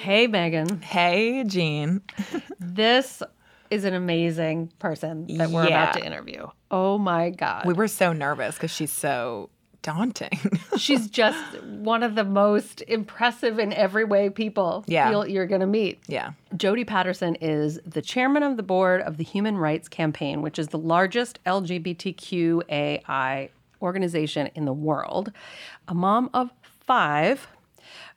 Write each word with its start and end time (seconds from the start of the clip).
Hey, 0.00 0.26
Megan. 0.26 0.80
Hey, 0.80 1.44
Jean. 1.44 2.00
This 2.58 3.22
is 3.70 3.84
an 3.84 3.92
amazing 3.92 4.72
person 4.78 5.26
that 5.36 5.50
we're 5.50 5.66
about 5.66 5.92
to 5.94 6.02
interview. 6.04 6.46
Oh 6.70 6.96
my 6.96 7.28
God. 7.28 7.66
We 7.66 7.74
were 7.74 7.86
so 7.86 8.14
nervous 8.14 8.54
because 8.54 8.70
she's 8.70 8.90
so 8.92 9.50
daunting. 9.82 10.38
She's 10.76 11.08
just 11.08 11.62
one 11.62 12.02
of 12.02 12.14
the 12.14 12.24
most 12.24 12.82
impressive 12.86 13.58
in 13.58 13.72
every 13.72 14.04
way 14.04 14.28
people 14.28 14.84
Yeah. 14.86 15.08
feel 15.08 15.26
you're 15.26 15.46
going 15.46 15.62
to 15.62 15.66
meet. 15.66 16.00
yeah. 16.06 16.32
Jodie 16.54 16.86
Patterson 16.86 17.34
is 17.36 17.78
the 17.86 18.02
chairman 18.02 18.42
of 18.42 18.56
the 18.58 18.62
board 18.62 19.00
of 19.02 19.16
the 19.18 19.24
Human 19.24 19.56
Rights 19.56 19.88
Campaign, 19.88 20.42
which 20.42 20.58
is 20.58 20.68
the 20.68 20.76
largest 20.78 21.38
LGBTQAI 21.46 23.48
organization 23.80 24.50
in 24.54 24.66
the 24.66 24.72
world, 24.74 25.32
a 25.88 25.94
mom 25.94 26.28
of 26.34 26.50
five, 26.86 27.46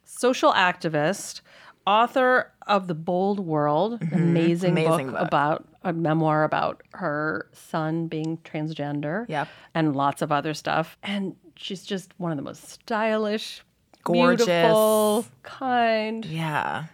social 0.04 0.52
activist, 0.52 1.40
author 1.86 2.52
of 2.68 2.88
The 2.88 2.96
Bold 2.96 3.40
World, 3.40 4.02
amazing, 4.12 4.76
Mm-hmm. 4.76 4.88
Amazing 4.88 5.08
book, 5.08 5.16
book. 5.20 5.28
about 5.28 5.68
a 5.84 5.92
memoir 5.94 6.44
about 6.44 6.82
her 6.94 7.48
son 7.54 8.08
being 8.08 8.38
transgender 8.40 9.26
Yep. 9.28 9.48
and 9.74 9.96
lots 9.96 10.22
of 10.22 10.32
other 10.32 10.54
stuff. 10.54 10.98
And 11.04 11.36
she's 11.56 11.84
just 11.84 12.12
one 12.18 12.32
of 12.32 12.38
the 12.38 12.44
most 12.44 12.70
stylish, 12.70 13.64
Gorgeous. 14.04 14.46
beautiful, 14.46 15.26
kind. 15.44 16.26
Yeah. 16.26 16.86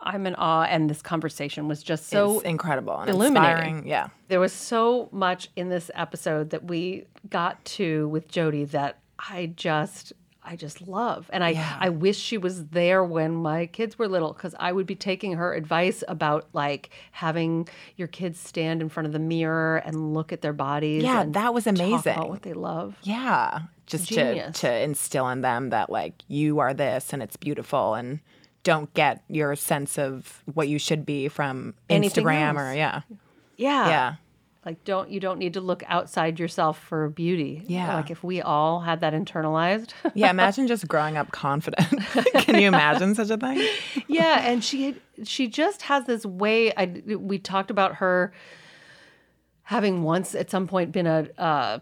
I'm 0.00 0.24
in 0.26 0.36
awe, 0.36 0.62
and 0.64 0.88
this 0.88 1.02
conversation 1.02 1.66
was 1.66 1.82
just 1.82 2.08
so 2.08 2.36
it's 2.36 2.44
incredible 2.44 2.96
and 3.00 3.10
illuminating. 3.10 3.56
inspiring. 3.78 3.86
Yeah. 3.88 4.08
There 4.28 4.38
was 4.38 4.52
so 4.52 5.08
much 5.10 5.48
in 5.56 5.68
this 5.68 5.90
episode 5.94 6.50
that 6.50 6.64
we 6.64 7.06
got 7.28 7.64
to 7.64 8.06
with 8.08 8.28
Jodie 8.30 8.70
that 8.70 8.98
I 9.18 9.46
just 9.56 10.12
I 10.48 10.54
just 10.56 10.86
love. 10.86 11.28
And 11.32 11.42
I 11.42 11.50
Yeah. 11.50 11.76
I 11.80 11.88
wish 11.88 12.16
she 12.18 12.38
was 12.38 12.66
there 12.68 13.02
when 13.02 13.34
my 13.34 13.66
kids 13.66 13.98
were 13.98 14.06
little 14.06 14.32
cuz 14.32 14.54
I 14.60 14.70
would 14.72 14.86
be 14.86 14.94
taking 14.94 15.32
her 15.32 15.52
advice 15.54 16.04
about 16.06 16.46
like 16.52 16.90
having 17.10 17.68
your 17.96 18.08
kids 18.08 18.38
stand 18.38 18.80
in 18.80 18.88
front 18.88 19.06
of 19.08 19.12
the 19.12 19.18
mirror 19.18 19.78
and 19.78 20.14
look 20.14 20.32
at 20.32 20.42
their 20.42 20.52
bodies 20.52 21.02
Yeah, 21.02 21.22
and 21.22 21.34
that 21.34 21.52
was 21.52 21.64
talk 21.64 21.74
amazing. 21.74 22.12
about 22.12 22.28
what 22.28 22.42
they 22.42 22.52
love. 22.52 22.96
Yeah. 23.02 23.60
Just 23.86 24.08
to, 24.08 24.50
to 24.52 24.82
instill 24.82 25.28
in 25.28 25.42
them 25.42 25.70
that, 25.70 25.90
like, 25.90 26.22
you 26.26 26.58
are 26.58 26.74
this 26.74 27.12
and 27.12 27.22
it's 27.22 27.36
beautiful 27.36 27.94
and 27.94 28.18
don't 28.64 28.92
get 28.94 29.22
your 29.28 29.54
sense 29.54 29.96
of 29.96 30.42
what 30.52 30.66
you 30.68 30.76
should 30.78 31.06
be 31.06 31.28
from 31.28 31.74
Anything 31.88 32.24
Instagram 32.24 32.54
else. 32.54 32.58
or, 32.58 32.74
yeah. 32.74 33.00
Yeah. 33.56 33.88
Yeah. 33.88 34.14
Like 34.66 34.82
don't 34.84 35.08
you 35.10 35.20
don't 35.20 35.38
need 35.38 35.54
to 35.54 35.60
look 35.60 35.82
outside 35.86 36.38
yourself 36.40 36.78
for 36.78 37.08
beauty. 37.08 37.62
Yeah. 37.68 37.94
Like 37.94 38.10
if 38.10 38.24
we 38.24 38.42
all 38.42 38.80
had 38.80 39.00
that 39.00 39.14
internalized. 39.14 39.92
Yeah. 40.14 40.28
Imagine 40.30 40.66
just 40.66 40.88
growing 40.88 41.16
up 41.16 41.30
confident. 41.30 41.88
Can 42.42 42.60
you 42.60 42.66
imagine 42.68 43.14
such 43.14 43.30
a 43.30 43.36
thing? 43.36 43.66
yeah 44.08 44.40
and 44.50 44.62
she 44.64 44.96
she 45.24 45.46
just 45.48 45.82
has 45.82 46.04
this 46.06 46.26
way 46.26 46.72
I, 46.76 47.02
we 47.16 47.38
talked 47.38 47.70
about 47.70 47.96
her 47.96 48.32
having 49.62 50.02
once 50.02 50.34
at 50.34 50.50
some 50.50 50.66
point 50.66 50.92
been 50.92 51.06
a 51.06 51.28
uh, 51.38 51.78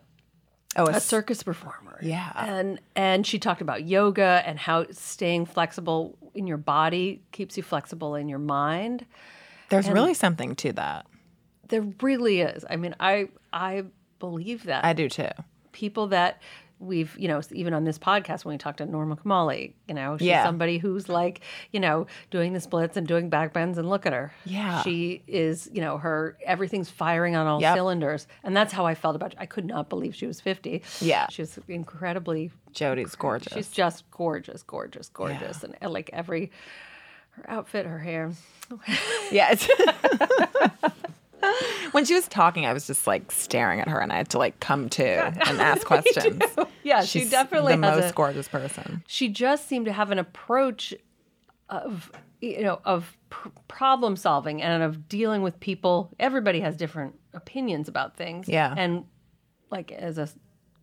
Oh, 0.77 0.87
a 0.87 0.97
a 0.97 1.01
circus 1.01 1.43
performer 1.45 1.99
Yeah. 2.03 2.33
and 2.37 2.81
and 2.97 3.25
she 3.27 3.39
talked 3.39 3.61
about 3.63 3.85
yoga 3.85 4.43
and 4.45 4.59
how 4.59 4.87
staying 4.91 5.47
flexible 5.47 6.19
in 6.35 6.47
your 6.49 6.57
body 6.59 7.23
keeps 7.31 7.57
you 7.57 7.63
flexible 7.63 8.17
in 8.17 8.29
your 8.29 8.41
mind 8.41 9.07
There's 9.69 9.89
really 9.89 10.15
something 10.15 10.55
to 10.57 10.73
that. 10.73 11.07
There 11.69 11.83
really 12.03 12.41
is 12.41 12.65
i 12.69 12.77
mean 12.77 12.95
i 13.01 13.29
i 13.53 13.85
believe 14.19 14.65
that 14.65 14.85
I 14.85 14.93
do 14.93 15.09
too. 15.09 15.29
people 15.73 16.09
that 16.09 16.41
we've 16.81 17.17
you 17.19 17.29
know 17.29 17.41
even 17.53 17.73
on 17.73 17.85
this 17.85 17.99
podcast 17.99 18.45
when 18.45 18.53
we 18.55 18.59
talked 18.59 18.79
to 18.79 18.85
Norma 18.87 19.17
Kamali, 19.17 19.73
you 19.89 19.95
know 19.95 20.19
she's 20.19 20.27
Yeah. 20.27 20.45
somebody 20.45 20.79
who's 20.79 21.09
like 21.09 21.41
you 21.73 21.79
know 21.81 22.07
doing 22.31 22.53
the 22.53 22.61
splits 22.61 22.97
and 22.97 23.07
doing 23.07 23.31
back 23.31 23.53
bends 23.53 23.79
and 23.79 23.89
look 23.89 24.07
at 24.07 24.13
her 24.13 24.33
Yeah. 24.45 24.83
she 24.83 25.23
is 25.27 25.71
you 25.73 25.81
know 25.81 25.99
her 25.99 26.37
everything's 26.45 26.91
firing 26.91 27.37
on 27.37 27.47
all 27.47 27.61
Yep. 27.61 27.77
cylinders 27.77 28.27
and 28.43 28.57
that's 28.57 28.73
how 28.73 28.85
I 28.87 28.95
felt 28.97 29.15
about 29.17 29.35
I 29.39 29.47
could 29.47 29.65
not 29.65 29.89
believe 29.89 30.15
she 30.15 30.27
was 30.27 30.41
50 30.41 30.83
Yeah. 31.01 31.29
she 31.29 31.43
was 31.43 31.59
incredibly 31.69 32.51
Jodie's 32.73 33.15
gorgeous. 33.15 33.53
she's 33.53 33.71
just 33.71 34.11
gorgeous 34.11 34.63
gorgeous 34.63 35.09
gorgeous 35.09 35.63
and, 35.63 35.77
and 35.81 35.93
like 35.93 36.11
every 36.13 36.51
her 37.31 37.45
outfit 37.49 37.87
her 37.87 38.01
hair 38.01 38.33
Yeah. 39.31 39.55
When 41.93 42.05
she 42.05 42.15
was 42.15 42.27
talking, 42.29 42.67
I 42.67 42.73
was 42.73 42.87
just 42.87 43.07
like 43.07 43.31
staring 43.31 43.81
at 43.81 43.89
her, 43.89 44.01
and 44.01 44.13
I 44.13 44.17
had 44.17 44.29
to 44.31 44.39
like 44.39 44.59
come 44.61 44.89
to 44.91 45.05
and 45.49 45.61
ask 45.61 45.87
questions. 45.87 46.43
yeah 46.83 47.03
she 47.05 47.25
definitely 47.29 47.75
the 47.75 47.79
most 47.79 48.11
a, 48.11 48.13
gorgeous 48.15 48.49
person. 48.49 49.03
she 49.07 49.29
just 49.29 49.69
seemed 49.69 49.87
to 49.87 49.93
have 49.93 50.11
an 50.11 50.19
approach 50.19 50.93
of 51.71 52.11
you 52.41 52.63
know 52.63 52.81
of 52.85 53.17
pr- 53.31 53.49
problem 53.69 54.17
solving 54.17 54.61
and 54.61 54.83
of 54.83 55.09
dealing 55.09 55.41
with 55.43 55.59
people 55.61 56.11
everybody 56.21 56.61
has 56.61 56.77
different 56.77 57.15
opinions 57.33 57.89
about 57.89 58.17
things 58.17 58.49
Yeah. 58.49 58.75
and 58.77 59.05
like 59.71 59.91
as 59.93 60.19
a 60.19 60.29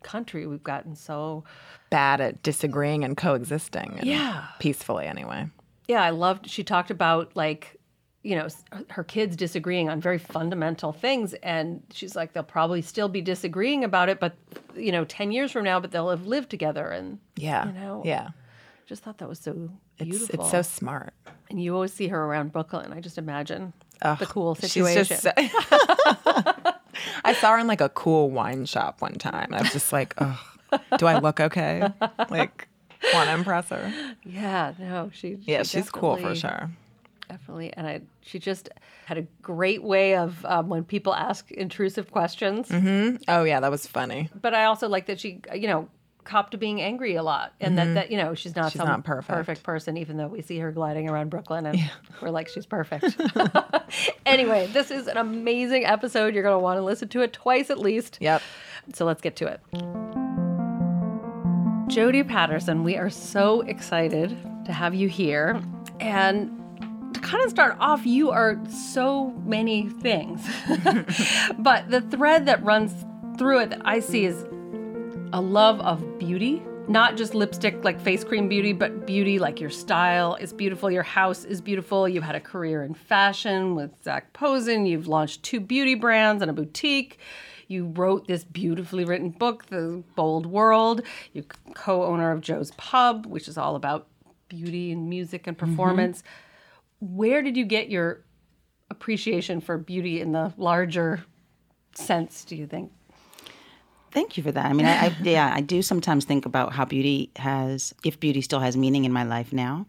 country 0.04 0.48
we've 0.48 0.64
gotten 0.64 0.96
so 0.96 1.44
Bad 1.92 2.20
at 2.22 2.42
disagreeing 2.42 3.04
and 3.04 3.16
coexisting. 3.16 3.96
and 4.00 4.08
Yeah. 4.08 4.46
peacefully 4.60 5.06
anyway. 5.06 5.48
yeah 5.88 6.02
i 6.02 6.10
loved 6.10 6.50
she 6.50 6.64
talked 6.64 6.90
about 6.90 7.36
like 7.36 7.78
you 8.24 8.36
know 8.36 8.48
her 8.90 9.04
kids 9.04 9.36
disagreeing 9.36 9.90
on 9.90 10.00
very 10.00 10.18
fundamental 10.20 10.92
things 10.94 11.34
and 11.42 11.82
she's 11.92 12.16
like 12.16 12.34
they'll 12.34 12.44
probably 12.44 12.82
still 12.82 13.10
be 13.10 13.22
disagreeing 13.22 13.84
about 13.84 14.10
it 14.10 14.20
but 14.20 14.34
you 14.76 14.92
know 14.92 15.04
10 15.06 15.32
years 15.32 15.52
from 15.52 15.64
now 15.64 15.80
but 15.80 15.92
they'll 15.92 16.10
have 16.12 16.28
lived 16.28 16.50
together 16.50 16.88
and 16.90 17.18
Yeah, 17.36 17.66
You 17.68 17.74
know, 17.74 18.02
yeah. 18.06 18.30
just 18.86 19.02
thought 19.04 19.18
that 19.20 19.28
was 19.30 19.40
so 19.40 19.70
It's 19.98 20.10
beautiful 20.10 20.42
it's 20.42 20.52
so 20.52 20.62
smart. 20.62 21.14
and 21.50 21.62
you 21.62 21.74
always 21.74 21.94
see 21.94 22.08
her 22.10 22.24
around 22.26 22.52
brooklyn 22.52 22.94
i 22.94 23.00
just 23.00 23.18
imagine 23.18 23.74
the 24.02 24.26
cool 24.28 24.56
situation 24.56 25.04
She's 25.04 25.10
just. 25.10 25.24
So, 25.24 25.32
I 27.24 27.34
saw 27.40 27.52
her 27.52 27.60
in 27.60 27.68
like 27.68 27.82
a 27.82 27.90
cool 27.90 28.30
wine 28.32 28.66
shop 28.66 29.02
one 29.02 29.14
time. 29.16 29.54
I 29.54 29.62
was 29.62 29.72
just 29.72 29.94
like, 29.94 30.14
oh, 30.18 30.40
do 30.98 31.06
I 31.06 31.20
look 31.20 31.40
okay? 31.40 31.88
Like, 32.30 32.68
want 33.14 33.28
to 33.30 33.34
impress 33.36 33.70
her? 33.70 33.94
Yeah, 34.24 34.74
no, 34.80 35.10
she. 35.14 35.38
Yeah, 35.42 35.64
she 35.64 35.80
she's 35.80 35.90
cool 35.90 36.16
for 36.18 36.34
sure. 36.36 36.70
Definitely, 37.32 37.72
and 37.78 37.88
I, 37.88 38.02
she 38.20 38.40
just 38.40 38.68
had 39.06 39.18
a 39.18 39.22
great 39.42 39.82
way 39.82 40.18
of 40.18 40.46
um, 40.46 40.68
when 40.68 40.84
people 40.84 41.14
ask 41.14 41.50
intrusive 41.50 42.12
questions. 42.12 42.70
Oh 43.30 43.46
yeah, 43.46 43.62
that 43.62 43.72
was 43.72 43.88
funny. 43.88 44.30
But 44.42 44.54
I 44.54 44.66
also 44.66 44.90
like 44.90 45.06
that 45.06 45.18
she, 45.18 45.40
you 45.56 45.68
know, 45.68 45.88
copped 46.26 46.52
to 46.52 46.58
being 46.58 46.82
angry 46.82 47.16
a 47.16 47.24
lot, 47.24 47.54
and 47.62 47.78
that 47.78 47.94
that 47.94 48.12
you 48.12 48.18
know 48.18 48.36
she's 48.36 48.54
not 48.54 48.74
She's 48.74 48.80
some 48.80 48.88
not 48.90 49.06
perfect. 49.06 49.30
perfect 49.34 49.64
person, 49.64 49.96
even 49.96 50.18
though 50.18 50.28
we 50.28 50.42
see 50.42 50.60
her 50.60 50.74
gliding 50.74 51.10
around 51.10 51.30
Brooklyn, 51.30 51.66
and 51.66 51.80
we're 52.22 52.32
like 52.32 52.50
she's 52.50 52.66
perfect. 52.66 53.16
anyway, 54.26 54.68
this 54.68 54.92
is 54.92 55.08
an 55.08 55.16
amazing 55.16 55.86
episode. 55.86 56.34
You're 56.34 56.44
going 56.44 56.56
to 56.56 56.60
want 56.60 56.80
to 56.80 56.84
listen 56.84 57.08
to 57.10 57.22
it 57.22 57.32
twice 57.32 57.70
at 57.70 57.80
least. 57.80 58.18
Yep. 58.20 58.42
So 58.94 59.06
let's 59.06 59.22
get 59.22 59.38
to 59.38 59.48
it. 59.48 59.62
Jodie 61.88 62.28
Patterson, 62.28 62.84
we 62.84 62.98
are 62.98 63.10
so 63.10 63.62
excited 63.62 64.38
to 64.66 64.74
have 64.74 64.94
you 64.94 65.08
here. 65.08 65.62
And 66.00 66.61
kind 67.32 67.46
of 67.46 67.50
start 67.50 67.78
off, 67.80 68.06
you 68.06 68.30
are 68.30 68.60
so 68.70 69.30
many 69.46 69.88
things. 69.88 70.46
but 71.60 71.90
the 71.90 72.02
thread 72.12 72.46
that 72.46 72.62
runs 72.62 72.94
through 73.38 73.60
it 73.60 73.70
that 73.70 73.82
I 73.86 74.02
see 74.02 74.26
is 74.26 74.46
a 75.32 75.40
love 75.40 75.80
of 75.80 76.20
beauty. 76.20 76.62
Not 76.90 77.16
just 77.16 77.34
lipstick 77.34 77.86
like 77.86 78.02
face 78.02 78.26
cream 78.26 78.50
beauty, 78.50 78.74
but 78.74 79.08
beauty 79.08 79.40
like 79.40 79.62
your 79.62 79.70
style 79.70 80.36
is 80.36 80.52
beautiful, 80.52 80.92
your 80.92 81.04
house 81.04 81.46
is 81.46 81.62
beautiful. 81.62 82.10
You've 82.10 82.24
had 82.24 82.36
a 82.36 82.42
career 82.42 82.84
in 82.84 82.96
fashion 82.96 83.76
with 83.76 83.92
Zac 84.04 84.34
Posen. 84.34 84.86
You've 84.86 85.08
launched 85.08 85.42
two 85.42 85.62
beauty 85.62 85.96
brands 85.96 86.42
and 86.42 86.52
a 86.52 86.54
boutique. 86.54 87.18
You 87.70 87.86
wrote 87.86 88.28
this 88.28 88.44
beautifully 88.44 89.06
written 89.06 89.30
book, 89.30 89.68
The 89.68 90.04
Bold 90.18 90.46
World. 90.46 91.04
You're 91.32 91.46
co 91.76 92.04
owner 92.04 92.32
of 92.32 92.42
Joe's 92.42 92.72
Pub, 92.72 93.26
which 93.26 93.48
is 93.48 93.58
all 93.58 93.78
about 93.78 94.08
beauty 94.50 94.92
and 94.92 95.10
music 95.10 95.48
and 95.48 95.58
mm-hmm. 95.58 95.70
performance. 95.70 96.24
Where 97.02 97.42
did 97.42 97.58
you 97.58 97.66
get 97.66 97.90
your 97.90 98.24
appreciation 98.90 99.60
for 99.60 99.78
beauty 99.78 100.22
in 100.22 100.32
the 100.32 100.54
larger 100.58 101.24
sense, 101.96 102.46
do 102.46 102.56
you 102.56 102.68
think? 102.68 102.92
Thank 104.12 104.38
you 104.38 104.44
for 104.44 104.52
that. 104.52 104.66
I 104.66 104.74
mean, 104.74 104.86
I, 104.86 105.08
I 105.08 105.16
yeah, 105.24 105.52
I 105.54 105.62
do 105.62 105.82
sometimes 105.82 106.26
think 106.26 106.46
about 106.46 106.74
how 106.74 106.86
beauty 106.86 107.32
has, 107.38 107.94
if 108.06 108.20
beauty 108.20 108.42
still 108.42 108.60
has 108.60 108.78
meaning 108.78 109.06
in 109.06 109.12
my 109.12 109.24
life 109.24 109.52
now, 109.52 109.86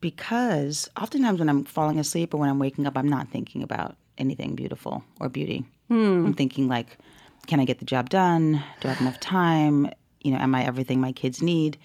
because 0.00 0.88
oftentimes 1.00 1.38
when 1.38 1.48
I'm 1.48 1.64
falling 1.64 1.98
asleep 1.98 2.34
or 2.34 2.36
when 2.38 2.50
I'm 2.50 2.58
waking 2.58 2.86
up, 2.86 2.96
I'm 2.96 3.08
not 3.08 3.28
thinking 3.30 3.62
about 3.62 3.96
anything 4.18 4.54
beautiful 4.54 5.04
or 5.20 5.28
beauty. 5.28 5.64
Hmm. 5.88 6.26
I'm 6.26 6.34
thinking 6.34 6.68
like, 6.68 6.98
can 7.46 7.60
I 7.60 7.64
get 7.64 7.78
the 7.78 7.84
job 7.84 8.10
done? 8.10 8.62
Do 8.80 8.88
I 8.88 8.92
have 8.92 9.00
enough 9.00 9.20
time? 9.20 9.90
You 10.20 10.32
know, 10.32 10.38
am 10.38 10.54
I 10.54 10.64
everything 10.64 11.00
my 11.00 11.12
kids 11.12 11.40
need? 11.40 11.78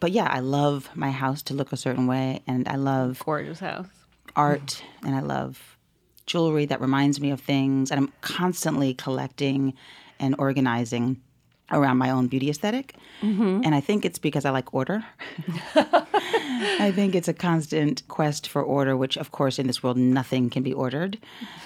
But 0.00 0.12
yeah, 0.12 0.28
I 0.30 0.40
love 0.40 0.88
my 0.94 1.10
house 1.10 1.42
to 1.42 1.54
look 1.54 1.72
a 1.72 1.76
certain 1.76 2.06
way, 2.06 2.40
and 2.46 2.66
I 2.66 2.76
love 2.76 3.22
Gorgeous 3.24 3.60
house. 3.60 3.86
art 4.34 4.82
and 5.04 5.14
I 5.14 5.20
love 5.20 5.76
jewelry 6.26 6.64
that 6.66 6.80
reminds 6.80 7.20
me 7.20 7.30
of 7.30 7.40
things. 7.40 7.90
And 7.90 8.00
I'm 8.00 8.12
constantly 8.20 8.94
collecting 8.94 9.74
and 10.18 10.34
organizing. 10.38 11.20
around 11.72 11.98
my 11.98 12.10
own 12.10 12.26
beauty 12.26 12.50
esthetic 12.50 12.96
mm-hmm. 13.22 13.60
And 13.64 13.74
I 13.76 13.80
think 13.80 14.04
it's 14.04 14.18
because 14.18 14.44
I 14.44 14.50
like 14.50 14.74
order. 14.74 15.04
I 15.76 16.92
think 16.92 17.14
it's 17.14 17.28
a 17.28 17.32
constant 17.32 18.02
quest 18.08 18.48
for 18.48 18.60
order, 18.60 18.96
which, 18.96 19.16
of 19.16 19.30
course, 19.30 19.58
in 19.60 19.68
this 19.68 19.80
world, 19.82 19.96
nothing 19.96 20.50
can 20.50 20.64
be 20.64 20.72
ordered. 20.72 21.16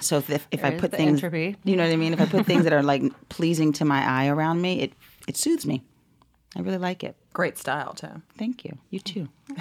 So 0.00 0.18
if, 0.18 0.46
if 0.50 0.62
I 0.62 0.72
put 0.72 0.90
things, 0.90 1.22
entropy. 1.22 1.56
you 1.64 1.76
know 1.76 1.84
what 1.84 1.92
I 1.92 1.96
mean? 1.96 2.12
If 2.12 2.20
I 2.20 2.26
put 2.26 2.44
things 2.44 2.64
that 2.64 2.72
are 2.74 2.82
like 2.82 3.02
pleasing 3.30 3.72
to 3.74 3.84
my 3.84 4.04
eye 4.06 4.26
around 4.28 4.60
me, 4.60 4.80
it, 4.80 4.92
it 5.26 5.36
soothes 5.38 5.64
me. 5.64 5.82
I 6.56 6.60
really 6.60 6.78
like 6.78 7.02
it. 7.02 7.16
Great 7.32 7.58
style 7.58 7.94
too. 7.94 8.22
Thank 8.38 8.64
you. 8.64 8.78
You 8.90 9.00
too. 9.00 9.28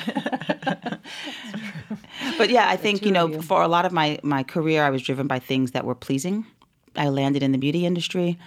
but 2.37 2.49
yeah, 2.49 2.69
I 2.69 2.75
think, 2.75 3.03
you 3.03 3.11
know, 3.11 3.41
for 3.41 3.61
a 3.63 3.67
lot 3.67 3.85
of 3.85 3.91
my, 3.91 4.19
my 4.21 4.43
career, 4.43 4.83
I 4.83 4.89
was 4.89 5.01
driven 5.01 5.27
by 5.27 5.39
things 5.39 5.71
that 5.71 5.85
were 5.85 5.95
pleasing. 5.95 6.45
I 6.95 7.09
landed 7.09 7.41
in 7.41 7.51
the 7.51 7.57
beauty 7.57 7.85
industry. 7.85 8.37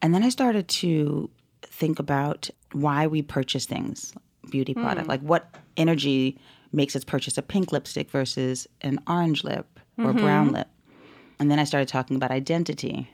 And 0.00 0.14
then 0.14 0.22
I 0.22 0.30
started 0.30 0.68
to 0.68 1.30
think 1.62 1.98
about 1.98 2.48
why 2.72 3.06
we 3.06 3.22
purchase 3.22 3.66
things, 3.66 4.14
beauty 4.50 4.72
hmm. 4.72 4.82
product, 4.82 5.08
like 5.08 5.20
what 5.20 5.54
energy 5.76 6.38
makes 6.72 6.96
us 6.96 7.04
purchase 7.04 7.38
a 7.38 7.42
pink 7.42 7.70
lipstick 7.72 8.10
versus 8.10 8.66
an 8.80 8.98
orange 9.06 9.44
lip 9.44 9.78
or 9.98 10.10
a 10.10 10.14
brown 10.14 10.46
mm-hmm. 10.46 10.56
lip. 10.56 10.68
And 11.38 11.50
then 11.50 11.58
I 11.58 11.64
started 11.64 11.88
talking 11.88 12.16
about 12.16 12.30
identity. 12.30 13.10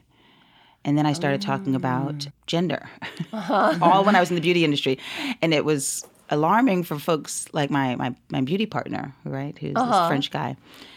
And 0.84 0.96
then 0.96 1.06
I 1.06 1.12
started 1.12 1.42
talking 1.42 1.74
about 1.74 2.14
mm. 2.14 2.32
gender, 2.46 2.88
uh-huh. 3.32 3.78
all 3.82 4.04
when 4.04 4.16
I 4.16 4.20
was 4.20 4.30
in 4.30 4.34
the 4.34 4.40
beauty 4.40 4.64
industry. 4.64 4.98
And 5.42 5.52
it 5.52 5.64
was 5.64 6.06
alarming 6.30 6.84
for 6.84 6.98
folks 6.98 7.46
like 7.52 7.70
my, 7.70 7.96
my, 7.96 8.14
my 8.30 8.40
beauty 8.40 8.66
partner, 8.66 9.14
right, 9.24 9.56
who's 9.58 9.74
this 9.74 9.82
uh-huh. 9.82 10.08
French 10.08 10.30
guy. 10.30 10.56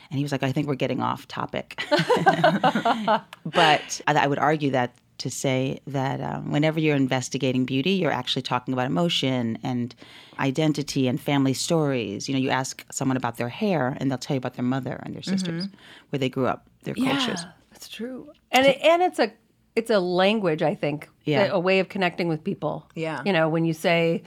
And 0.10 0.18
he 0.18 0.24
was 0.24 0.32
like, 0.32 0.44
I 0.44 0.52
think 0.52 0.68
we're 0.68 0.76
getting 0.76 1.02
off 1.02 1.28
topic. 1.28 1.84
but 1.90 4.02
I, 4.08 4.14
I 4.14 4.28
would 4.28 4.40
argue 4.40 4.72
that 4.72 4.96
to 5.18 5.30
say 5.30 5.80
that 5.88 6.22
um, 6.22 6.52
whenever 6.52 6.80
you're 6.80 6.96
investigating 6.96 7.66
beauty, 7.66 7.92
you're 7.92 8.12
actually 8.12 8.42
talking 8.42 8.74
about 8.74 8.86
emotion 8.86 9.58
and 9.64 9.96
identity 10.40 11.08
and 11.08 11.20
family 11.20 11.54
stories. 11.54 12.28
You 12.28 12.36
know, 12.36 12.42
you 12.42 12.50
ask 12.50 12.86
someone 12.92 13.18
about 13.18 13.38
their 13.38 13.50
hair, 13.50 13.96
and 14.00 14.12
they'll 14.12 14.18
tell 14.18 14.36
you 14.36 14.40
about 14.40 14.56
their 14.56 14.66
mother 14.66 15.00
and 15.04 15.16
their 15.16 15.22
sisters, 15.22 15.68
mm-hmm. 15.68 15.76
where 16.10 16.20
they 16.20 16.30
grew 16.30 16.48
up, 16.48 16.68
their 16.84 16.96
cultures. 16.96 17.42
Yeah, 17.44 17.52
that's 17.72 17.88
true. 17.88 18.32
And 18.52 18.66
it, 18.66 18.82
and 18.82 19.02
it's 19.02 19.20
a 19.20 19.32
it's 19.76 19.90
a 19.90 20.00
language, 20.00 20.62
I 20.62 20.76
think. 20.76 21.10
Yeah. 21.24 21.46
A, 21.46 21.54
a 21.54 21.60
way 21.60 21.80
of 21.80 21.90
connecting 21.90 22.28
with 22.28 22.44
people. 22.44 22.90
Yeah. 22.96 23.22
You 23.26 23.34
know, 23.34 23.50
when 23.50 23.66
you 23.66 23.74
say 23.74 24.24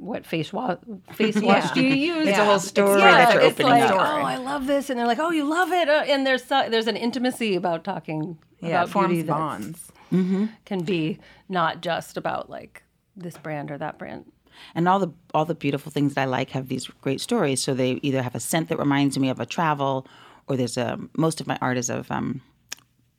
what 0.00 0.26
face 0.26 0.52
wash 0.52 0.78
face 1.14 1.40
wash 1.40 1.70
do 1.72 1.82
you 1.82 1.94
use? 2.14 2.28
It's 2.28 2.38
a 2.38 2.44
whole 2.44 2.58
story 2.58 3.00
yeah, 3.00 3.24
that 3.26 3.34
you're 3.34 3.42
it's 3.44 3.52
opening 3.60 3.80
like, 3.80 3.90
up. 3.90 3.96
Oh, 3.96 4.24
I 4.24 4.36
love 4.36 4.66
this, 4.66 4.90
and 4.90 4.98
they're 4.98 5.06
like, 5.06 5.18
oh, 5.18 5.30
you 5.30 5.44
love 5.44 5.72
it, 5.72 5.88
uh, 5.88 6.04
and 6.06 6.26
there's 6.26 6.44
so, 6.44 6.68
there's 6.68 6.86
an 6.86 6.96
intimacy 6.96 7.54
about 7.54 7.84
talking 7.84 8.38
Yeah, 8.60 8.68
about 8.68 8.90
forms 8.90 9.08
beauty 9.08 9.22
that 9.22 9.32
bonds. 9.32 9.92
can 10.10 10.84
be 10.84 11.18
not 11.48 11.80
just 11.80 12.16
about 12.16 12.50
like 12.50 12.82
this 13.16 13.36
brand 13.38 13.70
or 13.70 13.78
that 13.78 13.98
brand. 13.98 14.26
And 14.74 14.88
all 14.88 14.98
the 14.98 15.12
all 15.34 15.44
the 15.44 15.54
beautiful 15.54 15.92
things 15.92 16.14
that 16.14 16.22
I 16.22 16.24
like 16.24 16.50
have 16.50 16.68
these 16.68 16.86
great 17.00 17.20
stories. 17.20 17.62
So 17.62 17.74
they 17.74 17.98
either 18.02 18.22
have 18.22 18.34
a 18.34 18.40
scent 18.40 18.68
that 18.68 18.78
reminds 18.78 19.18
me 19.18 19.28
of 19.28 19.40
a 19.40 19.46
travel, 19.46 20.06
or 20.46 20.56
there's 20.56 20.76
a 20.76 20.98
most 21.16 21.40
of 21.40 21.46
my 21.46 21.58
art 21.60 21.76
is 21.76 21.90
of 21.90 22.10
um, 22.10 22.40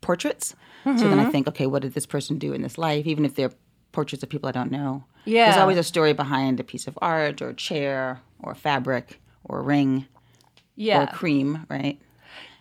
portraits. 0.08 0.56
So 0.86 0.94
then 0.94 1.20
I 1.20 1.24
mm-hmm. 1.24 1.32
think, 1.32 1.48
okay, 1.50 1.68
what 1.68 1.82
did 1.82 1.94
this 1.94 2.06
person 2.06 2.38
do 2.38 2.54
in 2.54 2.62
this 2.62 2.78
life? 2.78 3.06
Even 3.06 3.26
if 3.26 3.36
they're 3.36 3.52
portraits 3.92 4.24
of 4.24 4.30
people 4.30 4.48
I 4.48 4.54
don't 4.54 4.72
know. 4.72 5.04
Yeah. 5.26 5.48
There's 5.48 5.62
always 5.62 5.78
a 5.78 5.84
story 5.84 6.14
behind 6.14 6.62
a 6.62 6.64
piece 6.64 6.88
of 6.88 6.98
art 7.02 7.42
or 7.42 7.50
a 7.50 7.54
chair 7.54 8.22
or 8.40 8.54
a 8.54 8.56
fabric 8.56 9.20
or 9.44 9.60
a 9.60 9.62
ring 9.64 9.92
or 9.98 10.62
Yeah, 10.76 11.04
a 11.04 11.14
cream, 11.14 11.66
right? 11.70 12.00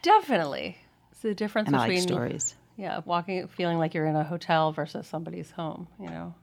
definitely. 0.02 0.78
It's 1.12 1.20
the 1.20 1.34
difference 1.34 1.68
And 1.68 1.76
I 1.76 1.86
between 1.86 2.00
like 2.00 2.08
stories. 2.08 2.56
Yeah, 2.78 3.00
walking, 3.06 3.48
feeling 3.48 3.78
like 3.78 3.94
you're 3.94 4.06
in 4.06 4.16
a 4.16 4.22
hotel 4.24 4.70
versus 4.72 5.06
somebody's 5.06 5.50
home. 5.50 5.88
You 5.98 6.06
know. 6.08 6.34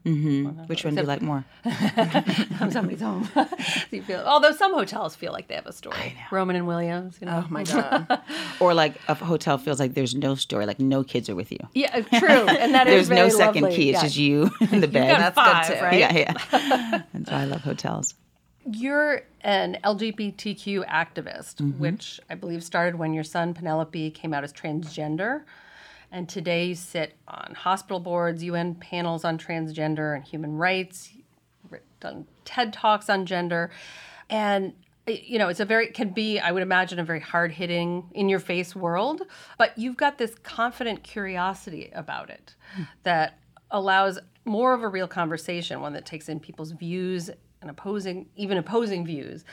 Which 0.66 0.84
one 0.84 0.94
do 0.94 1.02
you 1.02 1.06
like 1.06 1.22
more? 1.22 1.44
somebody's 2.70 3.00
home. 3.00 3.28
so 3.34 3.46
you 3.90 4.02
feel, 4.02 4.20
although 4.20 4.52
some 4.52 4.74
hotels 4.74 5.14
feel 5.14 5.32
like 5.32 5.48
they 5.48 5.54
have 5.54 5.66
a 5.66 5.72
story. 5.72 6.14
Roman 6.30 6.56
and 6.56 6.66
Williams, 6.66 7.18
you 7.20 7.26
know. 7.26 7.44
Oh 7.46 7.48
my 7.50 7.62
god. 7.64 8.20
Or 8.60 8.74
like 8.74 8.94
a 9.08 9.14
hotel 9.14 9.58
feels 9.58 9.78
like 9.80 9.94
there's 9.94 10.14
no 10.14 10.34
story, 10.34 10.66
like 10.66 10.80
no 10.80 11.04
kids 11.04 11.28
are 11.28 11.34
with 11.36 11.52
you. 11.52 11.58
Yeah, 11.74 12.00
true. 12.00 12.28
And 12.28 12.74
that 12.74 12.86
is 12.88 13.08
There's 13.08 13.10
no 13.10 13.28
second 13.28 13.62
lovely. 13.62 13.76
key. 13.76 13.90
It's 13.90 13.98
Yeah. 13.98 14.02
just 14.04 14.16
you 14.16 14.50
in 14.72 14.80
the 14.80 14.88
bed. 14.88 15.20
That's 15.20 15.34
good 15.36 15.44
five, 15.44 15.66
too. 15.78 15.84
right? 15.84 15.98
Yeah, 16.00 16.12
yeah. 16.14 17.02
That's 17.12 17.30
why 17.30 17.42
I 17.42 17.44
love 17.44 17.60
hotels. 17.62 18.14
You're 18.70 19.22
an 19.42 19.76
LGBTQ 19.84 20.88
activist, 20.88 21.56
Mm-hmm. 21.56 21.78
which 21.78 22.18
I 22.30 22.34
believe 22.34 22.64
started 22.64 22.96
when 22.98 23.12
your 23.12 23.22
son 23.24 23.52
Penelope 23.54 24.10
came 24.12 24.32
out 24.34 24.42
as 24.42 24.52
transgender. 24.52 25.42
And 26.14 26.28
today 26.28 26.66
you 26.66 26.74
sit 26.76 27.16
on 27.26 27.56
hospital 27.56 27.98
boards, 27.98 28.44
UN 28.44 28.76
panels 28.76 29.24
on 29.24 29.36
transgender 29.36 30.14
and 30.14 30.24
human 30.24 30.56
rights, 30.56 31.10
done 31.98 32.28
TED 32.44 32.72
Talks 32.72 33.10
on 33.10 33.26
gender. 33.26 33.72
And 34.30 34.74
you 35.08 35.40
know, 35.40 35.48
it's 35.48 35.58
a 35.58 35.64
very 35.64 35.88
can 35.88 36.10
be, 36.10 36.38
I 36.38 36.52
would 36.52 36.62
imagine, 36.62 37.00
a 37.00 37.04
very 37.04 37.18
hard 37.18 37.50
hitting, 37.50 38.08
in 38.14 38.28
your 38.28 38.38
face 38.38 38.76
world. 38.76 39.22
But 39.58 39.76
you've 39.76 39.96
got 39.96 40.16
this 40.16 40.36
confident 40.36 41.02
curiosity 41.02 41.90
about 41.92 42.30
it 42.30 42.54
that 43.02 43.40
allows 43.72 44.20
more 44.44 44.72
of 44.72 44.84
a 44.84 44.88
real 44.88 45.08
conversation, 45.08 45.80
one 45.80 45.94
that 45.94 46.06
takes 46.06 46.28
in 46.28 46.38
people's 46.38 46.70
views 46.70 47.28
and 47.60 47.68
opposing, 47.68 48.28
even 48.36 48.56
opposing 48.56 49.04
views. 49.04 49.44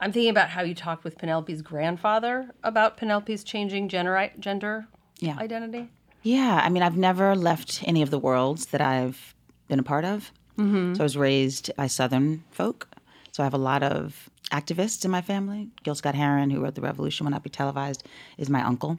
I'm 0.00 0.10
thinking 0.10 0.30
about 0.30 0.48
how 0.48 0.62
you 0.62 0.74
talked 0.74 1.04
with 1.04 1.18
Penelope's 1.18 1.60
grandfather 1.60 2.48
about 2.64 2.96
Penelope's 2.96 3.44
changing 3.44 3.90
gender 3.90 4.30
gender 4.40 4.86
Yeah. 5.22 5.38
identity. 5.38 5.88
Yeah, 6.22 6.60
I 6.62 6.68
mean, 6.68 6.82
I've 6.82 6.96
never 6.96 7.34
left 7.34 7.82
any 7.86 8.02
of 8.02 8.10
the 8.10 8.18
worlds 8.18 8.66
that 8.66 8.80
I've 8.80 9.34
been 9.68 9.78
a 9.78 9.82
part 9.82 10.04
of. 10.04 10.30
Mm-hmm. 10.58 10.94
So 10.94 11.00
I 11.00 11.04
was 11.04 11.16
raised 11.16 11.74
by 11.76 11.86
Southern 11.88 12.44
folk. 12.50 12.88
So 13.32 13.42
I 13.42 13.46
have 13.46 13.54
a 13.54 13.58
lot 13.58 13.82
of 13.82 14.28
activists 14.50 15.04
in 15.04 15.10
my 15.10 15.22
family. 15.22 15.68
Gil 15.82 15.94
Scott 15.94 16.14
Heron, 16.14 16.50
who 16.50 16.60
wrote 16.60 16.74
The 16.74 16.80
Revolution 16.82 17.24
Will 17.24 17.30
Not 17.32 17.42
Be 17.42 17.50
Televised, 17.50 18.06
is 18.38 18.50
my 18.50 18.62
uncle. 18.62 18.98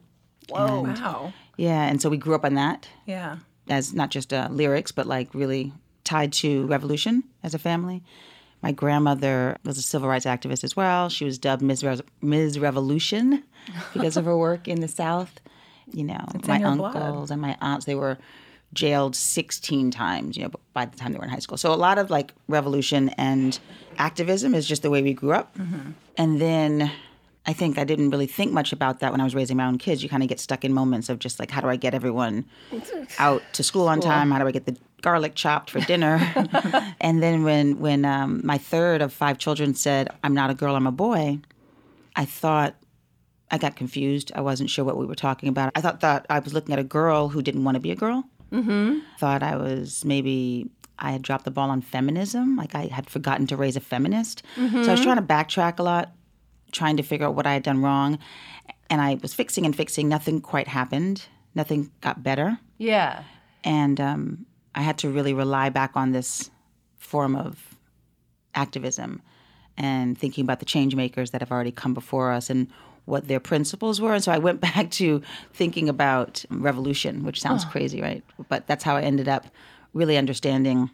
Whoa. 0.49 0.81
Wow. 0.81 1.33
Yeah, 1.55 1.83
and 1.83 2.01
so 2.01 2.09
we 2.09 2.17
grew 2.17 2.35
up 2.35 2.43
on 2.43 2.55
that 2.55 2.87
Yeah. 3.05 3.37
as 3.69 3.93
not 3.93 4.09
just 4.09 4.33
uh, 4.33 4.47
lyrics, 4.51 4.91
but 4.91 5.05
like 5.05 5.33
really 5.33 5.71
tied 6.03 6.33
to 6.33 6.65
revolution 6.67 7.23
as 7.43 7.53
a 7.53 7.59
family. 7.59 8.03
My 8.61 8.71
grandmother 8.71 9.57
was 9.63 9.77
a 9.77 9.81
civil 9.81 10.09
rights 10.09 10.25
activist 10.25 10.63
as 10.63 10.75
well. 10.75 11.09
She 11.09 11.25
was 11.25 11.37
dubbed 11.37 11.61
Ms. 11.61 11.83
Re- 11.83 12.01
Ms. 12.21 12.59
Revolution 12.59 13.43
because 13.93 14.17
of 14.17 14.25
her 14.25 14.37
work 14.37 14.67
in 14.67 14.81
the 14.81 14.87
South. 14.87 15.39
You 15.91 16.05
know, 16.05 16.25
my 16.47 16.55
in 16.55 16.61
your 16.61 16.75
blood. 16.75 16.95
uncles 16.95 17.31
and 17.31 17.41
my 17.41 17.57
aunts, 17.61 17.85
they 17.85 17.95
were 17.95 18.17
jailed 18.73 19.15
16 19.15 19.91
times, 19.91 20.35
you 20.35 20.43
know, 20.43 20.51
by 20.73 20.85
the 20.85 20.97
time 20.97 21.11
they 21.11 21.19
were 21.19 21.25
in 21.25 21.29
high 21.29 21.39
school. 21.39 21.57
So 21.57 21.71
a 21.71 21.75
lot 21.75 21.97
of 21.97 22.09
like 22.09 22.33
revolution 22.47 23.09
and 23.09 23.59
activism 23.97 24.55
is 24.55 24.67
just 24.67 24.81
the 24.81 24.89
way 24.89 25.01
we 25.01 25.13
grew 25.13 25.33
up. 25.33 25.55
And 26.17 26.41
then 26.41 26.91
I 27.45 27.53
think 27.53 27.77
I 27.77 27.83
didn't 27.83 28.09
really 28.09 28.25
think 28.25 28.51
much 28.51 28.71
about 28.71 28.99
that 28.99 29.11
when 29.11 29.19
I 29.21 29.23
was 29.25 29.35
raising 29.35 29.57
my 29.57 29.65
own 29.65 29.77
kids. 29.77 30.01
You 30.01 30.09
kind 30.09 30.23
of 30.23 30.29
get 30.29 30.39
stuck 30.39 30.63
in 30.63 30.73
moments 30.73 31.09
of 31.09 31.19
just 31.19 31.39
like, 31.39 31.51
how 31.51 31.61
do 31.61 31.67
I 31.67 31.75
get 31.75 31.93
everyone 31.93 32.45
out 33.19 33.43
to 33.53 33.63
school 33.63 33.87
on 33.87 33.99
time? 33.99 34.31
How 34.31 34.39
do 34.39 34.47
I 34.47 34.51
get 34.51 34.65
the 34.65 34.77
garlic 35.01 35.35
chopped 35.35 35.69
for 35.69 35.81
dinner? 35.81 36.19
and 37.01 37.21
then 37.21 37.43
when 37.43 37.79
when 37.79 38.05
um, 38.05 38.41
my 38.43 38.57
third 38.57 39.01
of 39.01 39.11
five 39.11 39.37
children 39.37 39.75
said, 39.75 40.09
"I'm 40.23 40.33
not 40.33 40.49
a 40.49 40.53
girl, 40.53 40.75
I'm 40.75 40.87
a 40.87 40.91
boy," 40.91 41.39
I 42.15 42.25
thought 42.25 42.75
I 43.51 43.57
got 43.57 43.75
confused. 43.75 44.31
I 44.35 44.41
wasn't 44.41 44.69
sure 44.69 44.83
what 44.85 44.97
we 44.97 45.05
were 45.05 45.15
talking 45.15 45.49
about. 45.49 45.71
I 45.75 45.81
thought 45.81 45.99
that 46.01 46.25
I 46.29 46.39
was 46.39 46.53
looking 46.53 46.73
at 46.73 46.79
a 46.79 46.83
girl 46.83 47.29
who 47.29 47.41
didn't 47.41 47.63
want 47.63 47.75
to 47.75 47.79
be 47.81 47.91
a 47.91 47.95
girl. 47.95 48.23
Mm-hmm. 48.51 48.99
Thought 49.19 49.43
I 49.43 49.55
was 49.57 50.03
maybe 50.05 50.69
I 50.99 51.11
had 51.11 51.21
dropped 51.21 51.45
the 51.45 51.51
ball 51.51 51.69
on 51.69 51.81
feminism, 51.81 52.55
like 52.55 52.75
I 52.75 52.85
had 52.87 53.09
forgotten 53.09 53.47
to 53.47 53.57
raise 53.57 53.75
a 53.75 53.79
feminist. 53.81 54.43
So 54.55 54.61
I 54.83 54.91
was 54.91 55.01
trying 55.01 55.17
to 55.17 55.21
backtrack 55.23 55.79
a 55.79 55.83
lot, 55.83 56.13
trying 56.71 56.97
to 56.97 57.03
figure 57.03 57.25
out 57.27 57.35
what 57.35 57.45
I 57.47 57.53
had 57.53 57.63
done 57.63 57.81
wrong, 57.81 58.19
and 58.89 59.01
I 59.01 59.15
was 59.21 59.33
fixing 59.33 59.65
and 59.65 59.75
fixing. 59.75 60.07
Nothing 60.07 60.39
quite 60.41 60.67
happened. 60.67 61.25
Nothing 61.55 61.91
got 62.01 62.23
better, 62.23 62.57
Yeah. 62.79 63.23
and 63.63 63.99
um, 64.01 64.45
I 64.73 64.81
had 64.81 64.97
to 64.99 65.09
really 65.09 65.33
rely 65.33 65.69
back 65.69 65.91
on 65.95 66.11
this 66.11 66.49
form 66.97 67.35
of 67.35 67.75
activism 68.55 69.21
and 69.77 70.17
thinking 70.17 70.43
about 70.43 70.59
the 70.59 70.65
change 70.65 70.95
makers 70.95 71.31
that 71.31 71.41
have 71.41 71.51
already 71.51 71.71
come 71.71 71.93
before 71.93 72.31
us 72.31 72.49
and 72.49 72.67
what 73.05 73.27
their 73.27 73.39
principles 73.39 73.99
were. 73.99 74.13
And 74.13 74.23
so 74.23 74.31
I 74.31 74.37
went 74.37 74.61
back 74.73 74.91
to 74.91 75.21
thinking 75.53 75.89
about 75.89 76.43
revolution, 76.49 77.23
which 77.23 77.41
sounds 77.41 77.65
crazy, 77.65 78.01
right? 78.01 78.23
But 78.49 78.67
that's 78.67 78.83
how 78.83 78.95
I 78.95 79.01
ended 79.01 79.27
up 79.27 79.47
really 79.93 80.17
understanding 80.17 80.89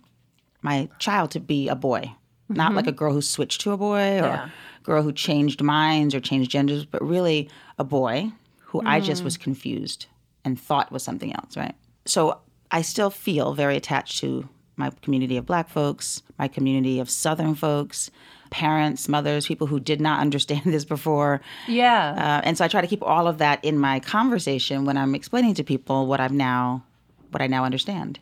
my 0.61 0.89
child 0.99 1.31
to 1.31 1.39
be 1.39 1.69
a 1.69 1.75
boy, 1.75 2.11
not 2.49 2.73
like 2.73 2.85
a 2.85 2.89
mm-hmm. 2.89 2.97
girl 2.97 3.13
who 3.13 3.21
switched 3.21 3.61
to 3.61 3.71
a 3.71 3.77
boy 3.77 4.19
or 4.19 4.27
Yeah. 4.27 4.49
a 4.79 4.83
girl 4.83 5.03
who 5.03 5.13
changed 5.13 5.61
minds 5.61 6.13
or 6.13 6.19
changed 6.19 6.51
genders, 6.51 6.85
but 6.85 7.01
really 7.01 7.49
a 7.77 7.83
boy 7.83 8.31
who 8.65 8.81
I 8.85 8.99
just 8.99 9.23
was 9.23 9.37
mm. 9.37 9.41
confused 9.41 10.05
and 10.45 10.59
thought 10.59 10.91
was 10.91 11.01
something 11.01 11.33
else, 11.33 11.57
right? 11.57 11.75
So 12.05 12.39
I 12.71 12.81
still 12.81 13.09
feel 13.09 13.53
very 13.53 13.75
attached 13.75 14.19
to 14.19 14.47
my 14.75 14.91
community 15.01 15.37
of 15.37 15.45
black 15.45 15.69
folks, 15.69 16.21
my 16.37 16.47
community 16.47 16.99
of 16.99 17.09
southern 17.09 17.55
folks, 17.55 18.11
parents, 18.49 19.07
mothers, 19.07 19.47
people 19.47 19.67
who 19.67 19.79
did 19.79 20.01
not 20.01 20.19
understand 20.21 20.61
this 20.65 20.85
before. 20.85 21.41
Yeah. 21.67 22.13
Uh, 22.17 22.41
and 22.43 22.57
so 22.57 22.65
I 22.65 22.67
try 22.67 22.81
to 22.81 22.87
keep 22.87 23.03
all 23.03 23.27
of 23.27 23.37
that 23.39 23.63
in 23.63 23.77
my 23.77 23.99
conversation 23.99 24.85
when 24.85 24.97
I'm 24.97 25.15
explaining 25.15 25.53
to 25.55 25.63
people 25.63 26.07
what 26.07 26.19
I've 26.19 26.31
now, 26.31 26.83
what 27.31 27.41
I 27.41 27.47
now 27.47 27.65
understand, 27.65 28.19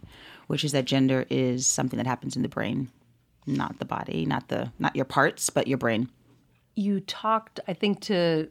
which 0.48 0.63
is 0.63 0.72
that 0.72 0.86
gender 0.86 1.25
is 1.29 1.65
something 1.65 1.98
that 1.98 2.07
happens 2.07 2.36
in 2.36 2.41
the 2.41 2.50
brain, 2.50 2.89
not 3.46 3.79
the 3.79 3.86
body, 3.86 4.25
not 4.25 4.50
the 4.50 4.72
not 4.79 4.96
your 4.96 5.05
parts, 5.05 5.50
but 5.50 5.67
your 5.67 5.77
brain. 5.77 6.10
You 6.75 7.00
talked, 7.00 7.60
I 7.67 7.74
think, 7.74 8.01
to 8.01 8.50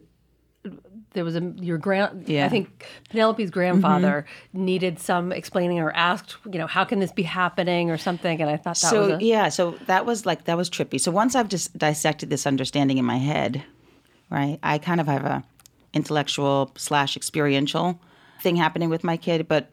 there 1.13 1.25
was 1.25 1.35
a 1.35 1.41
your 1.57 1.79
grand. 1.79 2.29
Yeah. 2.29 2.47
I 2.47 2.49
think 2.49 2.87
Penelope's 3.11 3.51
grandfather 3.51 4.27
mm-hmm. 4.27 4.65
needed 4.65 4.99
some 4.99 5.33
explaining 5.33 5.81
or 5.81 5.91
asked, 5.93 6.37
you 6.45 6.59
know, 6.59 6.67
how 6.67 6.85
can 6.85 7.01
this 7.01 7.11
be 7.11 7.23
happening 7.23 7.91
or 7.91 7.97
something. 7.97 8.41
And 8.41 8.51
I 8.51 8.57
thought 8.57 8.79
that 8.81 8.91
so 8.91 9.01
was 9.09 9.23
a, 9.23 9.25
yeah, 9.25 9.49
so 9.49 9.73
that 9.87 10.07
was 10.07 10.27
like 10.27 10.45
that 10.45 10.57
was 10.57 10.69
trippy. 10.69 11.01
So 11.01 11.11
once 11.11 11.35
I've 11.35 11.49
just 11.49 11.77
dissected 11.77 12.31
this 12.31 12.47
understanding 12.47 12.99
in 12.99 13.05
my 13.05 13.17
head, 13.17 13.65
right? 14.31 14.59
I 14.63 14.79
kind 14.79 15.01
of 15.01 15.07
have 15.07 15.25
a 15.25 15.45
intellectual 15.95 16.71
slash 16.77 17.17
experiential 17.17 17.99
thing 18.43 18.57
happening 18.57 18.91
with 18.91 19.03
my 19.03 19.17
kid, 19.17 19.49
but 19.49 19.71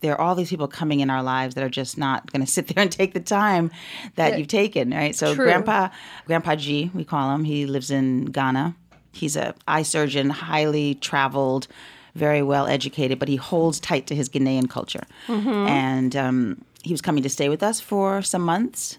there 0.00 0.12
are 0.12 0.20
all 0.20 0.34
these 0.34 0.50
people 0.50 0.68
coming 0.68 1.00
in 1.00 1.08
our 1.08 1.22
lives 1.22 1.54
that 1.54 1.64
are 1.64 1.70
just 1.70 1.96
not 1.96 2.30
going 2.30 2.44
to 2.44 2.50
sit 2.50 2.68
there 2.74 2.82
and 2.82 2.92
take 2.92 3.14
the 3.14 3.20
time 3.20 3.70
that 4.14 4.38
you've 4.38 4.48
taken, 4.48 4.90
right? 4.90 5.16
So 5.16 5.34
True. 5.34 5.46
grandpa, 5.46 5.88
grandpa 6.26 6.56
G, 6.56 6.90
we 6.94 7.04
call 7.04 7.34
him. 7.34 7.44
He 7.44 7.66
lives 7.66 7.90
in 7.90 8.26
Ghana. 8.26 8.76
He's 9.14 9.36
a 9.36 9.54
eye 9.66 9.82
surgeon, 9.82 10.30
highly 10.30 10.96
traveled, 10.96 11.66
very 12.14 12.42
well 12.42 12.66
educated, 12.66 13.18
but 13.18 13.28
he 13.28 13.36
holds 13.36 13.80
tight 13.80 14.06
to 14.08 14.14
his 14.14 14.28
Ghanaian 14.28 14.68
culture. 14.68 15.04
And 15.68 16.14
um, 16.16 16.64
he 16.82 16.92
was 16.92 17.00
coming 17.00 17.22
to 17.22 17.28
stay 17.30 17.48
with 17.48 17.62
us 17.62 17.80
for 17.80 18.22
some 18.22 18.42
months, 18.42 18.98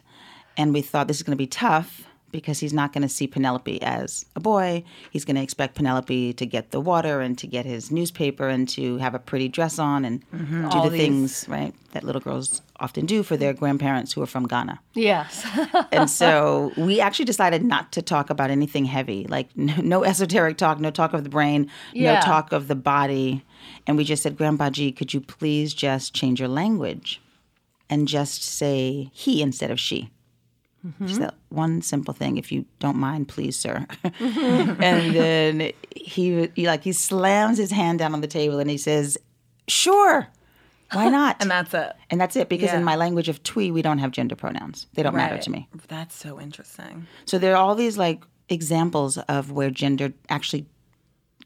and 0.57 0.73
we 0.73 0.81
thought 0.81 1.07
this 1.07 1.17
is 1.17 1.23
going 1.23 1.37
to 1.37 1.37
be 1.37 1.47
tough 1.47 2.03
because 2.35 2.59
he's 2.59 2.73
not 2.73 2.93
going 2.93 3.01
to 3.01 3.09
see 3.09 3.27
Penelope 3.27 3.81
as 3.81 4.25
a 4.35 4.39
boy. 4.39 4.83
He's 5.11 5.25
going 5.25 5.35
to 5.37 5.41
expect 5.41 5.75
Penelope 5.75 6.33
to 6.33 6.45
get 6.45 6.71
the 6.71 6.79
water 6.81 7.21
and 7.21 7.37
to 7.37 7.47
get 7.47 7.65
his 7.65 7.91
newspaper 7.91 8.47
and 8.49 8.67
to 8.69 8.97
have 8.97 9.15
a 9.15 9.19
pretty 9.19 9.47
dress 9.47 9.79
on 9.79 10.05
and 10.05 10.21
mm-hmm. 10.31 10.69
do 10.69 10.77
All 10.77 10.83
the 10.85 10.89
these- 10.91 11.01
things 11.01 11.45
right 11.49 11.73
that 11.93 12.03
little 12.03 12.19
girls 12.19 12.61
often 12.81 13.05
do 13.05 13.23
for 13.23 13.37
their 13.37 13.53
grandparents 13.53 14.11
who 14.11 14.21
are 14.21 14.25
from 14.27 14.45
Ghana. 14.47 14.79
yes. 14.95 15.45
And 15.93 16.09
so 16.09 16.73
we 16.75 16.99
actually 16.99 17.23
decided 17.23 17.63
not 17.63 17.93
to 17.93 18.01
talk 18.01 18.29
about 18.29 18.49
anything 18.51 18.83
heavy, 18.83 19.25
like 19.29 19.47
no, 19.55 19.75
no 19.77 20.03
esoteric 20.03 20.57
talk, 20.57 20.79
no 20.81 20.91
talk 20.91 21.13
of 21.13 21.23
the 21.23 21.29
brain, 21.29 21.71
Yeah. 21.93 22.15
no 22.15 22.19
talk 22.21 22.51
of 22.51 22.67
the 22.67 22.75
body. 22.75 23.45
And 23.87 23.95
we 23.95 24.03
just 24.03 24.21
said, 24.23 24.35
Grandpa 24.37 24.69
G, 24.71 24.91
could 24.91 25.13
you 25.13 25.21
please 25.21 25.73
just 25.73 26.13
change 26.13 26.39
your 26.41 26.49
language 26.49 27.21
and 27.89 28.07
just 28.09 28.43
say 28.43 29.09
he 29.13 29.41
instead 29.41 29.71
of 29.71 29.79
she? 29.79 30.09
Mm-hmm. 30.85 31.07
Just 31.07 31.19
that 31.19 31.33
one 31.49 31.81
simple 31.81 32.13
thing, 32.13 32.37
if 32.37 32.51
you 32.51 32.65
don't 32.79 32.97
mind, 32.97 33.27
please, 33.27 33.57
sir. 33.57 33.87
and 34.19 35.15
then 35.15 35.71
he, 35.95 36.47
he 36.55 36.67
like 36.67 36.83
he 36.83 36.91
slams 36.93 37.57
his 37.57 37.71
hand 37.71 37.99
down 37.99 38.13
on 38.13 38.21
the 38.21 38.27
table 38.27 38.59
and 38.59 38.69
he 38.69 38.77
says, 38.77 39.17
"Sure, 39.67 40.27
why 40.91 41.09
not?" 41.19 41.37
And 41.41 41.49
that's 41.49 41.73
it. 41.73 41.93
And 42.09 42.21
that's 42.21 42.35
it 42.35 42.49
because 42.49 42.69
Yeah. 42.69 42.77
in 42.77 42.83
my 42.83 42.95
language 42.95 43.29
of 43.29 43.41
Twi, 43.43 43.71
we 43.71 43.81
don't 43.81 43.97
have 43.99 44.11
gender 44.11 44.35
pronouns. 44.35 44.87
They 44.93 45.01
don't 45.03 45.15
matter 45.15 45.37
to 45.39 45.49
me. 45.49 45.67
That's 45.87 46.15
so 46.15 46.39
interesting. 46.39 47.07
So 47.25 47.39
there 47.39 47.53
are 47.55 47.63
all 47.63 47.75
these 47.75 47.97
like 47.97 48.23
examples 48.49 49.17
of 49.17 49.51
where 49.51 49.71
gender 49.71 50.13
actually 50.29 50.65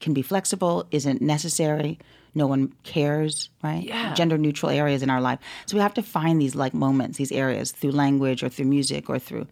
can 0.00 0.12
be 0.12 0.22
flexible, 0.22 0.86
isn't 0.90 1.20
necessary, 1.22 1.98
no 2.34 2.46
one 2.46 2.72
cares, 2.82 3.50
right? 3.62 3.82
Yeah. 3.84 4.14
Gender 4.14 4.38
neutral 4.38 4.70
areas 4.70 5.02
in 5.02 5.10
our 5.10 5.20
life. 5.20 5.38
So 5.66 5.76
we 5.76 5.82
have 5.82 5.94
to 5.94 6.02
find 6.02 6.40
these 6.40 6.54
like 6.54 6.74
moments, 6.74 7.18
these 7.18 7.32
areas 7.32 7.72
through 7.72 7.92
language 7.92 8.42
or 8.42 8.48
through 8.48 8.66
music 8.66 9.08
or 9.10 9.18
through 9.18 9.46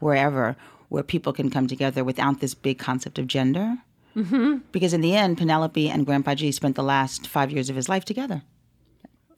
wherever 0.00 0.56
where 0.88 1.02
people 1.02 1.32
can 1.32 1.50
come 1.50 1.66
together 1.66 2.04
without 2.04 2.40
this 2.40 2.54
big 2.54 2.78
concept 2.78 3.18
of 3.18 3.26
gender. 3.26 3.78
Mm-hmm. 4.16 4.58
Because 4.70 4.92
in 4.92 5.00
the 5.00 5.14
end, 5.16 5.38
Penelope 5.38 5.90
and 5.90 6.06
Grandpa 6.06 6.34
G 6.34 6.52
spent 6.52 6.76
the 6.76 6.82
last 6.84 7.26
five 7.26 7.50
years 7.50 7.68
of 7.70 7.74
his 7.76 7.88
life 7.88 8.04
together 8.04 8.42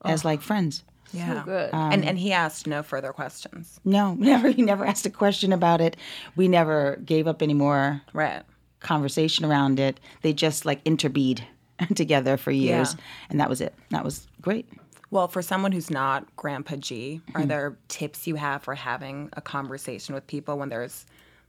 as 0.05 0.25
like 0.25 0.43
friends. 0.43 0.83
Yeah. 1.12 1.43
good. 1.45 1.71
and 1.73 2.05
and 2.05 2.19
he 2.19 2.33
asked 2.33 2.67
no 2.67 2.83
further 2.83 3.12
questions. 3.12 3.81
No, 3.85 4.15
never. 4.19 4.50
He 4.50 4.62
never 4.62 4.85
asked 4.85 5.07
a 5.07 5.11
question 5.11 5.53
about 5.53 5.81
it. 5.81 5.97
We 6.35 6.49
never 6.49 6.97
gave 7.05 7.26
up 7.26 7.43
any 7.43 7.55
more 7.55 8.03
Right. 8.12 8.43
conversation 8.81 9.45
around 9.45 9.79
it. 9.81 10.00
They 10.23 10.33
just 10.33 10.67
like 10.67 10.83
interbead 10.85 11.43
together 11.95 12.37
for 12.37 12.50
years, 12.50 12.95
Yeah. 12.95 13.04
and 13.30 13.40
that 13.40 13.49
was 13.49 13.61
it. 13.61 13.75
That 13.90 14.04
was 14.04 14.26
great. 14.40 14.68
Well, 15.11 15.28
for 15.28 15.40
someone 15.42 15.73
who's 15.73 15.90
not 15.90 16.35
Grandpa 16.37 16.76
G, 16.76 17.21
are 17.35 17.42
Hmm. 17.42 17.49
there 17.49 17.76
tips 17.88 18.26
you 18.26 18.35
have 18.37 18.62
for 18.62 18.75
having 18.75 19.30
a 19.35 19.40
conversation 19.40 20.14
with 20.14 20.26
people 20.26 20.59
when 20.59 20.68
there's 20.68 21.06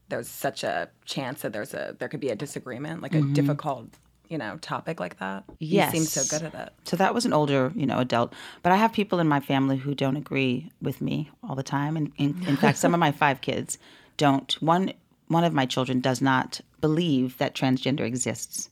there's 0.10 0.30
such 0.30 0.64
a 0.64 0.88
chance 1.04 1.42
that 1.42 1.52
there's 1.52 1.74
a 1.74 1.96
there 2.00 2.08
could 2.08 2.20
be 2.22 2.30
a 2.30 2.36
disagreement, 2.36 3.02
like 3.02 3.14
a 3.14 3.22
difficult, 3.34 3.88
you 4.30 4.38
know, 4.38 4.58
topic 4.62 5.02
like 5.02 5.20
that? 5.20 5.44
Yes, 5.60 5.94
You 5.94 6.00
seem 6.00 6.24
so 6.24 6.38
good 6.40 6.46
at 6.48 6.68
it. 6.68 6.74
So 6.86 6.96
that 6.96 7.14
was 7.14 7.26
an 7.26 7.34
older, 7.34 7.74
you 7.76 7.86
know, 7.86 7.98
adult. 8.00 8.34
But 8.64 8.72
I 8.72 8.78
have 8.78 8.94
people 8.94 9.20
in 9.20 9.28
my 9.28 9.42
family 9.42 9.76
who 9.76 9.94
don't 9.94 10.16
agree 10.16 10.72
with 10.82 11.02
me 11.02 11.30
all 11.44 11.56
the 11.56 11.64
time, 11.64 11.98
and 11.98 12.12
in, 12.18 12.42
in 12.48 12.56
fact, 12.64 12.78
some 12.78 12.94
of 12.94 13.02
my 13.02 13.12
five 13.12 13.42
kids 13.42 13.78
don't. 14.16 14.54
One 14.62 14.94
one 15.28 15.44
of 15.44 15.52
my 15.52 15.66
children 15.66 16.00
does 16.00 16.22
not 16.22 16.62
believe 16.80 17.38
that 17.40 17.54
transgender 17.54 18.02
exists. 18.06 18.70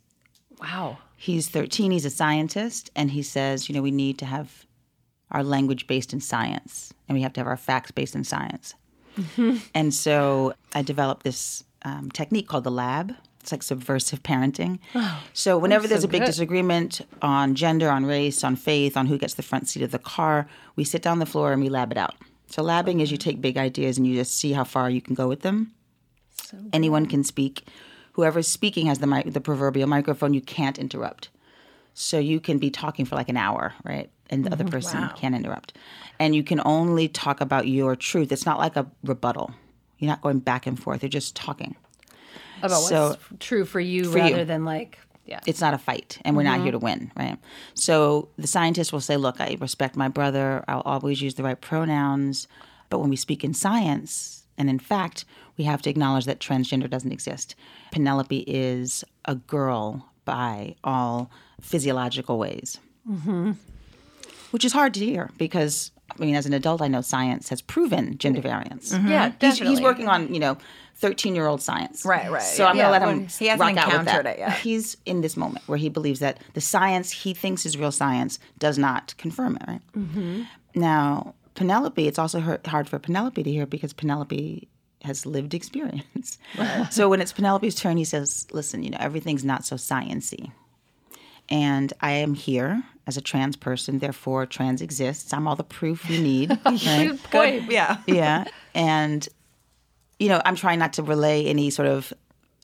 wow. 0.61 0.99
He's 1.17 1.49
13, 1.49 1.91
he's 1.91 2.05
a 2.05 2.09
scientist, 2.09 2.91
and 2.95 3.11
he 3.11 3.23
says, 3.23 3.69
you 3.69 3.75
know, 3.75 3.81
we 3.81 3.91
need 3.91 4.17
to 4.19 4.25
have 4.25 4.65
our 5.31 5.43
language 5.43 5.87
based 5.87 6.13
in 6.13 6.21
science 6.21 6.93
and 7.07 7.15
we 7.15 7.21
have 7.21 7.33
to 7.33 7.39
have 7.39 7.47
our 7.47 7.57
facts 7.57 7.91
based 7.91 8.15
in 8.15 8.23
science. 8.23 8.75
And 9.73 9.93
so 9.93 10.53
I 10.73 10.81
developed 10.81 11.23
this 11.23 11.63
um, 11.83 12.11
technique 12.11 12.47
called 12.49 12.65
the 12.65 12.71
lab. 12.71 13.13
It's 13.39 13.51
like 13.51 13.63
subversive 13.63 14.23
parenting. 14.23 14.79
so 15.33 15.57
whenever 15.57 15.87
there's 15.87 16.03
a 16.03 16.07
big 16.07 16.21
good. 16.21 16.27
disagreement 16.27 17.01
on 17.21 17.55
gender, 17.55 17.89
on 17.89 18.05
race, 18.05 18.43
on 18.43 18.55
faith, 18.55 18.97
on 18.97 19.05
who 19.05 19.17
gets 19.17 19.35
the 19.35 19.43
front 19.43 19.69
seat 19.69 19.83
of 19.83 19.91
the 19.91 19.99
car, 19.99 20.47
we 20.75 20.83
sit 20.83 21.01
down 21.01 21.13
on 21.13 21.19
the 21.19 21.25
floor 21.25 21.53
and 21.53 21.61
we 21.61 21.69
lab 21.69 21.91
it 21.91 21.97
out. 21.97 22.15
So 22.47 22.61
labbing 22.61 23.01
is 23.01 23.11
you 23.11 23.17
take 23.17 23.39
big 23.39 23.57
ideas 23.57 23.97
and 23.97 24.05
you 24.05 24.15
just 24.15 24.37
see 24.37 24.51
how 24.51 24.63
far 24.65 24.89
you 24.89 25.01
can 25.01 25.15
go 25.15 25.27
with 25.27 25.41
them. 25.41 25.73
So 26.43 26.57
Anyone 26.73 27.05
can 27.05 27.23
speak. 27.23 27.63
Whoever's 28.15 28.47
speaking 28.47 28.85
has 28.85 28.99
the 28.99 29.07
mic- 29.07 29.33
the 29.33 29.41
proverbial 29.41 29.89
microphone. 29.89 30.33
You 30.33 30.39
can't 30.39 30.77
interrupt. 30.79 31.27
So 31.93 32.17
you 32.17 32.39
can 32.39 32.59
be 32.59 32.69
talking 32.69 33.03
for 33.03 33.15
like 33.15 33.27
an 33.27 33.35
hour, 33.35 33.73
right? 33.83 34.09
And 34.29 34.45
the 34.45 34.53
other 34.53 34.63
mm-hmm. 34.63 34.71
person 34.71 35.09
can't 35.17 35.35
interrupt. 35.35 35.73
And 36.17 36.33
you 36.33 36.41
can 36.41 36.61
only 36.63 37.09
talk 37.09 37.41
about 37.41 37.67
your 37.67 37.95
truth. 37.95 38.31
It's 38.31 38.45
not 38.45 38.57
like 38.57 38.77
a 38.77 38.89
rebuttal. 39.03 39.51
You're 39.99 40.09
not 40.09 40.21
going 40.21 40.39
back 40.39 40.65
and 40.65 40.81
forth. 40.81 41.03
You're 41.03 41.09
just 41.09 41.35
talking. 41.35 41.75
About 42.63 42.83
So- 42.83 43.09
what's 43.09 43.23
true 43.39 43.65
for 43.65 43.81
you 43.81 44.09
For 44.09 44.17
you. 44.17 44.23
rather 44.23 44.45
than 44.45 44.63
like, 44.63 44.97
yeah. 45.25 45.39
It's 45.45 45.59
not 45.59 45.73
a 45.73 45.79
fight, 45.79 46.19
and 46.23 46.37
we're 46.37 46.43
not 46.43 46.57
mm-hmm. 46.57 46.63
here 46.63 46.71
to 46.73 46.77
win, 46.77 47.11
right? 47.17 47.39
So 47.73 48.29
the 48.37 48.45
scientist 48.45 48.93
will 48.93 49.01
say, 49.01 49.17
"Look, 49.17 49.41
I 49.41 49.57
respect 49.59 49.95
my 49.95 50.07
brother. 50.07 50.63
I'll 50.67 50.81
always 50.81 51.19
use 51.19 51.33
the 51.33 51.41
right 51.41 51.59
pronouns." 51.59 52.47
But 52.91 52.99
when 52.99 53.09
we 53.09 53.15
speak 53.15 53.43
in 53.43 53.55
science, 53.55 54.45
and 54.55 54.69
in 54.69 54.77
fact, 54.77 55.25
we 55.57 55.63
have 55.65 55.81
to 55.83 55.89
acknowledge 55.89 56.25
that 56.25 56.39
transgender 56.39 56.89
doesn't 56.89 57.11
exist. 57.11 57.55
Penelope 57.91 58.39
is 58.47 59.03
a 59.25 59.35
girl 59.35 60.09
by 60.25 60.75
all 60.83 61.29
physiological 61.61 62.37
ways, 62.37 62.79
which 64.51 64.65
is 64.65 64.73
hard 64.73 64.93
to 64.95 64.99
hear 65.05 65.29
because 65.37 65.91
I 66.17 66.21
mean, 66.23 66.35
as 66.35 66.45
an 66.45 66.53
adult, 66.53 66.81
I 66.81 66.87
know 66.87 67.01
science 67.01 67.49
has 67.49 67.61
proven 67.61 68.17
gender 68.19 68.39
variance. 68.39 68.91
yeah, 68.93 69.29
He's, 69.29 69.35
definitely. 69.39 69.67
he's 69.75 69.81
working 69.81 70.07
on, 70.07 70.31
you 70.33 70.39
know, 70.39 70.55
13 70.97 71.35
year 71.35 71.47
old 71.47 71.61
science. 71.63 72.05
Right, 72.05 72.29
right, 72.31 72.41
So 72.43 72.63
yeah. 72.63 72.69
I'm 72.69 72.77
Yeah, 72.77 72.83
going 72.83 72.93
to 72.93 72.99
let 73.05 73.07
when 73.07 73.19
him 73.23 73.27
he 73.27 73.47
hasn't 73.47 73.59
rock 73.75 73.77
out 73.77 73.91
with 73.91 74.01
encountered 74.01 74.25
that. 74.27 74.35
it 74.35 74.39
yet. 74.39 74.57
He's 74.59 74.97
in 75.05 75.21
this 75.21 75.35
moment 75.35 75.67
where 75.67 75.79
he 75.79 75.89
believes 75.89 76.19
that 76.19 76.39
the 76.53 76.61
science 76.61 77.11
he 77.11 77.33
thinks 77.33 77.65
is 77.65 77.75
real 77.75 77.91
science 77.91 78.39
does 78.59 78.77
not 78.77 79.15
confirm 79.17 79.55
it, 79.57 79.63
right? 79.67 79.81
Mm-hmm. 79.97 80.43
Now, 80.75 81.33
Penelope, 81.55 82.07
it's 82.07 82.19
also 82.19 82.59
hard 82.65 82.87
for 82.87 82.99
Penelope 82.99 83.41
to 83.41 83.51
hear 83.51 83.65
because 83.65 83.91
Penelope 83.91 84.67
has 85.05 85.25
lived 85.25 85.53
experience. 85.53 86.37
so 86.91 87.07
when 87.09 87.21
it's 87.21 87.31
Penelope's 87.33 87.75
turn, 87.75 87.97
he 87.97 88.03
says, 88.03 88.45
listen, 88.51 88.83
you 88.83 88.89
know, 88.89 88.97
everything's 88.99 89.45
not 89.45 89.65
so 89.65 89.75
sciency. 89.77 90.51
And 91.49 91.93
I 92.01 92.11
am 92.11 92.33
here 92.33 92.83
as 93.07 93.17
a 93.17 93.21
trans 93.21 93.55
person, 93.55 93.99
therefore 93.99 94.45
trans 94.45 94.81
exists. 94.81 95.31
I'm 95.31 95.47
all 95.47 95.55
the 95.55 95.63
proof 95.63 96.09
you 96.09 96.19
need. 96.21 96.49
right? 96.65 96.81
Good 97.07 97.23
point. 97.23 97.71
Yeah. 97.71 97.97
yeah 98.07 98.45
and 98.73 99.27
you 100.19 100.27
know 100.29 100.41
i'm 100.45 100.55
trying 100.55 100.79
not 100.79 100.93
to 100.93 101.03
relay 101.03 101.45
any 101.45 101.69
sort 101.69 101.87
of 101.89 102.13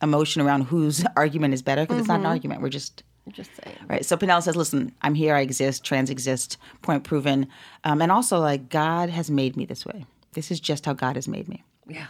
emotion 0.01 0.41
around 0.41 0.62
whose 0.63 1.03
argument 1.15 1.53
is 1.53 1.62
better 1.62 1.83
because 1.83 2.00
it's 2.00 2.07
not 2.07 2.19
an 2.21 2.25
argument 2.25 2.62
we're 2.62 2.69
just 2.69 3.03
Just 3.33 3.51
saying. 3.63 3.75
right 3.89 4.05
so 4.05 4.15
Penelope 4.17 4.43
says 4.45 4.55
listen 4.55 4.93
i'm 5.01 5.15
here 5.15 5.36
i 5.36 5.41
exist 5.41 5.83
trans 5.83 6.10
exist 6.10 6.57
point 6.81 7.03
proven 7.03 7.48
um, 7.83 8.01
and 8.01 8.10
also 8.12 8.39
like 8.39 8.69
god 8.69 9.10
has 9.10 9.29
made 9.29 9.55
me 9.57 9.65
this 9.65 9.86
way 9.86 10.05
this 10.33 10.50
is 10.51 10.60
just 10.62 10.86
how 10.86 10.93
god 10.93 11.15
has 11.17 11.27
made 11.27 11.48
me 11.50 11.63
Yeah. 11.88 12.07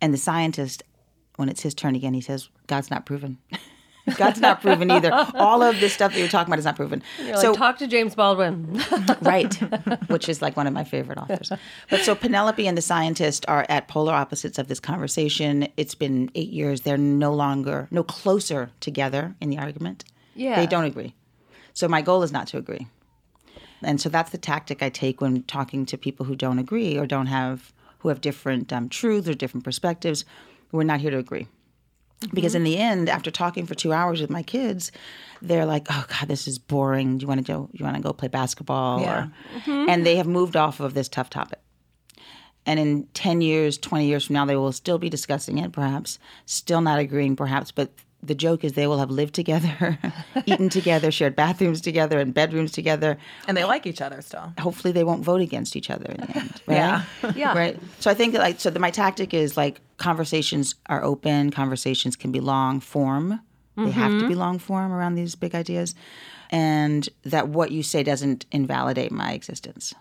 And 0.00 0.12
the 0.12 0.18
scientist 0.18 0.82
when 1.36 1.48
it's 1.48 1.62
his 1.62 1.74
turn 1.74 1.94
again 1.94 2.14
he 2.14 2.20
says 2.20 2.48
god's 2.66 2.90
not 2.90 3.06
proven. 3.06 3.38
God's 4.16 4.40
not 4.40 4.60
proven 4.60 4.90
either. 4.90 5.12
All 5.34 5.62
of 5.62 5.78
this 5.78 5.92
stuff 5.92 6.12
that 6.12 6.18
you're 6.18 6.26
talking 6.26 6.50
about 6.50 6.58
is 6.58 6.64
not 6.64 6.74
proven. 6.74 7.02
You're 7.24 7.36
like, 7.36 7.56
talk 7.56 7.78
to 7.78 7.86
James 7.86 8.14
Baldwin. 8.14 8.82
right. 9.20 9.54
Which 10.08 10.28
is 10.28 10.42
like 10.42 10.56
one 10.56 10.66
of 10.66 10.72
my 10.72 10.84
favorite 10.84 11.18
authors. 11.18 11.52
But 11.90 12.00
so 12.00 12.14
penelope 12.14 12.66
and 12.66 12.76
the 12.76 12.82
scientist 12.82 13.44
are 13.46 13.66
at 13.68 13.88
polar 13.88 14.12
opposites 14.12 14.58
of 14.58 14.68
this 14.68 14.80
conversation. 14.80 15.68
It's 15.76 15.94
been 15.94 16.30
eight 16.34 16.50
years. 16.50 16.80
They're 16.80 16.98
no 16.98 17.32
longer 17.32 17.88
no 17.90 18.02
closer 18.02 18.70
together 18.80 19.34
in 19.40 19.50
the 19.50 19.58
argument. 19.58 20.04
Yeah. 20.34 20.56
they 20.56 20.66
don't 20.66 20.84
agree. 20.84 21.14
So 21.72 21.86
my 21.88 22.02
goal 22.02 22.22
is 22.22 22.32
not 22.32 22.46
to 22.48 22.58
agree. 22.58 22.88
And 23.82 24.00
so 24.00 24.08
that's 24.08 24.30
the 24.30 24.38
tactic 24.38 24.82
I 24.82 24.88
take 24.90 25.20
when 25.20 25.42
talking 25.44 25.86
to 25.86 25.96
people 25.96 26.26
who 26.26 26.36
don't 26.36 26.58
agree 26.58 26.98
or 26.98 27.06
don't 27.06 27.26
have, 27.26 27.72
who 28.00 28.08
have 28.08 28.20
different 28.20 28.72
um, 28.72 28.88
truths 28.88 29.28
or 29.28 29.34
different 29.34 29.64
perspectives. 29.64 30.24
We're 30.72 30.82
not 30.84 31.00
here 31.00 31.10
to 31.10 31.18
agree. 31.18 31.46
Because 32.34 32.54
in 32.54 32.64
the 32.64 32.76
end, 32.76 33.08
after 33.08 33.30
talking 33.30 33.64
for 33.64 33.74
two 33.74 33.94
hours 33.94 34.20
with 34.20 34.28
my 34.28 34.42
kids, 34.42 34.92
they're 35.40 35.64
like, 35.64 35.86
"Oh 35.90 36.04
God, 36.06 36.28
this 36.28 36.46
is 36.46 36.58
boring. 36.58 37.16
Do 37.16 37.22
you 37.22 37.28
want 37.28 37.44
to 37.44 37.50
go? 37.50 37.70
You 37.72 37.84
want 37.84 37.96
to 37.96 38.02
go 38.02 38.12
play 38.12 38.28
basketball?" 38.28 39.00
Yeah. 39.00 39.28
Or, 39.66 39.88
And 39.88 40.04
they 40.04 40.16
have 40.16 40.26
moved 40.26 40.54
off 40.54 40.80
of 40.80 40.92
this 40.92 41.08
tough 41.08 41.30
topic. 41.30 41.60
And 42.66 42.78
in 42.78 43.04
ten 43.14 43.40
years, 43.40 43.78
twenty 43.78 44.06
years 44.06 44.26
from 44.26 44.34
now, 44.34 44.44
they 44.44 44.56
will 44.56 44.72
still 44.72 44.98
be 44.98 45.08
discussing 45.08 45.56
it, 45.56 45.72
perhaps, 45.72 46.18
still 46.44 46.82
not 46.82 46.98
agreeing, 46.98 47.36
perhaps. 47.36 47.70
But 47.72 47.90
the 48.22 48.34
joke 48.34 48.64
is 48.64 48.72
they 48.72 48.86
will 48.86 48.98
have 48.98 49.10
lived 49.10 49.34
together, 49.34 49.98
eaten 50.46 50.68
together, 50.68 51.10
shared 51.10 51.34
bathrooms 51.34 51.80
together, 51.80 52.18
and 52.18 52.34
bedrooms 52.34 52.72
together. 52.72 53.16
And 53.48 53.56
they 53.56 53.64
like 53.64 53.86
each 53.86 54.00
other 54.00 54.20
still. 54.20 54.52
Hopefully, 54.58 54.92
they 54.92 55.04
won't 55.04 55.24
vote 55.24 55.40
against 55.40 55.76
each 55.76 55.90
other 55.90 56.06
in 56.06 56.20
the 56.20 56.36
end. 56.36 56.62
Right? 56.66 56.76
Yeah. 56.76 57.04
Yeah. 57.34 57.54
Right. 57.60 57.80
So 57.98 58.10
I 58.10 58.14
think 58.14 58.32
that 58.32 58.40
like 58.40 58.60
so 58.60 58.70
the, 58.70 58.78
my 58.78 58.90
tactic 58.90 59.34
is 59.34 59.56
like 59.56 59.80
conversations 59.96 60.74
are 60.86 61.02
open. 61.02 61.50
Conversations 61.50 62.16
can 62.16 62.32
be 62.32 62.40
long 62.40 62.80
form. 62.80 63.40
They 63.76 63.90
have 63.90 64.10
to 64.10 64.18
be 64.18 64.32
mm-hmm. 64.32 64.40
long 64.40 64.58
form 64.58 64.92
around 64.92 65.14
these 65.14 65.34
big 65.34 65.54
ideas, 65.54 65.94
and 66.50 67.08
that 67.22 67.48
what 67.48 67.70
you 67.70 67.82
say 67.82 68.02
doesn't 68.02 68.44
invalidate 68.52 69.10
my 69.10 69.32
existence. 69.32 69.94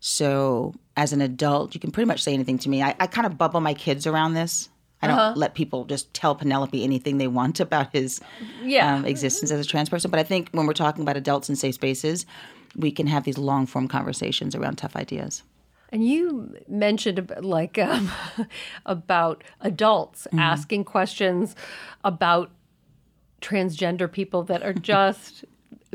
So 0.00 0.74
as 0.96 1.12
an 1.12 1.20
adult, 1.20 1.74
you 1.74 1.80
can 1.80 1.92
pretty 1.92 2.08
much 2.08 2.22
say 2.22 2.34
anything 2.34 2.58
to 2.58 2.68
me. 2.68 2.82
I, 2.82 2.94
I 2.98 3.06
kind 3.06 3.26
of 3.26 3.38
bubble 3.38 3.60
my 3.60 3.72
kids 3.72 4.06
around 4.06 4.34
this. 4.34 4.68
I 5.04 5.06
don't 5.28 5.36
let 5.36 5.54
people 5.54 5.84
just 5.84 6.12
tell 6.14 6.34
Penelope 6.34 6.82
anything 6.82 7.18
they 7.18 7.28
want 7.28 7.60
about 7.60 7.92
his 7.92 8.20
Yeah. 8.62 8.94
um, 8.94 9.04
existence 9.04 9.50
as 9.50 9.60
a 9.60 9.68
trans 9.68 9.88
person. 9.88 10.10
But 10.10 10.20
I 10.20 10.24
think 10.24 10.50
when 10.52 10.66
we're 10.66 10.72
talking 10.72 11.02
about 11.02 11.16
adults 11.16 11.48
in 11.48 11.56
safe 11.56 11.74
spaces, 11.74 12.26
we 12.76 12.90
can 12.90 13.06
have 13.06 13.24
these 13.24 13.38
long 13.38 13.66
form 13.66 13.86
conversations 13.88 14.54
around 14.54 14.76
tough 14.76 14.96
ideas. 14.96 15.42
And 15.90 16.04
you 16.04 16.54
mentioned 16.66 17.30
like 17.40 17.78
um, 17.78 18.10
about 18.86 19.44
adults 19.60 20.26
Mm-hmm. 20.28 20.38
asking 20.40 20.84
questions 20.84 21.54
about 22.02 22.50
transgender 23.40 24.10
people 24.10 24.42
that 24.44 24.62
are 24.62 24.72
just 24.94 25.44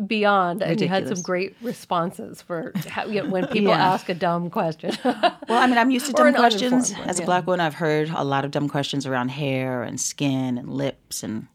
beyond, 0.07 0.61
and 0.61 0.79
you 0.81 0.87
had 0.87 1.07
some 1.07 1.21
great 1.21 1.55
responses 1.61 2.41
for 2.41 2.71
how, 2.87 3.05
you 3.05 3.23
know, 3.23 3.29
when 3.29 3.47
people 3.55 3.69
Yeah. 3.71 3.93
ask 3.93 4.09
a 4.09 4.13
dumb 4.13 4.49
question. 4.49 4.91
Well, 5.03 5.57
I 5.57 5.65
mean, 5.67 5.77
I'm 5.79 5.89
used 5.89 6.05
to 6.07 6.13
dumb 6.13 6.33
questions. 6.35 6.93
As 7.05 7.19
a 7.19 7.25
black 7.25 7.47
woman, 7.47 7.59
I've 7.59 7.73
heard 7.73 8.09
a 8.09 8.23
lot 8.23 8.45
of 8.45 8.51
dumb 8.51 8.69
questions 8.69 9.05
around 9.07 9.29
hair 9.29 9.81
and 9.81 9.99
skin 9.99 10.57
and 10.59 10.69
lips 10.71 11.23
and, 11.23 11.47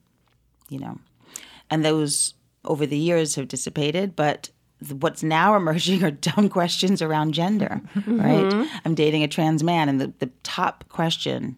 you 0.68 0.78
know, 0.80 0.98
and 1.70 1.84
those 1.84 2.34
over 2.64 2.86
the 2.86 2.98
years 2.98 3.36
have 3.36 3.46
dissipated. 3.46 4.16
But 4.16 4.50
what's 4.98 5.22
now 5.22 5.54
emerging 5.60 6.02
are 6.02 6.10
dumb 6.10 6.48
questions 6.48 7.00
around 7.02 7.34
gender, 7.34 7.80
right? 8.06 8.44
Mm-hmm. 8.50 8.76
I'm 8.84 8.94
dating 8.96 9.22
a 9.22 9.28
trans 9.28 9.62
man, 9.62 9.88
and 9.88 10.00
the, 10.00 10.12
the 10.18 10.30
top 10.42 10.84
question 10.88 11.56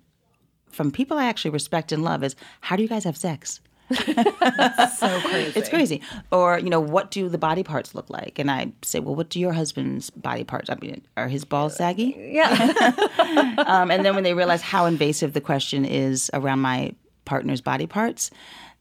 from 0.71 0.91
people 0.91 1.17
I 1.17 1.25
actually 1.25 1.53
respect 1.53 1.91
and 1.91 2.05
love 2.05 2.23
is, 2.23 2.37
How 2.61 2.77
do 2.77 2.83
you 2.83 2.89
guys 2.89 3.05
have 3.05 3.17
sex? 3.17 3.61
So 3.91 5.21
crazy. 5.25 5.59
It's 5.59 5.69
crazy. 5.69 6.01
Or, 6.31 6.59
you 6.59 6.71
know, 6.71 6.81
what 6.81 7.11
do 7.11 7.29
the 7.29 7.39
body 7.39 7.63
parts 7.63 7.95
look 7.95 8.11
like? 8.11 8.39
And 8.39 8.51
I 8.51 8.73
say, 8.83 9.01
well, 9.01 9.15
what 9.15 9.29
do 9.29 9.39
your 9.41 9.53
husband's 9.53 10.11
body 10.11 10.45
parts? 10.45 10.71
I 10.71 10.77
mean, 10.81 11.03
are 11.17 11.29
his 11.29 11.45
balls 11.45 11.77
saggy? 11.77 12.15
yeah. 12.19 12.93
Um, 13.67 13.91
and 13.91 14.05
then 14.05 14.15
when 14.15 14.23
they 14.25 14.35
realize 14.35 14.63
how 14.63 14.87
invasive 14.87 15.33
the 15.33 15.41
question 15.41 15.85
is 15.85 16.31
around 16.33 16.61
my 16.61 16.95
partner's 17.25 17.61
body 17.61 17.87
parts, 17.87 18.31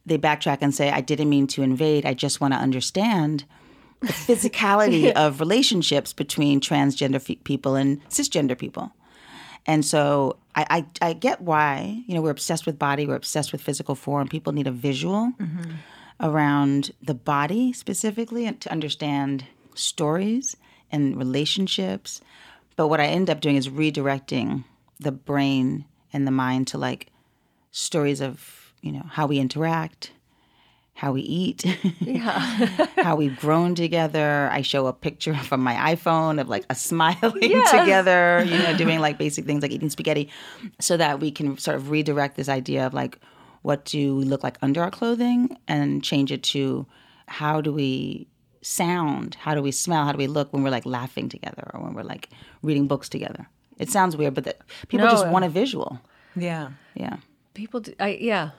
they 0.05 0.17
backtrack 0.17 0.59
and 0.61 0.73
say, 0.73 0.91
I 0.91 1.01
didn't 1.01 1.29
mean 1.29 1.47
to 1.47 1.63
invade. 1.63 2.05
I 2.05 2.13
just 2.13 2.39
want 2.39 2.53
to 2.53 2.59
understand 2.59 3.45
the 4.01 4.07
physicality 4.07 5.11
of 5.13 5.39
relationships 5.39 6.13
between 6.13 6.59
transgender 6.59 7.21
fe- 7.21 7.35
people 7.37 7.75
and 7.75 8.03
cisgender 8.09 8.57
people. 8.57 8.91
And 9.65 9.83
so 9.83 10.37
I, 10.55 10.85
I, 11.01 11.09
I 11.09 11.13
get 11.13 11.41
why, 11.41 12.03
you 12.05 12.13
know, 12.13 12.21
we're 12.21 12.31
obsessed 12.31 12.65
with 12.65 12.77
body, 12.77 13.05
we're 13.05 13.15
obsessed 13.15 13.51
with 13.51 13.61
physical 13.61 13.95
form. 13.95 14.27
People 14.27 14.53
need 14.53 14.67
a 14.67 14.71
visual 14.71 15.33
mm-hmm. 15.39 15.71
around 16.19 16.91
the 17.01 17.15
body 17.15 17.73
specifically 17.73 18.45
and 18.45 18.59
to 18.61 18.71
understand 18.71 19.45
stories 19.73 20.55
and 20.91 21.17
relationships. 21.17 22.21
But 22.75 22.87
what 22.87 22.99
I 22.99 23.05
end 23.05 23.29
up 23.29 23.41
doing 23.41 23.55
is 23.55 23.69
redirecting 23.69 24.63
the 24.99 25.11
brain 25.11 25.85
and 26.13 26.27
the 26.27 26.31
mind 26.31 26.67
to 26.67 26.77
like 26.77 27.07
stories 27.71 28.21
of, 28.21 28.73
you 28.81 28.91
know, 28.91 29.05
how 29.09 29.25
we 29.25 29.39
interact, 29.39 30.11
how 30.95 31.11
we 31.11 31.21
eat, 31.21 31.63
how 32.97 33.15
we've 33.17 33.37
grown 33.37 33.75
together. 33.75 34.49
I 34.51 34.61
show 34.61 34.87
a 34.87 34.93
picture 34.93 35.35
from 35.35 35.61
my 35.61 35.75
iPhone 35.93 36.39
of 36.39 36.47
like 36.47 36.65
a 36.69 36.75
smiling 36.75 37.41
together, 37.69 38.43
you 38.45 38.57
know, 38.57 38.75
doing 38.77 38.99
like 38.99 39.17
basic 39.17 39.45
things 39.45 39.61
like 39.61 39.71
eating 39.71 39.89
spaghetti 39.89 40.29
so 40.79 40.95
that 40.95 41.19
we 41.19 41.31
can 41.31 41.57
sort 41.57 41.75
of 41.75 41.89
redirect 41.89 42.37
this 42.37 42.47
idea 42.47 42.87
of 42.87 42.93
like 42.93 43.19
what 43.61 43.83
do 43.83 44.15
we 44.15 44.23
look 44.23 44.41
like 44.41 44.57
under 44.61 44.81
our 44.81 44.89
clothing 44.91 45.57
and 45.67 46.01
change 46.03 46.31
it 46.31 46.43
to 46.43 46.85
how 47.27 47.59
do 47.59 47.73
we 47.73 48.25
sound, 48.61 49.35
how 49.35 49.53
do 49.53 49.61
we 49.61 49.71
smell, 49.71 50.05
how 50.05 50.13
do 50.13 50.17
we 50.17 50.27
look 50.27 50.53
when 50.53 50.63
we're 50.63 50.69
like 50.69 50.85
laughing 50.85 51.27
together 51.27 51.69
or 51.73 51.81
when 51.81 51.93
we're 51.93 52.03
like 52.03 52.29
reading 52.61 52.87
books 52.87 53.09
together. 53.09 53.49
It 53.77 53.89
sounds 53.89 54.15
weird, 54.15 54.33
but 54.33 54.45
that 54.45 54.61
people 54.87 55.07
No, 55.07 55.11
just 55.11 55.27
want 55.27 55.43
a 55.43 55.49
visual. 55.49 55.99
Yeah. 56.37 56.69
Yeah. 56.93 57.17
People 57.53 57.81
do, 57.81 57.93
I, 57.99 58.17
yeah. 58.21 58.51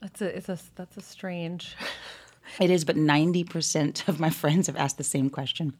That's 0.00 0.22
a, 0.22 0.36
it's 0.36 0.48
a, 0.48 0.58
that's 0.74 0.96
a 0.96 1.02
strange. 1.02 1.76
It 2.60 2.70
is, 2.70 2.84
but 2.84 2.96
90% 2.96 4.08
of 4.08 4.20
my 4.20 4.30
friends 4.30 4.68
have 4.68 4.76
asked 4.76 4.98
the 4.98 5.04
same 5.04 5.30
question. 5.30 5.74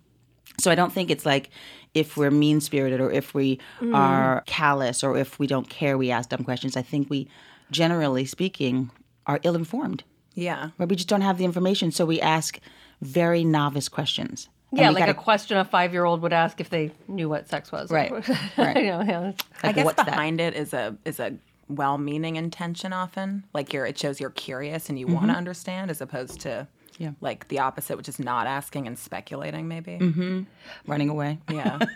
So 0.59 0.71
I 0.71 0.75
don't 0.75 0.93
think 0.93 1.11
it's 1.11 1.27
like 1.27 1.51
if 1.95 2.17
we're 2.17 2.31
mean 2.31 2.61
spirited 2.61 3.01
or 3.01 3.11
if 3.11 3.35
we 3.35 3.61
mm. 3.81 3.95
are 3.95 4.43
callous 4.47 5.05
or 5.05 5.17
if 5.17 5.39
we 5.39 5.47
don't 5.47 5.69
care, 5.69 5.99
we 5.99 6.11
ask 6.11 6.31
dumb 6.31 6.45
questions. 6.45 6.77
I 6.77 6.83
think 6.83 7.11
we, 7.11 7.29
generally 7.71 8.25
speaking, 8.25 8.91
are 9.27 9.41
ill 9.43 9.55
informed. 9.55 10.03
Yeah. 10.35 10.71
Where 10.77 10.87
we 10.87 10.97
just 10.97 11.09
don't 11.09 11.21
have 11.21 11.39
the 11.39 11.45
information. 11.45 11.93
So 11.93 12.07
we 12.07 12.21
ask 12.21 12.59
very 13.03 13.45
novice 13.45 13.89
questions. 13.89 14.49
And 14.71 14.81
Yeah, 14.81 14.91
like 14.91 15.05
a 15.05 15.07
gotta- 15.07 15.15
question 15.15 15.59
a 15.59 15.65
five 15.65 15.93
year 15.93 16.05
old 16.05 16.23
would 16.23 16.33
ask 16.33 16.61
if 16.61 16.71
they 16.71 16.93
knew 17.07 17.29
what 17.29 17.49
sex 17.49 17.71
was. 17.71 17.91
Right, 17.91 18.11
right. 18.59 18.77
you 18.77 18.91
know, 18.91 19.03
yeah. 19.03 19.33
I 19.63 19.73
guess 19.73 19.85
what's 19.85 19.97
that? 19.97 20.07
behind 20.07 20.41
it 20.41 20.55
is 20.55 20.73
a 20.73 20.97
is 21.05 21.21
a 21.21 21.37
well-meaning 21.69 22.37
intention 22.37 22.93
often. 22.93 23.45
Like 23.53 23.73
you're 23.73 23.87
it 23.87 23.99
shows 23.99 24.21
you're 24.21 24.31
curious 24.31 24.89
and 24.89 24.99
you 24.99 25.07
want 25.07 25.27
to 25.27 25.29
mm-hmm. 25.29 25.37
understand 25.37 25.91
as 25.91 26.01
opposed 26.01 26.41
to 26.41 26.69
Yeah. 26.99 27.13
like 27.21 27.49
the 27.49 27.59
opposite, 27.59 27.97
which 27.97 28.09
is 28.09 28.19
not 28.19 28.47
asking 28.47 28.87
and 28.87 28.99
speculating 28.99 29.69
maybe. 29.69 29.99
Mm-hmm. 29.99 30.43
running 30.87 31.09
away. 31.09 31.39
Yeah. 31.51 31.79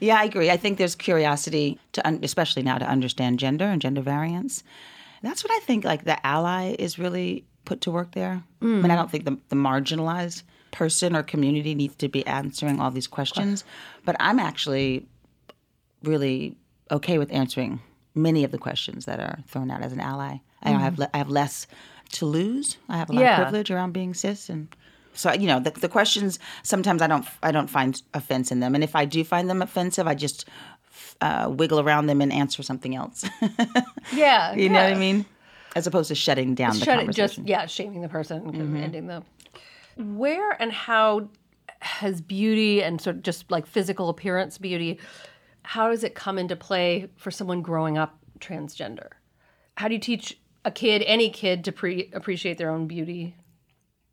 Yeah, 0.00 0.18
I 0.18 0.24
agree. 0.24 0.50
I 0.50 0.56
think 0.56 0.78
there's 0.78 0.94
curiosity 0.94 1.78
to, 1.92 2.06
un- 2.06 2.20
especially 2.22 2.62
now, 2.62 2.78
to 2.78 2.86
understand 2.86 3.38
gender 3.38 3.64
and 3.64 3.80
gender 3.80 4.00
variance. 4.00 4.62
That's 5.22 5.44
what 5.44 5.52
I 5.52 5.60
think. 5.60 5.84
Like 5.84 6.04
the 6.04 6.24
ally 6.26 6.74
is 6.78 6.98
really 6.98 7.44
put 7.64 7.80
to 7.82 7.90
work 7.90 8.12
there. 8.12 8.42
I 8.60 8.64
mean, 8.64 8.90
I 8.90 8.94
mm. 8.94 8.96
don't 8.96 9.10
think 9.10 9.24
the, 9.24 9.38
the 9.48 9.56
marginalized 9.56 10.42
person 10.72 11.14
or 11.14 11.22
community 11.22 11.74
needs 11.74 11.94
to 11.96 12.08
be 12.08 12.26
answering 12.26 12.80
all 12.80 12.90
these 12.90 13.06
questions, 13.06 13.64
but 14.04 14.16
I'm 14.18 14.38
actually 14.38 15.06
really 16.02 16.56
okay 16.90 17.18
with 17.18 17.32
answering 17.32 17.80
many 18.14 18.44
of 18.44 18.50
the 18.50 18.58
questions 18.58 19.04
that 19.06 19.20
are 19.20 19.38
thrown 19.48 19.70
out 19.70 19.82
as 19.82 19.92
an 19.92 20.00
ally. 20.00 20.36
I 20.62 20.70
have 20.70 20.98
le- 20.98 21.10
I 21.14 21.18
have 21.18 21.28
less 21.30 21.66
to 22.12 22.26
lose. 22.26 22.76
I 22.88 22.96
have 22.98 23.10
a 23.10 23.12
lot 23.14 23.22
Yeah. 23.22 23.36
of 23.38 23.42
privilege 23.44 23.70
around 23.70 23.92
being 23.92 24.14
cis 24.14 24.48
and. 24.48 24.68
So 25.14 25.30
you 25.32 25.46
know 25.46 25.60
the, 25.60 25.70
the 25.72 25.90
questions 25.90 26.38
sometimes 26.62 27.02
I 27.02 27.06
don't 27.06 27.26
I 27.42 27.52
don't 27.52 27.68
find 27.68 28.00
offense 28.14 28.50
in 28.50 28.60
them, 28.60 28.74
and 28.74 28.82
if 28.82 28.96
I 28.96 29.04
do 29.04 29.22
find 29.24 29.50
them 29.50 29.60
offensive, 29.60 30.06
I 30.06 30.14
just 30.14 30.46
uh, 31.20 31.52
wiggle 31.54 31.80
around 31.80 32.06
them 32.06 32.22
and 32.22 32.32
answer 32.32 32.62
something 32.62 32.94
else. 32.96 33.24
Yeah. 34.14 34.54
you 34.54 34.68
know 34.70 34.82
what 34.82 34.92
I 34.92 34.98
mean? 34.98 35.26
As 35.76 35.86
opposed 35.86 36.08
to 36.08 36.14
shutting 36.14 36.54
down 36.54 36.72
the 36.78 36.84
Shut 36.84 36.94
it, 36.94 37.06
conversation. 37.06 37.44
just 37.44 37.48
yeah, 37.48 37.66
shaming 37.66 38.00
the 38.00 38.08
person, 38.08 38.38
and 38.46 38.54
Mm-hmm. 38.54 38.76
ending 38.76 39.06
the. 39.06 39.22
Where 39.96 40.50
and 40.62 40.72
how 40.72 41.28
has 41.80 42.20
beauty 42.22 42.82
and 42.82 43.00
sort 43.00 43.16
of 43.16 43.22
just 43.22 43.50
like 43.50 43.66
physical 43.66 44.08
appearance 44.08 44.56
beauty, 44.58 44.98
how 45.62 45.88
does 45.90 46.04
it 46.04 46.14
come 46.14 46.38
into 46.38 46.56
play 46.56 47.08
for 47.16 47.30
someone 47.30 47.62
growing 47.62 47.96
up 47.98 48.18
transgender? 48.40 49.08
How 49.76 49.88
do 49.88 49.94
you 49.94 50.00
teach 50.00 50.38
a 50.64 50.70
kid, 50.70 51.02
any 51.06 51.30
kid, 51.30 51.64
to 51.64 51.72
pre- 51.72 52.10
appreciate 52.12 52.58
their 52.58 52.70
own 52.70 52.86
beauty? 52.86 53.36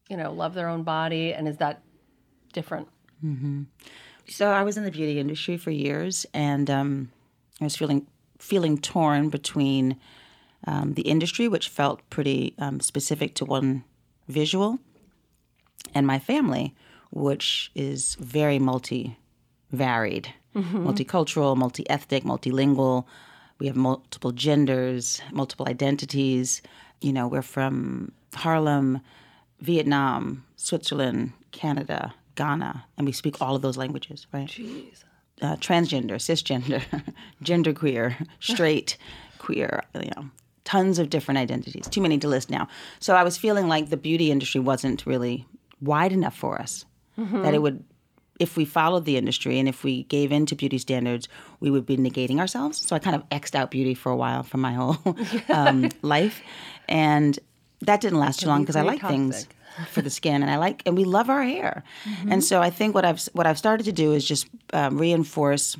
You 0.09 0.17
know, 0.17 0.31
love 0.31 0.53
their 0.53 0.67
own 0.67 0.83
body, 0.83 1.33
and 1.33 1.47
is 1.47 1.57
that 1.57 1.83
different? 2.53 2.87
So 4.27 4.51
I 4.51 4.63
was 4.63 4.77
in 4.77 4.83
the 4.83 4.91
beauty 4.91 5.19
industry 5.19 5.57
for 5.57 5.71
years, 5.71 6.25
and 6.33 6.69
um, 6.69 7.11
I 7.59 7.63
was 7.65 7.75
feeling 7.75 8.07
feeling 8.37 8.77
torn 8.77 9.29
between 9.29 9.97
um, 10.65 10.93
the 10.93 11.01
industry, 11.01 11.47
which 11.47 11.67
felt 11.67 12.07
pretty 12.09 12.53
um, 12.57 12.79
specific 12.79 13.35
to 13.35 13.45
one 13.45 13.83
visual, 14.27 14.79
and 15.93 16.07
my 16.07 16.19
family, 16.19 16.73
which 17.11 17.71
is 17.75 18.15
very 18.15 18.59
multi 18.59 19.17
varied, 19.71 20.33
multicultural, 20.55 21.55
multi 21.55 21.89
ethnic, 21.89 22.23
multilingual. 22.23 23.05
We 23.59 23.67
have 23.67 23.75
multiple 23.75 24.31
genders, 24.31 25.21
multiple 25.31 25.67
identities. 25.67 26.61
You 27.01 27.13
know, 27.13 27.27
we're 27.27 27.41
from 27.41 28.11
Harlem, 28.35 29.01
Vietnam, 29.61 30.45
Switzerland, 30.55 31.33
Canada, 31.51 32.13
Ghana, 32.35 32.85
and 32.97 33.05
we 33.05 33.11
speak 33.11 33.41
all 33.41 33.55
of 33.55 33.61
those 33.61 33.77
languages, 33.77 34.27
right? 34.33 34.47
Jeez. 34.47 35.03
Uh, 35.41 35.55
transgender, 35.57 36.15
cisgender, 36.15 36.81
genderqueer, 37.43 38.27
straight, 38.39 38.97
queer, 39.37 39.83
you 39.95 40.11
know, 40.15 40.29
tons 40.65 40.99
of 40.99 41.09
different 41.09 41.37
identities. 41.37 41.87
Too 41.87 42.01
many 42.01 42.17
to 42.19 42.27
list 42.27 42.49
now. 42.49 42.67
So 42.99 43.15
I 43.15 43.23
was 43.23 43.37
feeling 43.37 43.67
like 43.67 43.89
the 43.89 43.97
beauty 43.97 44.31
industry 44.31 44.61
wasn't 44.61 45.05
really 45.05 45.45
wide 45.81 46.11
enough 46.11 46.35
for 46.35 46.59
us. 46.61 46.85
That 47.43 47.53
it 47.53 47.61
would, 47.61 47.83
if 48.39 48.55
we 48.55 48.65
followed 48.65 49.05
the 49.05 49.17
industry 49.17 49.59
and 49.59 49.67
if 49.67 49.83
we 49.83 50.03
gave 50.03 50.31
in 50.31 50.45
to 50.47 50.55
beauty 50.55 50.77
standards, 50.77 51.27
we 51.59 51.69
would 51.69 51.85
be 51.85 51.97
negating 51.97 52.39
ourselves. 52.39 52.77
So 52.77 52.95
I 52.95 52.99
kind 52.99 53.15
of 53.15 53.23
X'd 53.31 53.55
out 53.55 53.69
beauty 53.69 53.93
for 53.93 54.11
a 54.11 54.15
while 54.15 54.43
from 54.43 54.61
my 54.61 54.73
whole 54.73 54.97
um, 55.49 55.89
life. 56.01 56.41
And 56.87 57.37
that 57.81 58.01
didn't 58.01 58.19
last 58.19 58.39
too 58.39 58.47
long 58.47 58.61
because 58.61 58.75
I 58.75 58.81
like 58.81 59.01
things 59.01 59.47
for 59.91 60.01
the 60.01 60.09
skin 60.09 60.41
and 60.41 60.49
I 60.49 60.57
like 60.57 60.81
and 60.85 60.97
we 60.97 61.03
love 61.03 61.29
our 61.29 61.43
hair. 61.43 61.83
And 62.29 62.43
so 62.43 62.61
I 62.61 62.69
think 62.69 62.95
what 62.95 63.05
I've 63.05 63.21
what 63.33 63.45
I've 63.45 63.57
started 63.57 63.83
to 63.83 63.91
do 63.91 64.13
is 64.13 64.25
just 64.25 64.47
um, 64.73 64.97
reinforce 64.97 65.75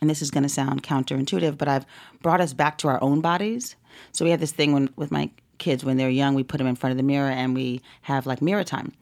and 0.00 0.10
this 0.10 0.20
is 0.20 0.30
going 0.30 0.42
to 0.42 0.48
sound 0.48 0.82
counterintuitive, 0.82 1.56
but 1.56 1.68
I've 1.68 1.86
brought 2.20 2.40
us 2.40 2.52
back 2.52 2.76
to 2.78 2.88
our 2.88 3.02
own 3.02 3.22
bodies. 3.22 3.76
So 4.12 4.24
we 4.24 4.30
have 4.30 4.40
this 4.40 4.52
thing 4.52 4.72
when 4.72 4.90
with 4.96 5.10
my 5.10 5.30
kids 5.58 5.84
when 5.84 5.96
they're 5.96 6.10
young, 6.10 6.34
we 6.34 6.42
put 6.42 6.58
them 6.58 6.66
in 6.66 6.76
front 6.76 6.90
of 6.90 6.96
the 6.96 7.02
mirror 7.02 7.30
and 7.30 7.54
we 7.54 7.80
have 8.02 8.26
like 8.26 8.42
mirror 8.42 8.64
time, 8.64 8.92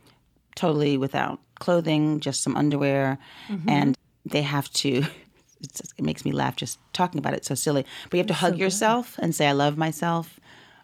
totally 0.55 0.97
without 0.97 1.40
clothing, 1.64 2.20
just 2.20 2.42
some 2.42 2.55
underwear, 2.57 3.18
mm-hmm. 3.48 3.68
and 3.68 3.98
they 4.24 4.42
have 4.42 4.68
to. 4.85 5.05
It's, 5.66 5.81
it 5.96 6.05
makes 6.05 6.27
me 6.27 6.33
laugh 6.33 6.57
just 6.57 6.79
talking 6.92 7.18
about 7.18 7.33
it. 7.33 7.37
It's 7.38 7.48
so 7.48 7.55
silly, 7.55 7.87
but 8.11 8.18
you 8.18 8.18
have 8.18 8.27
to 8.27 8.35
hug 8.35 8.59
yourself 8.59 9.16
and 9.22 9.35
say 9.35 9.46
"I 9.46 9.53
love 9.53 9.79
myself" 9.79 10.38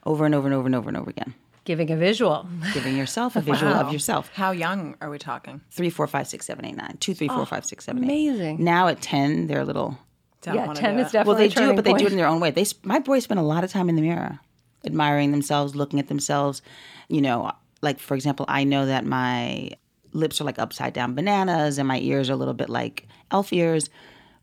over 0.06 0.24
and 0.24 0.34
over 0.34 0.46
and 0.48 0.54
over 0.54 0.66
and 0.66 0.74
over 0.74 0.88
and 0.88 0.96
over 0.96 1.10
again, 1.10 1.34
Giving 1.66 1.90
a 1.90 1.96
visual. 1.96 2.48
giving 2.72 2.96
yourself 2.96 3.36
a 3.36 3.40
visual 3.50 3.74
of 3.74 3.92
yourself 3.92 4.30
How 4.32 4.52
young 4.52 4.96
are 5.02 5.10
we 5.10 5.18
talking? 5.18 5.60
three, 5.70 5.90
four, 5.90 6.06
five, 6.06 6.26
six, 6.28 6.46
seven, 6.46 6.64
eight, 6.64 6.76
nine. 6.76 6.96
Two, 6.98 7.12
three, 7.12 7.28
four, 7.28 7.40
oh, 7.40 7.44
five, 7.44 7.66
six, 7.66 7.84
seven, 7.84 8.02
eight. 8.04 8.06
amazing. 8.06 8.64
Now 8.64 8.88
at 8.88 9.02
ten, 9.02 9.48
they're 9.48 9.60
a 9.60 9.64
little. 9.66 9.98
Don't 10.40 10.54
yeah, 10.54 10.66
wanna 10.66 10.80
10 10.80 10.94
do 10.94 11.00
is 11.02 11.08
it. 11.08 11.12
definitely 11.12 11.28
Well, 11.28 11.38
they 11.38 11.44
a 11.44 11.48
do 11.48 11.54
turning 11.56 11.72
it, 11.72 11.76
but 11.76 11.84
they 11.84 11.92
do 11.92 12.06
it 12.06 12.12
in 12.12 12.16
their 12.16 12.26
own 12.26 12.40
way. 12.40 12.50
They, 12.50 12.64
my 12.82 13.00
boys 13.00 13.24
spend 13.24 13.38
a 13.38 13.42
lot 13.42 13.64
of 13.64 13.70
time 13.70 13.90
in 13.90 13.96
the 13.96 14.02
mirror, 14.02 14.38
admiring 14.86 15.32
themselves, 15.32 15.76
looking 15.76 15.98
at 16.00 16.08
themselves. 16.08 16.62
You 17.08 17.20
know, 17.20 17.52
like 17.82 17.98
for 17.98 18.14
example, 18.14 18.46
I 18.48 18.64
know 18.64 18.86
that 18.86 19.04
my 19.04 19.72
lips 20.12 20.40
are 20.40 20.44
like 20.44 20.58
upside 20.58 20.92
down 20.92 21.14
bananas, 21.14 21.78
and 21.78 21.86
my 21.88 21.98
ears 22.00 22.30
are 22.30 22.34
a 22.34 22.36
little 22.36 22.54
bit 22.54 22.68
like 22.68 23.06
elf 23.30 23.52
ears. 23.52 23.90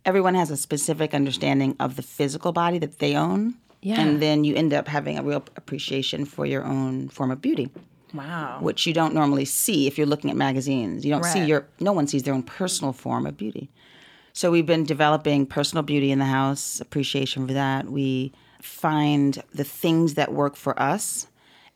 Everyone 0.06 0.36
has 0.36 0.52
a 0.52 0.58
specific 0.58 1.14
understanding 1.14 1.76
of 1.80 1.96
the 1.96 2.02
physical 2.02 2.52
body 2.54 2.80
that 2.80 3.00
they 3.00 3.16
own. 3.16 3.56
Yeah. 3.82 4.00
And 4.02 4.22
then 4.22 4.44
you 4.44 4.56
end 4.56 4.74
up 4.74 4.88
having 4.88 5.18
a 5.20 5.24
real 5.24 5.44
appreciation 5.56 6.26
for 6.26 6.46
your 6.46 6.64
own 6.64 7.10
form 7.10 7.30
of 7.32 7.42
beauty 7.42 7.70
Wow. 8.14 8.60
which 8.62 8.88
you 8.88 8.94
don't 8.94 9.14
normally 9.14 9.46
see 9.46 9.86
if 9.86 9.98
you're 9.98 10.08
looking 10.08 10.30
at 10.30 10.36
magazines. 10.38 11.06
You 11.06 11.12
don't 11.12 11.26
see 11.26 11.44
your 11.44 11.68
no 11.80 11.92
one 11.92 12.08
sees 12.08 12.24
their 12.24 12.34
own 12.34 12.44
personal 12.44 12.94
form 12.94 13.26
of 13.28 13.38
beauty. 13.38 13.70
So 14.34 14.50
we've 14.52 14.66
been 14.66 14.86
developing 14.86 15.46
personal 15.46 15.84
beauty 15.84 16.12
in 16.12 16.20
the 16.20 16.26
house, 16.26 16.80
appreciation 16.80 17.48
for 17.48 17.54
that. 17.54 17.90
We 17.90 18.32
find 18.62 19.44
the 19.54 19.64
things 19.64 20.14
that 20.14 20.32
work 20.34 20.56
for 20.56 20.80
us 20.82 21.28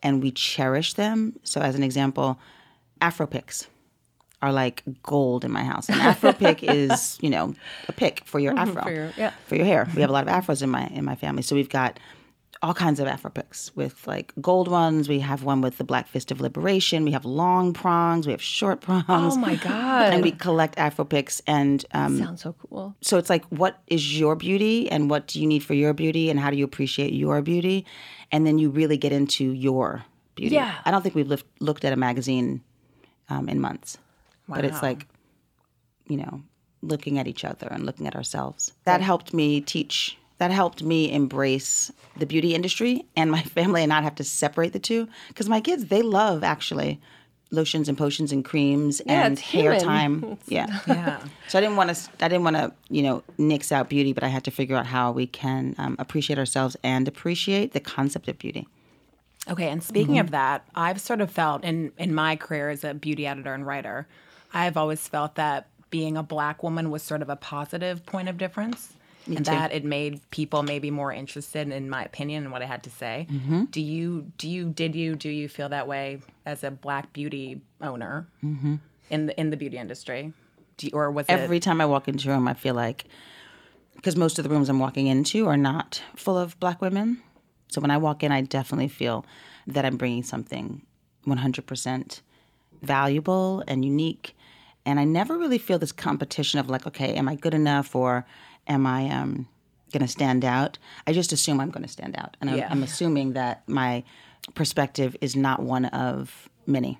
and 0.01 0.21
we 0.23 0.31
cherish 0.31 0.93
them. 0.93 1.37
So 1.43 1.61
as 1.61 1.75
an 1.75 1.83
example, 1.83 2.39
Afro 3.01 3.27
picks 3.27 3.67
are 4.41 4.51
like 4.51 4.83
gold 5.03 5.45
in 5.45 5.51
my 5.51 5.63
house. 5.63 5.87
An 5.89 5.99
Afro 5.99 6.33
pick 6.33 6.63
is, 6.79 7.17
you 7.21 7.29
know, 7.29 7.53
a 7.87 7.91
pick 7.91 8.23
for 8.25 8.39
your 8.39 8.57
afro. 8.57 8.83
for 8.83 8.91
your- 8.91 9.11
yeah. 9.17 9.31
For 9.47 9.55
your 9.55 9.65
hair. 9.65 9.87
We 9.95 10.01
have 10.01 10.09
a 10.09 10.13
lot 10.13 10.27
of 10.27 10.33
afros 10.33 10.61
in 10.63 10.69
my 10.69 10.87
in 10.87 11.05
my 11.05 11.15
family. 11.15 11.41
So 11.43 11.55
we've 11.55 11.69
got 11.69 11.99
all 12.63 12.75
kinds 12.75 12.99
of 12.99 13.07
afro 13.07 13.31
picks 13.31 13.75
with 13.75 14.05
like 14.05 14.33
gold 14.39 14.67
ones. 14.67 15.09
We 15.09 15.19
have 15.19 15.43
one 15.43 15.61
with 15.61 15.79
the 15.79 15.83
Black 15.83 16.07
Fist 16.07 16.29
of 16.31 16.39
Liberation. 16.41 17.03
We 17.05 17.11
have 17.11 17.25
long 17.25 17.73
prongs. 17.73 18.27
We 18.27 18.33
have 18.33 18.41
short 18.41 18.81
prongs. 18.81 19.05
Oh 19.09 19.35
my 19.37 19.55
God. 19.55 20.13
And 20.13 20.21
we 20.23 20.31
collect 20.31 20.77
afro 20.77 21.05
picks 21.05 21.41
and 21.47 21.83
um, 21.93 22.17
Sounds 22.19 22.41
so 22.43 22.53
cool. 22.53 22.95
so 23.01 23.17
it's 23.17 23.29
like 23.29 23.45
what 23.45 23.81
is 23.87 24.19
your 24.19 24.35
beauty 24.35 24.89
and 24.91 25.09
what 25.09 25.25
do 25.27 25.39
you 25.41 25.47
need 25.47 25.63
for 25.63 25.73
your 25.73 25.93
beauty 25.93 26.29
and 26.29 26.39
how 26.39 26.49
do 26.51 26.57
you 26.57 26.63
appreciate 26.65 27.13
your 27.13 27.41
beauty 27.41 27.85
and 28.31 28.45
then 28.45 28.57
you 28.59 28.69
really 28.69 28.97
get 28.97 29.11
into 29.11 29.45
your 29.53 30.03
beauty 30.35 30.55
Yeah. 30.55 30.73
i 30.85 30.91
don't 30.91 31.01
think 31.03 31.15
we've 31.15 31.43
looked 31.59 31.83
at 31.85 31.93
a 31.93 31.95
magazine 31.95 32.61
um, 33.29 33.47
in 33.49 33.59
months 33.59 33.97
but 34.47 34.65
it's 34.65 34.81
like 34.81 35.07
you 36.07 36.17
know 36.17 36.41
looking 36.81 37.19
at 37.19 37.27
each 37.27 37.45
other 37.45 37.67
and 37.67 37.85
looking 37.85 38.07
at 38.07 38.15
ourselves 38.15 38.73
that 38.85 39.01
helped 39.01 39.33
me 39.33 39.61
teach 39.61 40.17
that 40.39 40.49
helped 40.51 40.81
me 40.83 41.11
embrace 41.11 41.91
the 42.17 42.25
beauty 42.25 42.55
industry 42.55 43.05
and 43.15 43.29
my 43.31 43.41
family 43.57 43.81
and 43.83 43.89
not 43.89 44.03
have 44.03 44.15
to 44.15 44.23
separate 44.23 44.73
the 44.73 44.79
two 44.79 45.07
because 45.27 45.47
my 45.47 45.61
kids 45.61 45.85
they 45.85 46.01
love 46.01 46.43
actually 46.43 46.99
lotions 47.53 47.89
and 47.89 47.97
potions 47.97 48.31
and 48.31 48.43
creams 48.45 49.01
Yeah, 49.05 49.25
and 49.25 49.37
hair 49.39 49.77
time 49.77 50.37
yeah 50.47 50.65
Yeah. 50.87 51.19
so 51.47 51.57
I 51.57 51.61
didn't 51.61 51.75
want 51.75 51.93
to. 51.95 52.09
I 52.23 52.27
didn't 52.29 52.45
want 52.45 52.55
to, 52.55 52.71
you 52.89 53.03
know, 53.03 53.23
nix 53.37 53.71
out 53.73 53.89
beauty, 53.89 54.13
but 54.13 54.23
I 54.23 54.29
had 54.29 54.45
to 54.45 54.51
figure 54.51 54.77
out 54.77 54.85
how 54.85 55.11
we 55.11 55.27
can 55.27 55.75
um, 55.77 55.97
appreciate 55.99 56.39
ourselves 56.39 56.77
and 56.81 57.07
appreciate 57.09 57.73
the 57.73 57.81
concept 57.81 58.29
of 58.29 58.39
beauty. 58.39 58.67
Okay, 59.49 59.67
and 59.69 59.83
speaking 59.83 60.15
Mm-hmm. 60.15 60.25
of 60.25 60.31
that, 60.31 60.65
I've 60.75 61.01
sort 61.01 61.19
of 61.19 61.29
felt 61.29 61.63
in 61.65 61.91
in 61.97 62.13
my 62.15 62.35
career 62.37 62.69
as 62.69 62.83
a 62.85 62.93
beauty 62.93 63.27
editor 63.27 63.53
and 63.53 63.65
writer, 63.67 64.07
I've 64.53 64.77
always 64.77 65.07
felt 65.07 65.35
that 65.35 65.67
being 65.89 66.17
a 66.17 66.23
black 66.23 66.63
woman 66.63 66.89
was 66.89 67.03
sort 67.03 67.21
of 67.21 67.29
a 67.29 67.35
positive 67.35 68.05
point 68.05 68.29
of 68.29 68.37
difference. 68.37 68.93
and 69.27 69.37
too. 69.37 69.51
that 69.51 69.71
it 69.71 69.83
made 69.85 70.19
people 70.31 70.63
maybe 70.63 70.89
more 70.89 71.13
interested 71.13 71.69
in 71.69 71.89
my 71.89 72.03
opinion 72.03 72.43
and 72.43 72.51
what 72.51 72.61
I 72.61 72.65
had 72.65 72.81
to 72.83 72.89
say. 72.89 73.27
Mm-hmm. 73.29 73.65
Do 73.65 73.79
you 73.81 74.31
do 74.37 74.49
you 74.49 74.69
did 74.69 74.95
you 74.95 75.15
do 75.15 75.29
you 75.29 75.47
feel 75.47 75.69
that 75.69 75.87
way 75.87 76.19
as 76.45 76.63
a 76.63 76.71
black 76.71 77.13
beauty 77.13 77.61
owner 77.81 78.27
Mm-hmm. 78.43 78.75
in 79.11 79.25
the 79.27 79.39
in 79.39 79.49
the 79.51 79.57
beauty 79.57 79.77
industry? 79.77 80.33
Do 80.77 80.87
you, 80.87 80.91
or 80.93 81.11
was 81.11 81.27
Every 81.29 81.57
it 81.57 81.63
time 81.63 81.81
I 81.81 81.85
walk 81.85 82.07
into 82.07 82.29
a 82.29 82.33
room, 82.33 82.47
I 82.47 82.55
feel 82.55 82.73
like 82.73 83.05
because 83.95 84.15
most 84.15 84.39
of 84.39 84.43
the 84.43 84.49
rooms 84.49 84.69
I'm 84.69 84.79
walking 84.79 85.05
into 85.05 85.47
are 85.47 85.57
not 85.57 86.01
full 86.15 86.37
of 86.37 86.59
black 86.59 86.81
women. 86.81 87.21
So 87.67 87.79
when 87.79 87.91
I 87.91 87.97
walk 87.97 88.23
in, 88.23 88.31
I 88.31 88.41
definitely 88.41 88.87
feel 88.87 89.23
that 89.67 89.85
I'm 89.85 89.97
bringing 89.97 90.23
something 90.23 90.81
100% 91.27 92.21
valuable 92.81 93.63
and 93.67 93.85
unique. 93.85 94.35
And 94.85 94.99
I 94.99 95.03
never 95.03 95.37
really 95.37 95.57
feel 95.57 95.79
this 95.79 95.91
competition 95.91 96.59
of 96.59 96.69
like, 96.69 96.87
okay, 96.87 97.13
am 97.13 97.27
I 97.29 97.35
good 97.35 97.53
enough 97.53 97.95
or 97.95 98.25
am 98.67 98.85
I 98.87 99.09
um, 99.09 99.47
going 99.91 100.01
to 100.01 100.11
stand 100.11 100.43
out? 100.43 100.77
I 101.05 101.13
just 101.13 101.31
assume 101.31 101.59
I'm 101.59 101.69
going 101.69 101.85
to 101.85 101.91
stand 101.91 102.15
out. 102.17 102.37
And 102.41 102.49
I'm, 102.49 102.57
Yeah. 102.57 102.67
I'm 102.69 102.83
assuming 102.83 103.33
that 103.33 103.67
my 103.67 104.03
perspective 104.55 105.15
is 105.21 105.35
not 105.35 105.61
one 105.61 105.85
of 105.85 106.49
many. 106.65 106.99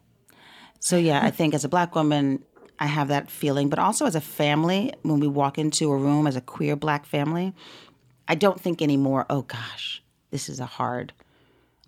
So 0.79 0.97
yeah, 0.97 1.23
I 1.23 1.31
think 1.31 1.53
as 1.53 1.63
a 1.63 1.69
black 1.69 1.95
woman, 1.95 2.43
I 2.79 2.87
have 2.87 3.09
that 3.09 3.29
feeling, 3.29 3.69
but 3.69 3.77
also 3.77 4.05
as 4.05 4.15
a 4.15 4.21
family, 4.21 4.93
when 5.03 5.19
we 5.19 5.27
walk 5.27 5.57
into 5.59 5.91
a 5.91 5.97
room 5.97 6.25
as 6.25 6.35
a 6.35 6.41
queer 6.41 6.75
black 6.75 7.05
family, 7.05 7.53
I 8.27 8.35
don't 8.35 8.59
think 8.59 8.81
anymore, 8.81 9.25
oh 9.29 9.43
gosh, 9.43 10.01
this 10.31 10.49
is 10.49 10.59
a 10.59 10.65
hard 10.65 11.13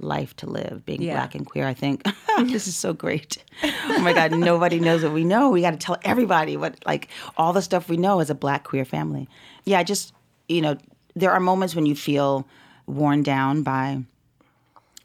life 0.03 0.35
to 0.37 0.45
live 0.49 0.85
being 0.85 1.01
Yeah. 1.01 1.13
black 1.13 1.35
and 1.35 1.45
queer. 1.45 1.67
I 1.67 1.73
think 1.73 2.03
this 2.39 2.67
is 2.67 2.75
so 2.75 2.93
great. 2.93 3.43
Oh 3.63 3.99
my 3.99 4.13
God, 4.13 4.31
nobody 4.31 4.79
knows 4.79 5.03
what 5.03 5.13
we 5.13 5.23
know. 5.23 5.49
We 5.49 5.61
got 5.61 5.71
to 5.71 5.77
tell 5.77 5.97
everybody 6.03 6.57
what, 6.57 6.75
like, 6.85 7.07
all 7.37 7.53
the 7.53 7.61
stuff 7.61 7.89
we 7.89 7.97
know 7.97 8.19
as 8.19 8.29
a 8.29 8.35
black 8.35 8.63
queer 8.63 8.85
family. 8.85 9.27
Yeah, 9.65 9.81
just, 9.83 10.13
you 10.47 10.61
know, 10.61 10.77
there 11.15 11.31
are 11.31 11.39
moments 11.39 11.75
when 11.75 11.85
you 11.85 11.95
feel 11.95 12.47
worn 12.85 13.23
down 13.23 13.63
by 13.63 14.03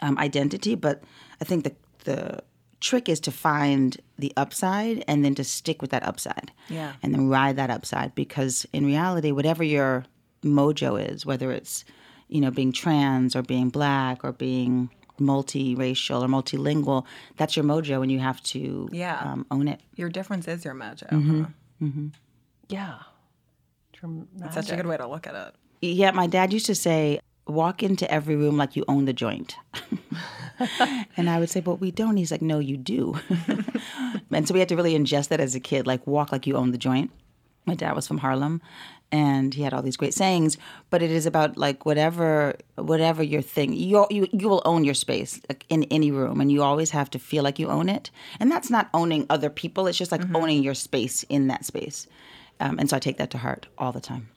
um, 0.00 0.18
identity, 0.18 0.74
but 0.74 1.02
I 1.40 1.44
think 1.44 1.64
the 1.64 1.74
the 2.04 2.42
trick 2.80 3.08
is 3.08 3.18
to 3.20 3.30
find 3.32 3.96
the 4.18 4.32
upside 4.36 5.04
and 5.08 5.24
then 5.24 5.34
to 5.34 5.42
stick 5.44 5.82
with 5.82 5.90
that 5.90 6.04
upside. 6.04 6.52
Yeah. 6.68 6.92
And 7.02 7.12
then 7.12 7.28
ride 7.28 7.56
that 7.56 7.70
upside 7.70 8.14
because 8.14 8.66
in 8.72 8.86
reality, 8.86 9.32
whatever 9.32 9.64
your 9.64 10.04
mojo 10.44 10.96
is, 11.12 11.26
whether 11.26 11.50
it's 11.50 11.84
you 12.28 12.40
know 12.40 12.50
being 12.50 12.72
trans 12.72 13.34
or 13.36 13.42
being 13.42 13.68
black 13.70 14.24
or 14.24 14.32
being 14.32 14.90
multiracial 15.20 16.22
or 16.22 16.28
multilingual, 16.28 17.04
that's 17.36 17.56
your 17.56 17.64
mojo, 17.64 18.02
and 18.02 18.12
you 18.12 18.18
have 18.20 18.40
to 18.44 18.88
Yeah. 18.92 19.18
um, 19.20 19.46
own 19.50 19.66
it. 19.68 19.80
your 19.96 20.08
difference 20.08 20.46
is 20.46 20.64
your 20.64 20.74
mojo? 20.74 21.08
Mm-hmm. 21.10 21.42
huh? 21.42 22.08
Yeah. 22.68 22.98
Such 24.52 24.70
a 24.70 24.76
good 24.76 24.86
way 24.86 24.96
to 24.96 25.08
look 25.08 25.26
at 25.26 25.34
it. 25.34 25.54
Yeah, 25.80 26.12
my 26.12 26.26
dad 26.28 26.52
used 26.52 26.66
to 26.66 26.74
say, 26.74 27.18
walk 27.46 27.82
into 27.82 28.08
every 28.10 28.36
room 28.36 28.56
like 28.56 28.76
you 28.76 28.84
own 28.86 29.06
the 29.06 29.12
joint. 29.12 29.56
and 31.16 31.28
I 31.28 31.38
would 31.40 31.50
say, 31.50 31.60
but 31.60 31.76
we 31.80 31.90
don't. 31.90 32.16
He's 32.16 32.30
like, 32.30 32.42
no, 32.42 32.58
you 32.58 32.76
do. 32.76 33.18
and 34.30 34.46
so 34.46 34.54
we 34.54 34.60
had 34.60 34.68
to 34.68 34.76
really 34.76 34.94
ingest 34.96 35.28
that 35.28 35.40
as 35.40 35.54
a 35.54 35.60
kid, 35.60 35.86
like 35.86 36.06
walk 36.06 36.30
like 36.30 36.46
you 36.46 36.56
own 36.56 36.70
the 36.72 36.78
joint. 36.78 37.10
My 37.66 37.74
dad 37.74 37.94
was 37.96 38.06
from 38.06 38.18
Harlem 38.18 38.62
and 39.10 39.54
he 39.54 39.62
had 39.62 39.72
all 39.72 39.82
these 39.82 39.96
great 39.96 40.14
sayings, 40.14 40.58
but 40.90 41.02
it 41.02 41.10
is 41.10 41.26
about 41.26 41.56
like 41.56 41.86
whatever 41.86 42.54
whatever 42.76 43.22
your 43.22 43.42
thing 43.42 43.72
you 43.72 44.06
you 44.10 44.28
you 44.32 44.48
will 44.48 44.62
own 44.64 44.84
your 44.84 44.94
space 44.94 45.40
like 45.48 45.64
in 45.68 45.84
any 45.84 46.10
room 46.10 46.40
and 46.40 46.52
you 46.52 46.62
always 46.62 46.90
have 46.90 47.10
to 47.10 47.18
feel 47.18 47.42
like 47.42 47.58
you 47.58 47.68
own 47.68 47.88
it. 47.88 48.10
And 48.40 48.50
that's 48.50 48.70
not 48.70 48.88
owning 48.92 49.26
other 49.30 49.50
people, 49.50 49.86
it's 49.86 49.98
just 49.98 50.12
like 50.12 50.22
owning 50.34 50.62
your 50.62 50.74
space 50.74 51.22
in 51.24 51.48
that 51.48 51.64
space. 51.64 52.06
Um, 52.60 52.78
and 52.78 52.90
so 52.90 52.96
I 52.96 52.98
take 52.98 53.18
that 53.18 53.30
to 53.30 53.38
heart 53.38 53.66
all 53.78 53.92
the 53.92 54.00
time. 54.00 54.28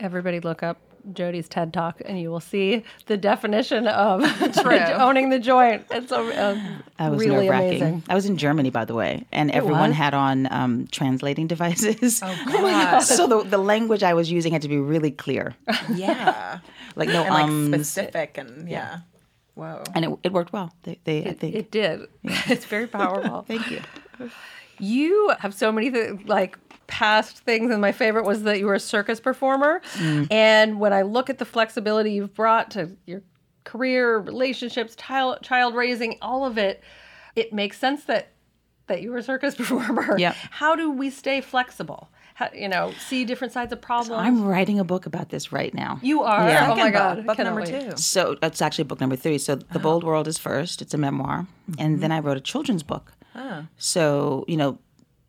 Everybody 0.00 0.40
look 0.40 0.62
up 0.62 0.78
Jodie's 1.12 1.48
TED 1.48 1.72
Talk, 1.72 2.00
and 2.04 2.20
you 2.20 2.30
will 2.30 2.40
see 2.40 2.82
the 3.06 3.16
definition 3.16 3.86
of 3.86 4.22
owning 4.66 5.30
the 5.30 5.38
joint. 5.38 5.84
It's 5.90 6.12
a, 6.12 6.20
a 6.20 6.82
I 6.98 7.08
was 7.08 7.20
really 7.20 7.48
amazing. 7.48 8.02
I 8.08 8.14
was 8.14 8.26
in 8.26 8.36
Germany, 8.36 8.70
by 8.70 8.84
the 8.84 8.94
way, 8.94 9.26
and 9.32 9.50
everyone 9.50 9.90
was? 9.90 9.96
had 9.96 10.14
on 10.14 10.50
um, 10.52 10.86
translating 10.90 11.46
devices. 11.46 12.20
Oh 12.22 12.44
God. 12.46 13.00
so 13.00 13.26
the, 13.26 13.42
the 13.42 13.58
language 13.58 14.02
I 14.02 14.14
was 14.14 14.30
using 14.30 14.52
had 14.52 14.62
to 14.62 14.68
be 14.68 14.78
really 14.78 15.10
clear, 15.10 15.54
yeah. 15.92 16.58
like 16.96 17.08
no 17.08 17.22
And 17.22 17.34
like 17.34 17.44
ums, 17.44 17.88
specific 17.88 18.38
and 18.38 18.68
yeah. 18.68 19.00
Whoa. 19.54 19.82
and 19.94 20.04
it, 20.04 20.18
it 20.22 20.32
worked 20.32 20.52
well. 20.52 20.72
They, 20.82 20.98
they 21.04 21.24
I 21.24 21.32
think. 21.32 21.54
It 21.54 21.70
did. 21.70 22.08
It's 22.24 22.66
very 22.66 22.86
powerful. 22.86 23.42
Thank 23.48 23.70
you. 23.70 23.80
You 24.78 25.32
have 25.38 25.54
so 25.54 25.72
many 25.72 25.90
th- 25.90 26.26
like 26.26 26.58
past 26.86 27.38
things, 27.38 27.70
and 27.70 27.80
my 27.80 27.92
favorite 27.92 28.24
was 28.24 28.42
that 28.44 28.58
you 28.58 28.66
were 28.66 28.74
a 28.74 28.80
circus 28.80 29.20
performer. 29.20 29.80
Mm. 29.94 30.28
And 30.30 30.80
when 30.80 30.92
I 30.92 31.02
look 31.02 31.30
at 31.30 31.38
the 31.38 31.44
flexibility 31.44 32.12
you've 32.12 32.34
brought 32.34 32.70
to 32.72 32.90
your 33.06 33.22
career, 33.64 34.18
relationships, 34.18 34.94
child 34.96 35.38
child 35.42 35.74
raising, 35.74 36.18
all 36.22 36.44
of 36.44 36.58
it, 36.58 36.82
it 37.34 37.52
makes 37.52 37.78
sense 37.78 38.04
that 38.04 38.32
that 38.86 39.02
you 39.02 39.10
were 39.10 39.18
a 39.18 39.22
circus 39.22 39.54
performer. 39.60 40.18
Yep. 40.18 40.34
How 40.50 40.76
do 40.76 40.90
we 40.90 41.10
stay 41.10 41.40
flexible? 41.40 42.08
How, 42.34 42.50
you 42.54 42.68
know, 42.68 42.92
see 43.08 43.24
different 43.24 43.54
sides 43.54 43.72
of 43.72 43.80
problems. 43.80 44.20
I'm 44.20 44.44
writing 44.44 44.78
a 44.78 44.84
book 44.84 45.06
about 45.06 45.30
this 45.30 45.52
right 45.52 45.72
now. 45.72 45.98
you 46.02 46.22
are. 46.22 46.46
Yeah. 46.46 46.70
Oh 46.70 46.76
my 46.76 46.90
god. 46.90 47.16
book, 47.16 47.26
book 47.26 47.38
number 47.38 47.62
wait. 47.62 47.90
two. 47.90 47.96
So 47.96 48.36
it's 48.42 48.60
actually 48.60 48.84
book 48.84 49.00
number 49.00 49.16
three. 49.16 49.38
So 49.38 49.54
The 49.54 49.64
uh-huh. 49.64 49.78
Bold 49.78 50.04
World 50.04 50.28
is 50.28 50.36
first. 50.36 50.82
It's 50.82 50.92
a 50.92 50.98
memoir. 50.98 51.46
And 51.78 51.94
mm-hmm. 51.94 52.00
then 52.00 52.12
I 52.12 52.20
wrote 52.20 52.36
a 52.36 52.40
children's 52.40 52.82
book. 52.82 53.12
Ah. 53.34 53.66
So, 53.78 54.44
you 54.48 54.56
know, 54.56 54.78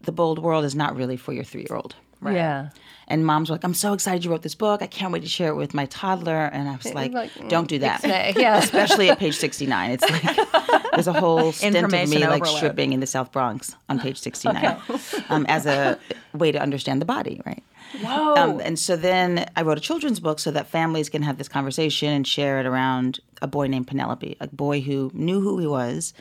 The 0.02 0.12
Bold 0.12 0.40
World 0.40 0.66
is 0.66 0.76
not 0.76 0.96
really 0.96 1.18
for 1.18 1.34
your 1.34 1.44
three 1.44 1.66
year 1.68 1.76
old. 1.76 1.96
Right. 2.22 2.36
Yeah. 2.36 2.70
And 3.10 3.26
moms 3.26 3.50
were 3.50 3.56
like, 3.56 3.64
I'm 3.64 3.74
so 3.74 3.94
excited 3.94 4.26
you 4.26 4.32
wrote 4.32 4.42
this 4.42 4.56
book. 4.56 4.82
I 4.82 4.88
can't 4.88 5.14
wait 5.14 5.22
to 5.22 5.30
share 5.30 5.50
it 5.50 5.56
with 5.56 5.74
my 5.74 5.86
toddler. 5.86 6.46
And 6.46 6.68
I 6.68 6.76
was 6.76 6.94
like, 6.94 7.14
like, 7.14 7.32
don't 7.48 7.70
do 7.70 7.80
that. 7.80 8.04
Yeah. 8.04 8.58
Especially 8.64 9.10
at 9.10 9.18
page 9.18 9.38
69. 9.38 9.92
It's 9.92 10.04
like, 10.04 10.92
there's 10.92 11.08
a 11.08 11.14
whole 11.14 11.54
stint 11.54 11.78
of 11.78 11.92
me 11.92 12.00
Information 12.02 12.30
like 12.30 12.46
stripping 12.46 12.92
in 12.92 13.00
the 13.00 13.08
South 13.08 13.32
Bronx 13.32 13.76
on 13.88 14.00
page 14.00 14.20
69 14.20 14.82
um, 15.30 15.46
as 15.48 15.66
a 15.66 15.98
way 16.34 16.52
to 16.52 16.60
understand 16.60 17.00
the 17.00 17.06
body, 17.06 17.42
right? 17.46 17.64
Whoa. 18.02 18.36
Um, 18.36 18.60
and 18.60 18.78
so 18.78 18.98
then 18.98 19.50
I 19.56 19.62
wrote 19.62 19.78
a 19.78 19.82
children's 19.82 20.20
book 20.20 20.40
so 20.40 20.52
that 20.52 20.68
families 20.68 21.08
can 21.08 21.22
have 21.22 21.38
this 21.38 21.48
conversation 21.48 22.10
and 22.10 22.28
share 22.28 22.60
it 22.60 22.66
around 22.66 23.22
a 23.42 23.48
boy 23.48 23.68
named 23.68 23.88
Penelope, 23.88 24.36
a 24.42 24.48
boy 24.48 24.82
who 24.82 25.12
knew 25.14 25.40
who 25.40 25.60
he 25.60 25.68
was 25.68 26.14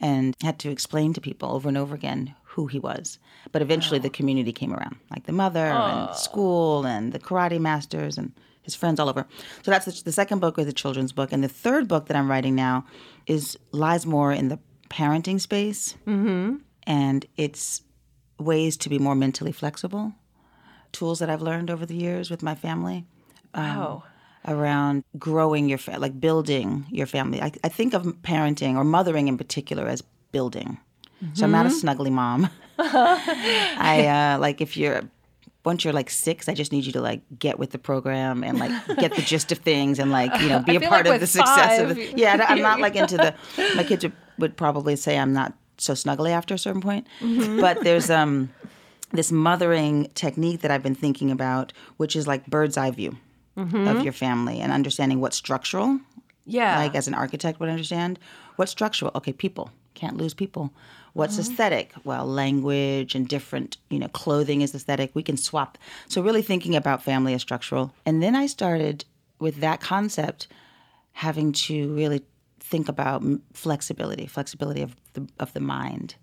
and 0.00 0.36
had 0.42 0.60
to 0.60 0.70
explain 0.70 1.12
to 1.14 1.20
people 1.20 1.50
over 1.50 1.68
and 1.68 1.76
over 1.76 1.96
again 1.96 2.36
who 2.58 2.66
he 2.66 2.80
was. 2.80 3.20
But 3.52 3.62
eventually 3.62 4.00
the 4.00 4.10
community 4.10 4.52
came 4.52 4.74
around, 4.74 4.96
like 5.12 5.26
the 5.26 5.32
mother 5.32 5.66
and 5.66 6.12
school 6.16 6.84
and 6.84 7.12
the 7.12 7.20
karate 7.20 7.60
masters 7.60 8.18
and 8.18 8.32
his 8.62 8.74
friends 8.74 8.98
all 8.98 9.08
over. 9.08 9.28
So 9.62 9.70
that's 9.70 9.84
the, 9.84 10.02
the 10.02 10.10
second 10.10 10.40
book 10.40 10.58
is 10.58 10.66
a 10.66 10.72
children's 10.72 11.12
book. 11.12 11.32
And 11.32 11.44
the 11.44 11.48
third 11.48 11.86
book 11.86 12.06
that 12.06 12.16
I'm 12.16 12.28
writing 12.28 12.56
now 12.56 12.84
is 13.28 13.56
lies 13.70 14.06
more 14.06 14.32
in 14.32 14.48
the 14.48 14.58
parenting 14.90 15.40
space. 15.40 15.94
Mm-hmm. 16.04 16.56
And 16.82 17.26
it's 17.36 17.82
ways 18.40 18.76
to 18.78 18.88
be 18.88 18.98
more 18.98 19.14
mentally 19.14 19.52
flexible 19.52 20.12
tools 20.90 21.20
that 21.20 21.30
I've 21.30 21.42
learned 21.42 21.70
over 21.70 21.86
the 21.86 21.94
years 21.94 22.28
with 22.28 22.42
my 22.42 22.56
family 22.56 23.04
wow. 23.54 24.02
around 24.48 25.04
growing 25.16 25.68
your 25.68 25.78
fa- 25.78 25.98
like 26.00 26.18
building 26.18 26.86
your 26.90 27.06
family. 27.06 27.40
I, 27.40 27.52
I 27.62 27.68
think 27.68 27.94
of 27.94 28.02
parenting 28.22 28.74
or 28.74 28.82
mothering 28.82 29.28
in 29.28 29.38
particular 29.38 29.86
as 29.86 30.02
building. 30.32 30.78
So 31.34 31.44
I'm 31.44 31.50
not 31.52 31.66
a 31.66 31.70
snuggly 31.70 32.10
mom. 32.12 32.48
I 32.78 34.06
uh, 34.34 34.38
like 34.38 34.60
if 34.60 34.76
you're 34.76 35.02
once 35.64 35.84
you're 35.84 35.92
like 35.92 36.08
six, 36.10 36.48
I 36.48 36.54
just 36.54 36.72
need 36.72 36.84
you 36.86 36.92
to 36.92 37.00
like 37.00 37.22
get 37.38 37.58
with 37.58 37.70
the 37.70 37.78
program 37.78 38.44
and 38.44 38.58
like 38.58 38.70
get 38.98 39.14
the 39.14 39.22
gist 39.22 39.52
of 39.52 39.58
things 39.58 39.98
and 39.98 40.10
like 40.10 40.32
you 40.40 40.48
know 40.48 40.60
be 40.60 40.76
a 40.76 40.80
part 40.80 41.04
like 41.06 41.14
of 41.16 41.20
the 41.20 41.26
success 41.26 41.80
of 41.80 41.88
five, 41.88 41.98
it. 41.98 42.16
Yeah, 42.18 42.44
I'm 42.48 42.62
not 42.62 42.80
like 42.80 42.96
into 42.96 43.16
the. 43.16 43.34
My 43.76 43.84
kids 43.84 44.04
would, 44.04 44.12
would 44.38 44.56
probably 44.56 44.96
say 44.96 45.18
I'm 45.18 45.32
not 45.32 45.54
so 45.76 45.92
snuggly 45.92 46.30
after 46.30 46.54
a 46.54 46.58
certain 46.58 46.80
point, 46.80 47.06
but 47.20 47.82
there's 47.82 48.10
um 48.10 48.50
this 49.12 49.32
mothering 49.32 50.10
technique 50.14 50.60
that 50.60 50.70
I've 50.70 50.82
been 50.82 50.94
thinking 50.94 51.30
about, 51.30 51.72
which 51.96 52.14
is 52.14 52.26
like 52.26 52.46
bird's 52.46 52.76
eye 52.76 52.90
view 52.90 53.16
of 53.56 54.04
your 54.04 54.12
family 54.12 54.60
and 54.60 54.70
understanding 54.70 55.20
what's 55.20 55.36
structural, 55.36 55.98
Yeah. 56.46 56.78
like 56.78 56.94
as 56.94 57.08
an 57.08 57.14
architect 57.14 57.58
would 57.58 57.68
understand. 57.68 58.20
What's 58.54 58.70
structural? 58.70 59.10
Okay, 59.16 59.32
people. 59.32 59.70
Can't 59.94 60.16
lose 60.16 60.32
people. 60.32 60.72
What's 61.18 61.36
mm-hmm. 61.36 61.50
aesthetic? 61.50 61.92
Well, 62.04 62.26
language 62.26 63.16
and 63.16 63.26
different, 63.26 63.76
you 63.90 63.98
know, 63.98 64.06
clothing 64.08 64.62
is 64.62 64.72
aesthetic. 64.72 65.10
We 65.14 65.24
can 65.24 65.36
swap. 65.36 65.76
So 66.06 66.22
really 66.22 66.42
thinking 66.42 66.76
about 66.76 67.02
family 67.02 67.34
as 67.34 67.42
structural. 67.42 67.92
And 68.06 68.22
then 68.22 68.36
I 68.36 68.46
started 68.46 69.04
with 69.40 69.56
that 69.56 69.80
concept 69.80 70.46
having 71.12 71.50
to 71.52 71.92
really 71.94 72.22
think 72.60 72.88
about 72.88 73.24
flexibility, 73.52 74.26
flexibility 74.26 74.82
of 74.82 74.94
the 75.14 75.26
of 75.40 75.52
the 75.54 75.60
mind. 75.60 76.14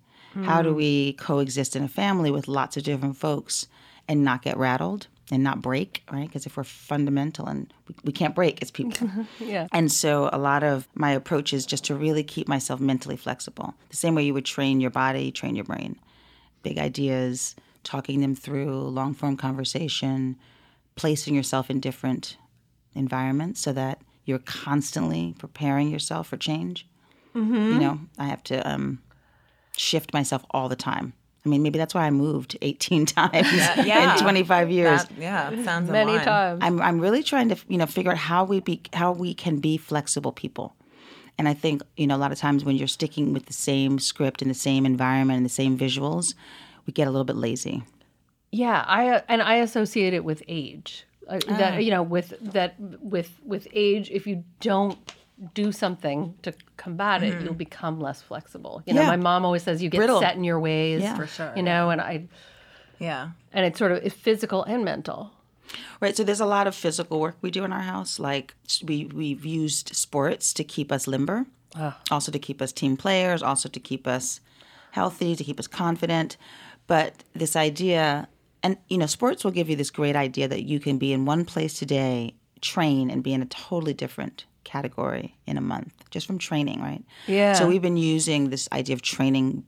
How 0.44 0.62
do 0.62 0.72
hmm. 0.72 0.76
we 0.76 1.14
coexist 1.14 1.78
in 1.78 1.84
a 1.84 1.88
family 1.88 2.30
with 2.30 2.50
lots 2.50 2.76
of 2.76 2.84
different 2.84 3.16
folks 3.16 3.68
and 4.08 4.24
not 4.24 4.42
get 4.42 4.58
rattled 4.58 5.08
and 5.32 5.44
not 5.44 5.62
break, 5.62 6.04
right? 6.12 6.28
Because 6.28 6.46
if 6.46 6.56
we're 6.56 6.64
fundamental 6.64 7.48
and 7.48 7.74
we, 7.88 7.96
we 8.04 8.12
can't 8.12 8.36
break 8.36 8.62
as 8.62 8.72
people. 8.72 9.10
yeah. 9.40 9.68
And 9.72 9.92
so 9.92 10.30
a 10.32 10.38
lot 10.38 10.64
of 10.64 10.88
my 10.94 11.12
approach 11.12 11.54
is 11.54 11.66
just 11.66 11.84
to 11.86 11.96
really 11.96 12.24
keep 12.24 12.48
myself 12.48 12.80
mentally 12.80 13.18
flexible. 13.18 13.74
The 13.90 13.98
same 13.98 14.16
way 14.16 14.24
you 14.24 14.34
would 14.34 14.46
train 14.46 14.80
your 14.80 14.92
body, 14.92 15.32
train 15.32 15.56
your 15.56 15.66
brain. 15.66 16.00
Big 16.64 16.78
ideas, 16.78 17.56
talking 17.84 18.22
them 18.22 18.36
through, 18.36 18.90
long 18.90 19.14
form 19.14 19.38
conversation, 19.38 20.36
placing 20.96 21.36
yourself 21.36 21.70
in 21.70 21.80
different 21.80 22.38
environments 22.94 23.62
so 23.62 23.74
that 23.74 24.02
you're 24.26 24.40
constantly 24.40 25.36
preparing 25.38 25.90
yourself 25.90 26.28
for 26.28 26.38
change. 26.38 26.88
You 27.74 27.80
know, 27.80 28.00
I 28.18 28.26
have 28.26 28.44
to 28.46 28.68
um, 28.68 29.00
shift 29.76 30.14
myself 30.14 30.46
all 30.52 30.70
the 30.70 30.76
time. 30.76 31.14
I 31.46 31.50
mean, 31.50 31.62
maybe 31.62 31.78
that's 31.78 31.94
why 31.94 32.06
I 32.06 32.10
moved 32.12 32.58
18 32.62 33.06
times 33.18 33.34
yeah. 33.86 34.16
in 34.16 34.22
25 34.22 34.70
years. 34.72 35.04
That, 35.04 35.18
yeah, 35.18 35.64
sounds 35.64 35.90
Many 35.90 36.14
line. 36.14 36.26
times. 36.26 36.60
I'm 36.64 36.82
I'm 36.82 37.00
really 37.00 37.24
trying 37.24 37.50
to 37.50 37.58
you 37.68 37.78
know 37.78 37.86
figure 37.86 38.12
out 38.12 38.18
how 38.18 38.44
we 38.44 38.60
be 38.60 38.82
how 38.94 39.12
we 39.12 39.34
can 39.34 39.60
be 39.60 39.78
flexible 39.78 40.32
people. 40.32 40.76
And 41.38 41.48
I 41.48 41.54
think 41.54 41.84
you 41.98 42.08
know 42.08 42.16
a 42.16 42.22
lot 42.26 42.32
of 42.32 42.38
times 42.40 42.64
when 42.66 42.76
you're 42.76 42.88
sticking 42.88 43.34
with 43.34 43.46
the 43.46 43.54
same 43.54 44.00
script 44.00 44.42
and 44.42 44.50
the 44.50 44.56
same 44.56 44.86
environment 44.86 45.38
and 45.38 45.46
the 45.46 45.50
same 45.50 45.78
visuals, 45.78 46.34
we 46.86 46.94
get 46.94 47.08
a 47.08 47.12
little 47.12 47.26
bit 47.26 47.36
lazy. 47.36 47.84
Yeah, 48.52 48.84
I 48.88 49.22
and 49.28 49.42
I 49.42 49.56
associate 49.56 50.14
it 50.14 50.24
with 50.24 50.42
age. 50.48 51.06
Uh, 51.28 51.40
Ah. 51.50 51.58
That 51.58 51.84
you 51.84 51.92
know, 51.92 52.04
with 52.04 52.34
that 52.42 52.76
with 52.80 53.32
with 53.44 53.68
age, 53.74 54.10
if 54.12 54.26
you 54.28 54.44
don't 54.62 54.98
do 55.54 55.72
something 55.72 56.34
to 56.44 56.54
combat 56.78 57.22
it, 57.24 57.42
you'll 57.42 57.54
become 57.54 58.00
less 58.00 58.22
flexible. 58.22 58.82
You 58.86 58.94
know, 58.94 59.02
Mm-hmm. 59.02 59.12
Yeah. 59.12 59.18
my 59.18 59.22
mom 59.22 59.46
always 59.46 59.64
says 59.64 59.84
you 59.84 59.90
get 59.90 59.98
Brittle. 59.98 60.20
set 60.22 60.36
in 60.36 60.44
your 60.44 60.60
ways. 60.60 61.02
Yeah. 61.02 61.16
For 61.16 61.28
sure, 61.28 61.54
You 61.56 61.64
know, 61.64 61.90
and 61.90 62.00
I 62.02 62.28
Yeah. 63.00 63.32
and 63.52 63.66
it's 63.66 63.78
sort 63.78 63.92
of 63.92 63.98
it's 64.04 64.16
physical 64.16 64.64
and 64.64 64.86
mental. 64.86 65.32
Right. 66.00 66.16
So 66.16 66.24
there's 66.24 66.40
a 66.40 66.46
lot 66.46 66.68
of 66.68 66.76
physical 66.76 67.20
work 67.20 67.36
we 67.42 67.52
do 67.52 67.64
in 67.66 67.74
our 67.74 67.82
house. 67.82 68.20
Like 68.20 68.54
we 68.84 69.06
we've 69.06 69.46
used 69.46 69.96
sports 69.96 70.54
to 70.54 70.64
keep 70.64 70.92
us 70.92 71.08
limber, 71.08 71.46
also 72.12 72.32
to 72.32 72.40
keep 72.40 72.62
us 72.62 72.72
team 72.72 72.96
players, 72.96 73.44
also 73.44 73.68
to 73.70 73.80
keep 73.80 74.08
us 74.08 74.40
healthy, 74.92 75.36
to 75.36 75.44
keep 75.44 75.60
us 75.60 75.68
confident. 75.68 76.38
But 76.88 77.24
this 77.34 77.56
idea, 77.56 78.28
and 78.64 78.78
you 78.88 78.98
know, 78.98 79.08
sports 79.08 79.44
will 79.44 79.52
give 79.52 79.70
you 79.70 79.76
this 79.76 79.90
great 79.90 80.16
idea 80.16 80.48
that 80.48 80.64
you 80.64 80.80
can 80.80 80.98
be 80.98 81.12
in 81.12 81.26
one 81.26 81.44
place 81.46 81.74
today, 81.80 82.36
train, 82.62 83.10
and 83.10 83.22
be 83.24 83.34
in 83.34 83.42
a 83.42 83.46
totally 83.48 83.94
different 83.94 84.46
category 84.66 85.38
in 85.46 85.58
a 85.58 85.62
month 85.62 85.94
just 86.10 86.28
from 86.28 86.38
training, 86.38 86.82
right? 86.82 87.04
Yeah. 87.28 87.54
So 87.54 87.68
we've 87.68 87.82
been 87.82 87.98
using 87.98 88.50
this 88.50 88.68
idea 88.74 88.94
of 88.94 89.02
training 89.02 89.64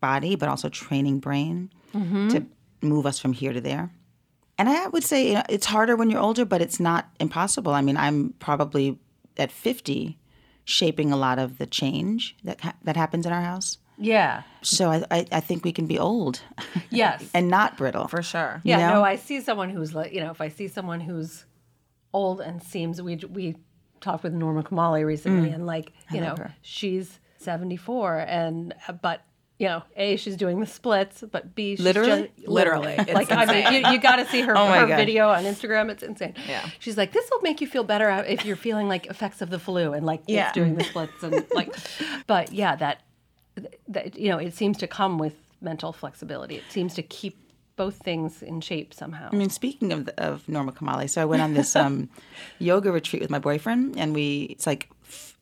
body, 0.00 0.36
but 0.36 0.48
also 0.48 0.68
training 0.68 1.18
brain 1.18 1.70
mm-hmm. 1.92 2.28
to 2.28 2.46
move 2.80 3.06
us 3.06 3.18
from 3.18 3.32
here 3.32 3.52
to 3.52 3.60
there. 3.60 3.90
And 4.56 4.68
I 4.68 4.86
would 4.86 5.02
say 5.02 5.28
you 5.28 5.34
know, 5.34 5.42
it's 5.48 5.66
harder 5.66 5.96
when 5.96 6.10
you're 6.10 6.20
older, 6.20 6.44
but 6.44 6.62
it's 6.62 6.78
not 6.78 7.08
impossible. 7.18 7.72
I 7.72 7.80
mean, 7.80 7.96
I'm 7.96 8.34
probably 8.38 8.98
at 9.36 9.50
50 9.50 10.16
shaping 10.64 11.10
a 11.10 11.16
lot 11.16 11.38
of 11.38 11.58
the 11.58 11.66
change 11.66 12.36
that 12.44 12.60
ha- 12.60 12.76
that 12.84 12.96
happens 12.96 13.26
in 13.26 13.32
our 13.32 13.42
house. 13.42 13.78
Yeah. 13.98 14.42
So 14.62 14.90
I, 14.90 15.04
I, 15.10 15.26
I 15.32 15.40
think 15.40 15.64
we 15.64 15.72
can 15.72 15.86
be 15.86 15.98
old 15.98 16.40
Yes. 16.90 17.28
and 17.34 17.48
not 17.48 17.76
brittle. 17.76 18.08
For 18.08 18.22
sure. 18.22 18.60
yeah. 18.64 18.78
know? 18.78 18.94
No, 18.94 19.04
I 19.04 19.16
see 19.16 19.40
someone 19.40 19.70
who's 19.70 19.94
like, 19.94 20.12
you 20.12 20.20
know, 20.20 20.30
if 20.30 20.40
I 20.40 20.48
see 20.48 20.68
someone 20.68 21.00
who's 21.00 21.44
old 22.12 22.40
and 22.40 22.62
seems 22.62 23.02
we 23.02 23.16
we 23.16 23.56
talked 24.04 24.22
with 24.22 24.32
Norma 24.32 24.62
Kamali 24.62 25.04
recently, 25.04 25.50
and 25.50 25.66
like, 25.66 25.92
you 26.12 26.20
know, 26.20 26.34
Mm. 26.34 26.38
her. 26.38 26.54
she's 26.62 27.18
seventy 27.38 27.76
four, 27.76 28.18
and 28.18 28.74
uh, 28.88 28.92
but. 28.92 29.22
You 29.56 29.68
know, 29.68 29.82
A, 29.96 30.16
she's 30.16 30.36
doing 30.36 30.58
the 30.58 30.66
splits, 30.66 31.22
but 31.30 31.54
B, 31.54 31.76
she's 31.76 31.84
Literally? 31.84 32.28
just, 32.36 32.48
Literally. 32.48 32.96
Like, 33.14 33.30
I 33.30 33.44
mean, 33.44 33.72
you, 33.84 33.92
you 33.92 34.00
got 34.00 34.16
to 34.16 34.26
see 34.26 34.40
her, 34.40 34.52
Oh 34.58 34.66
her 34.66 34.88
gosh. 34.88 34.96
video 34.96 35.28
on 35.28 35.44
Instagram. 35.44 35.90
It's 35.92 36.02
insane. 36.02 36.34
Yeah. 36.48 36.68
She's 36.80 36.96
like, 36.96 37.12
this 37.12 37.30
will 37.30 37.40
make 37.40 37.60
you 37.60 37.68
feel 37.68 37.84
better 37.84 38.10
if 38.26 38.44
you're 38.44 38.56
feeling 38.56 38.88
like 38.88 39.06
effects 39.06 39.40
of 39.42 39.50
the 39.50 39.60
flu 39.60 39.92
and 39.92 40.04
like 40.04 40.22
Yeah. 40.26 40.46
it's 40.48 40.54
doing 40.54 40.74
the 40.74 40.82
splits 40.82 41.22
and 41.22 41.46
like, 41.54 41.72
but 42.26 42.52
yeah, 42.52 42.74
that, 42.74 43.02
that, 43.86 44.18
you 44.18 44.28
know, 44.28 44.38
it 44.38 44.54
seems 44.54 44.76
to 44.78 44.88
come 44.88 45.18
with 45.18 45.36
mental 45.60 45.92
flexibility. 45.92 46.56
It 46.56 46.64
seems 46.68 46.92
to 46.94 47.02
keep 47.04 47.38
both 47.76 47.96
things 47.96 48.42
in 48.42 48.60
shape 48.60 48.94
somehow. 48.94 49.28
I 49.32 49.36
mean, 49.36 49.50
speaking 49.50 49.92
of 49.92 50.06
the, 50.06 50.20
of 50.22 50.48
Norma 50.48 50.72
Kamali, 50.72 51.10
so 51.10 51.22
I 51.22 51.24
went 51.24 51.42
on 51.42 51.54
this 51.54 51.74
um, 51.84 52.08
yoga 52.58 52.92
retreat 52.92 53.22
with 53.22 53.30
my 53.30 53.38
boyfriend, 53.38 53.98
and 53.98 54.14
we 54.14 54.44
it's 54.50 54.66
like 54.66 54.90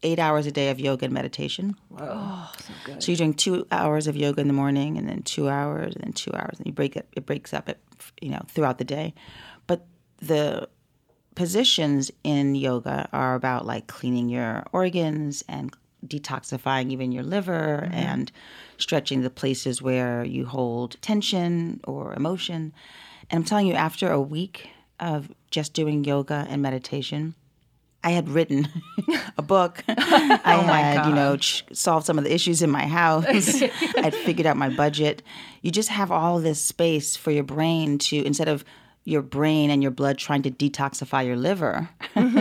eight 0.02 0.18
hours 0.18 0.46
a 0.46 0.52
day 0.52 0.70
of 0.70 0.80
yoga 0.80 1.04
and 1.04 1.14
meditation. 1.14 1.76
oh, 1.98 2.50
so 2.58 2.72
good. 2.84 3.02
So 3.02 3.12
you're 3.12 3.16
doing 3.16 3.34
two 3.34 3.66
hours 3.70 4.06
of 4.06 4.16
yoga 4.16 4.40
in 4.40 4.48
the 4.48 4.54
morning, 4.54 4.98
and 4.98 5.08
then 5.08 5.22
two 5.22 5.48
hours, 5.48 5.94
and 5.94 6.04
then 6.04 6.12
two 6.12 6.32
hours, 6.32 6.58
and 6.58 6.66
you 6.66 6.72
break 6.72 6.96
it. 6.96 7.06
It 7.14 7.26
breaks 7.26 7.52
up, 7.52 7.68
at, 7.68 7.78
you 8.20 8.30
know, 8.30 8.42
throughout 8.48 8.78
the 8.78 8.84
day. 8.84 9.14
But 9.66 9.86
the 10.18 10.68
positions 11.34 12.10
in 12.24 12.54
yoga 12.54 13.08
are 13.12 13.34
about 13.34 13.64
like 13.66 13.86
cleaning 13.86 14.28
your 14.28 14.64
organs 14.72 15.42
and 15.48 15.74
detoxifying 16.06 16.90
even 16.90 17.12
your 17.12 17.22
liver 17.22 17.88
and 17.92 18.32
stretching 18.82 19.22
the 19.22 19.30
places 19.30 19.80
where 19.80 20.24
you 20.24 20.46
hold 20.46 20.96
tension 21.00 21.80
or 21.84 22.14
emotion. 22.14 22.72
And 23.30 23.38
I'm 23.38 23.44
telling 23.44 23.66
you, 23.66 23.74
after 23.74 24.10
a 24.10 24.20
week 24.20 24.68
of 25.00 25.30
just 25.50 25.72
doing 25.72 26.04
yoga 26.04 26.46
and 26.48 26.60
meditation, 26.60 27.34
I 28.04 28.10
had 28.10 28.28
written 28.28 28.68
a 29.38 29.42
book. 29.42 29.84
I 29.88 30.40
oh 30.44 30.60
had, 30.60 31.06
you 31.06 31.14
know, 31.14 31.36
ch- 31.36 31.64
solved 31.72 32.06
some 32.06 32.18
of 32.18 32.24
the 32.24 32.34
issues 32.34 32.62
in 32.62 32.70
my 32.70 32.86
house. 32.86 33.24
I'd 33.96 34.14
figured 34.14 34.46
out 34.46 34.56
my 34.56 34.68
budget. 34.68 35.22
You 35.62 35.70
just 35.70 35.88
have 35.88 36.10
all 36.10 36.40
this 36.40 36.60
space 36.60 37.16
for 37.16 37.30
your 37.30 37.44
brain 37.44 37.98
to, 37.98 38.24
instead 38.24 38.48
of 38.48 38.64
your 39.04 39.22
brain 39.22 39.70
and 39.70 39.82
your 39.82 39.90
blood 39.90 40.18
trying 40.18 40.42
to 40.42 40.50
detoxify 40.50 41.26
your 41.26 41.36
liver, 41.36 41.88
mm-hmm. 42.14 42.38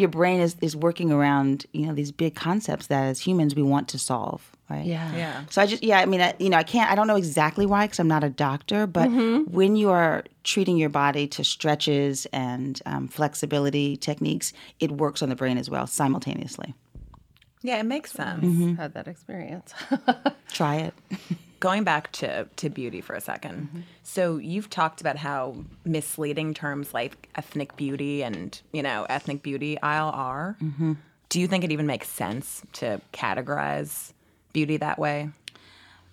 Your 0.00 0.08
brain 0.08 0.40
is, 0.40 0.56
is 0.60 0.74
working 0.74 1.12
around, 1.12 1.66
you 1.72 1.86
know, 1.86 1.94
these 1.94 2.10
big 2.10 2.34
concepts 2.34 2.88
that 2.88 3.04
as 3.04 3.20
humans 3.20 3.54
we 3.54 3.62
want 3.62 3.88
to 3.88 3.98
solve, 3.98 4.50
right? 4.68 4.84
Yeah. 4.84 5.14
Yeah. 5.14 5.44
So 5.50 5.62
I 5.62 5.66
just, 5.66 5.82
yeah, 5.82 6.00
I 6.00 6.06
mean, 6.06 6.20
I, 6.20 6.34
you 6.38 6.48
know, 6.48 6.56
I 6.56 6.62
can't, 6.62 6.90
I 6.90 6.94
don't 6.94 7.06
know 7.06 7.16
exactly 7.16 7.66
why 7.66 7.86
because 7.86 7.98
I'm 7.98 8.08
not 8.08 8.24
a 8.24 8.30
doctor, 8.30 8.86
but 8.86 9.08
when 9.08 9.76
you 9.76 9.90
are 9.90 10.24
treating 10.42 10.76
your 10.76 10.88
body 10.88 11.28
to 11.28 11.44
stretches 11.44 12.26
and 12.32 12.80
um, 12.86 13.08
flexibility 13.08 13.96
techniques, 13.96 14.52
it 14.80 14.90
works 14.90 15.22
on 15.22 15.28
the 15.28 15.36
brain 15.36 15.58
as 15.58 15.68
well 15.68 15.86
simultaneously. 15.86 16.74
Yeah, 17.62 17.78
it 17.78 17.84
makes 17.84 18.12
sense. 18.12 18.44
Mm-hmm. 18.44 18.74
Had 18.76 18.94
that 18.94 19.06
experience. 19.06 19.74
Try 20.50 20.76
it. 20.76 20.94
Going 21.60 21.84
back 21.84 22.10
to, 22.12 22.46
to 22.56 22.70
beauty 22.70 23.00
for 23.02 23.14
a 23.14 23.20
2nd 23.20 23.68
So 24.02 24.38
you've 24.38 24.70
talked 24.70 25.00
about 25.00 25.16
how 25.16 25.56
misleading 25.84 26.54
terms 26.54 26.92
like 26.94 27.28
ethnic 27.36 27.76
beauty 27.76 28.22
and, 28.22 28.58
you 28.72 28.82
know, 28.82 29.06
ethnic 29.08 29.42
beauty 29.42 29.80
aisle 29.82 30.10
are. 30.14 30.56
Do 31.28 31.38
you 31.40 31.46
think 31.46 31.62
it 31.62 31.70
even 31.70 31.86
makes 31.86 32.08
sense 32.08 32.62
to 32.74 33.00
categorize 33.12 34.12
beauty 34.52 34.78
that 34.78 34.98
way? 34.98 35.28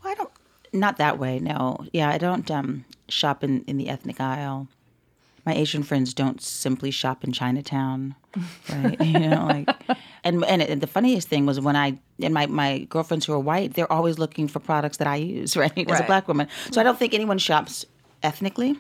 Well, 0.03 0.11
I 0.11 0.15
don't, 0.15 0.29
not 0.73 0.97
that 0.97 1.17
way, 1.17 1.39
no. 1.39 1.85
Yeah, 1.93 2.09
I 2.09 2.17
don't 2.17 2.49
um, 2.51 2.85
shop 3.09 3.43
in, 3.43 3.63
in 3.63 3.77
the 3.77 3.89
ethnic 3.89 4.19
aisle. 4.21 4.67
My 5.47 5.55
Asian 5.55 5.81
friends 5.81 6.13
don't 6.13 6.41
simply 6.41 6.91
shop 6.91 7.23
in 7.23 7.31
Chinatown, 7.31 8.15
right? 8.69 8.99
you 9.05 9.17
know, 9.17 9.45
like, 9.45 9.69
and 10.25 10.43
and, 10.43 10.81
the 10.81 10.87
funniest 10.87 11.29
thing 11.29 11.45
was 11.45 11.57
when 11.61 11.77
I 11.77 11.97
and 12.21 12.33
my 12.33 12.47
my 12.47 12.79
girlfriends 12.89 13.25
who 13.25 13.31
are 13.31 13.39
white, 13.39 13.73
they're 13.73 13.89
always 13.89 14.19
looking 14.19 14.49
for 14.49 14.59
products 14.59 14.97
that 14.97 15.07
I 15.07 15.15
use, 15.15 15.55
right? 15.63 15.89
As 15.89 16.01
a 16.01 16.03
black 16.03 16.27
woman, 16.27 16.49
so 16.69 16.81
I 16.81 16.83
don't 16.83 16.99
think 16.99 17.13
anyone 17.13 17.37
shops 17.37 17.85
ethnically, 18.23 18.75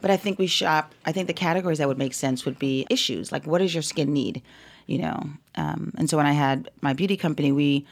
but 0.00 0.10
I 0.10 0.16
think 0.16 0.38
we 0.38 0.46
shop. 0.46 0.94
I 1.04 1.12
think 1.12 1.26
the 1.26 1.34
categories 1.34 1.76
that 1.76 1.88
would 1.88 1.98
make 1.98 2.14
sense 2.14 2.46
would 2.46 2.58
be 2.58 2.86
issues 2.88 3.30
like 3.30 3.46
what 3.46 3.58
does 3.58 3.74
your 3.74 3.82
skin 3.82 4.10
need, 4.10 4.40
you 4.86 5.00
know? 5.00 5.28
Um, 5.56 5.92
and 5.98 6.08
so 6.08 6.16
when 6.16 6.24
I 6.24 6.32
had 6.32 6.70
my 6.80 6.94
beauty 6.94 7.18
company, 7.18 7.52
we 7.52 7.86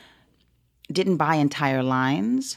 didn't 0.90 1.18
buy 1.18 1.34
entire 1.34 1.82
lines 1.82 2.56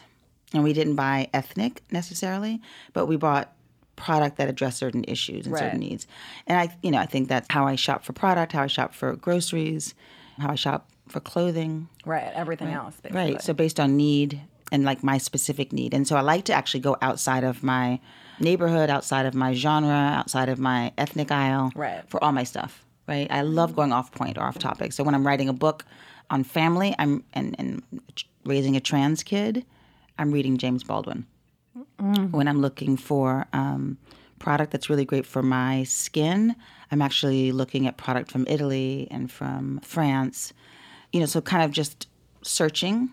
and 0.54 0.64
we 0.64 0.72
didn't 0.72 0.96
buy 0.96 1.28
ethnic 1.34 1.84
necessarily, 1.92 2.62
but 2.94 3.08
we 3.08 3.18
bought 3.18 3.54
product 4.00 4.38
that 4.38 4.50
addressed 4.50 4.78
certain 4.78 5.04
issues 5.08 5.46
and 5.46 5.56
certain 5.58 5.80
needs. 5.80 6.08
And 6.48 6.58
I, 6.58 6.76
you 6.82 6.90
know, 6.90 6.98
I 6.98 7.06
think 7.06 7.28
that's 7.28 7.48
how 7.50 7.68
I 7.68 7.76
shop 7.76 8.04
for 8.04 8.14
product, 8.14 8.54
how 8.54 8.64
I 8.64 8.68
shop 8.68 8.96
for 8.96 9.16
groceries, 9.16 9.94
how 10.40 10.50
I 10.50 10.56
shop 10.56 10.90
for 11.08 11.20
clothing. 11.20 11.90
Right. 12.06 12.32
Everything 12.34 12.70
else, 12.70 12.96
basically. 13.02 13.34
Right. 13.34 13.42
So 13.42 13.54
based 13.54 13.80
on 13.80 13.98
need 13.98 14.42
and 14.72 14.86
like 14.86 15.04
my 15.04 15.18
specific 15.18 15.74
need. 15.74 15.94
And 15.94 16.08
so 16.08 16.16
I 16.16 16.22
like 16.22 16.46
to 16.46 16.54
actually 16.54 16.80
go 16.80 16.96
outside 17.02 17.44
of 17.44 17.62
my 17.62 18.00
neighborhood, 18.40 18.90
outside 18.90 19.26
of 19.26 19.34
my 19.34 19.54
genre, 19.54 19.92
outside 19.92 20.50
of 20.50 20.60
my 20.60 20.94
ethnic 20.98 21.32
aisle 21.32 21.72
Right. 21.76 22.04
for 22.08 22.24
all 22.24 22.32
my 22.32 22.44
stuff. 22.44 22.86
Right. 23.08 23.28
I 23.30 23.40
mm-hmm. 23.40 23.54
love 23.54 23.76
going 23.76 23.92
off 23.92 24.12
point 24.12 24.38
or 24.38 24.44
off 24.44 24.58
topic. 24.60 24.94
So 24.94 25.04
when 25.04 25.14
I'm 25.14 25.26
writing 25.26 25.50
a 25.50 25.54
book 25.54 25.84
on 26.30 26.44
family, 26.44 26.96
I'm 27.00 27.24
and, 27.34 27.56
and 27.58 27.84
raising 28.46 28.76
a 28.76 28.80
trans 28.80 29.24
kid, 29.24 29.66
I'm 30.18 30.32
reading 30.32 30.58
James 30.58 30.84
Baldwin. 30.84 31.26
When 32.00 32.48
I'm 32.48 32.62
looking 32.62 32.96
for 32.98 33.46
um, 33.54 33.98
product 34.40 34.72
that's 34.72 34.90
really 34.90 35.06
great 35.06 35.26
for 35.26 35.44
my 35.44 35.84
skin, 35.84 36.56
I'm 36.92 37.02
actually 37.02 37.52
looking 37.52 37.88
at 37.88 37.98
product 37.98 38.32
from 38.32 38.46
Italy 38.48 39.08
and 39.12 39.32
from 39.32 39.80
France. 39.82 40.54
You 41.12 41.20
know, 41.20 41.26
so 41.26 41.42
kind 41.42 41.64
of 41.64 41.72
just 41.72 42.08
searching 42.42 43.10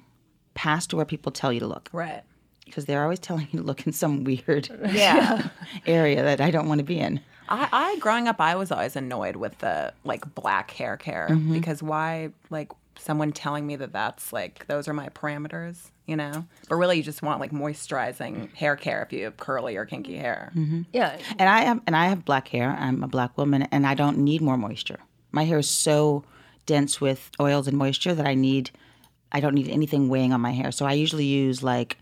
past 0.55 0.95
where 0.95 1.05
people 1.05 1.33
tell 1.33 1.53
you 1.53 1.61
to 1.61 1.67
look 1.67 1.89
Right. 1.93 2.23
because 2.65 2.85
they're 2.85 3.03
always 3.03 3.19
telling 3.29 3.49
you 3.51 3.61
to 3.61 3.65
look 3.67 3.87
in 3.87 3.93
some 3.93 4.23
weird 4.25 4.69
Yeah. 4.93 5.49
area 5.87 6.23
that 6.23 6.41
I 6.41 6.51
don't 6.51 6.69
want 6.69 6.79
to 6.79 6.85
be 6.85 6.99
in. 6.99 7.21
I, 7.49 7.69
I 7.73 7.99
growing 7.99 8.29
up, 8.29 8.41
I 8.41 8.55
was 8.57 8.71
always 8.73 8.97
annoyed 8.97 9.37
with 9.37 9.59
the 9.59 9.93
like 10.05 10.35
black 10.35 10.71
hair 10.73 10.97
care 10.97 11.29
because 11.53 11.83
why 11.83 12.31
like 12.51 12.73
someone 12.99 13.33
telling 13.33 13.67
me 13.67 13.77
that 13.77 13.93
that's 13.93 14.33
like 14.33 14.67
those 14.67 14.89
are 14.89 14.93
my 14.95 15.09
parameters, 15.11 15.91
you 16.07 16.17
know? 16.17 16.47
But 16.69 16.77
really, 16.77 16.97
you 16.97 17.03
just 17.03 17.23
want 17.23 17.41
like 17.41 17.51
moisturizing 17.51 18.55
hair 18.55 18.77
care 18.77 19.03
if 19.03 19.13
you 19.13 19.25
have 19.25 19.37
curly 19.37 19.77
or 19.77 19.85
kinky 19.85 20.17
hair. 20.17 20.53
Mm-hmm. 20.55 20.83
yeah. 20.93 21.19
And 21.39 21.49
I 21.49 21.63
have 21.63 21.81
and 21.87 21.97
I 21.97 22.07
have 22.09 22.25
black 22.25 22.49
hair. 22.49 22.77
I'm 22.79 23.03
a 23.03 23.09
black 23.09 23.37
woman 23.37 23.63
and 23.73 23.87
I 23.87 23.95
don't 23.95 24.19
need 24.19 24.41
more 24.41 24.57
moisture. 24.57 25.01
My 25.33 25.45
hair 25.45 25.59
is 25.59 25.69
so 25.69 26.25
dense 26.65 27.01
with 27.01 27.31
oils 27.41 27.69
and 27.69 27.77
moisture 27.77 28.15
that 28.15 28.27
I 28.27 28.35
need 28.35 28.71
I 29.33 29.41
don't 29.41 29.55
need 29.55 29.69
anything 29.69 30.09
weighing 30.09 30.33
on 30.33 30.41
my 30.41 30.53
hair. 30.53 30.71
So 30.73 30.87
I 30.87 30.93
usually 30.93 31.27
use 31.27 31.63
like 31.63 31.99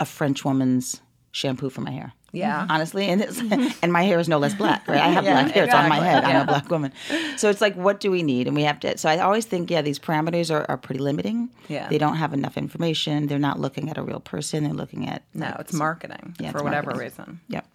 a 0.00 0.04
French 0.04 0.44
woman's 0.44 1.00
shampoo 1.30 1.70
for 1.70 1.80
my 1.80 1.92
hair. 1.92 2.12
Yeah. 2.32 2.66
Honestly, 2.68 3.06
and 3.08 3.22
it's 3.22 3.38
and 3.82 3.92
my 3.92 4.02
hair 4.02 4.18
is 4.18 4.28
no 4.28 4.38
less 4.38 4.54
black, 4.54 4.86
right? 4.86 4.98
I 5.00 5.08
have 5.08 5.24
black 5.34 5.50
hair; 5.52 5.64
it's 5.64 5.72
on 5.74 5.88
my 5.88 5.96
exactly. 5.96 6.30
head. 6.32 6.36
I'm 6.40 6.42
a 6.42 6.46
black 6.46 6.70
woman, 6.70 6.92
so 7.36 7.48
it's 7.48 7.60
like, 7.60 7.74
what 7.74 8.00
do 8.00 8.10
we 8.10 8.22
need? 8.22 8.46
And 8.46 8.54
we 8.54 8.62
have 8.64 8.78
to. 8.80 8.98
So 8.98 9.08
I 9.08 9.18
always 9.18 9.46
think, 9.46 9.70
yeah, 9.70 9.80
these 9.82 9.98
parameters 9.98 10.50
are, 10.54 10.66
are 10.68 10.76
pretty 10.76 11.00
limiting. 11.00 11.48
Yeah. 11.68 11.88
they 11.88 11.98
don't 11.98 12.16
have 12.16 12.32
enough 12.34 12.56
information. 12.56 13.26
They're 13.28 13.38
not 13.38 13.58
looking 13.58 13.88
at 13.90 13.96
a 13.98 14.02
real 14.02 14.20
person. 14.20 14.64
They're 14.64 14.72
looking 14.74 15.08
at 15.08 15.22
No, 15.34 15.56
it's 15.58 15.72
marketing 15.72 16.34
Yeah, 16.38 16.50
for 16.52 16.58
it's 16.58 16.64
whatever 16.64 16.90
marketing. 16.90 17.04
reason. 17.10 17.40
Yep. 17.48 17.66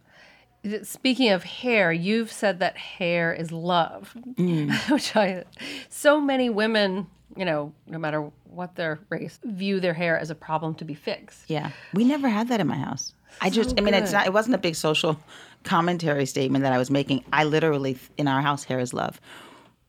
Speaking 0.84 1.30
of 1.32 1.44
hair, 1.44 1.92
you've 1.92 2.32
said 2.32 2.60
that 2.60 2.78
hair 2.78 3.34
is 3.34 3.52
love, 3.52 4.16
Mm. 4.36 4.72
which 4.92 5.14
I, 5.16 5.44
so 5.90 6.22
many 6.22 6.50
women, 6.50 7.08
you 7.36 7.44
know, 7.44 7.74
no 7.86 7.98
matter 7.98 8.32
what 8.46 8.76
their 8.76 9.00
race, 9.10 9.40
view 9.44 9.80
their 9.82 9.94
hair 9.94 10.18
as 10.18 10.30
a 10.30 10.36
problem 10.36 10.74
to 10.76 10.86
be 10.86 10.94
fixed. 10.94 11.50
Yeah, 11.50 11.72
we 11.94 12.06
never 12.06 12.30
had 12.30 12.48
that 12.48 12.62
in 12.62 12.68
my 12.68 12.78
house. 12.78 13.14
I 13.42 13.50
just, 13.50 13.78
I 13.78 13.82
mean, 13.82 13.94
it's 13.94 14.12
not. 14.12 14.26
It 14.26 14.34
wasn't 14.34 14.56
a 14.56 14.60
big 14.60 14.76
social 14.76 15.20
commentary 15.64 16.26
statement 16.26 16.64
that 16.64 16.74
I 16.74 16.78
was 16.78 16.90
making. 16.90 17.24
I 17.34 17.44
literally, 17.44 17.98
in 18.18 18.28
our 18.28 18.42
house, 18.42 18.64
hair 18.64 18.80
is 18.80 18.94
love. 18.94 19.20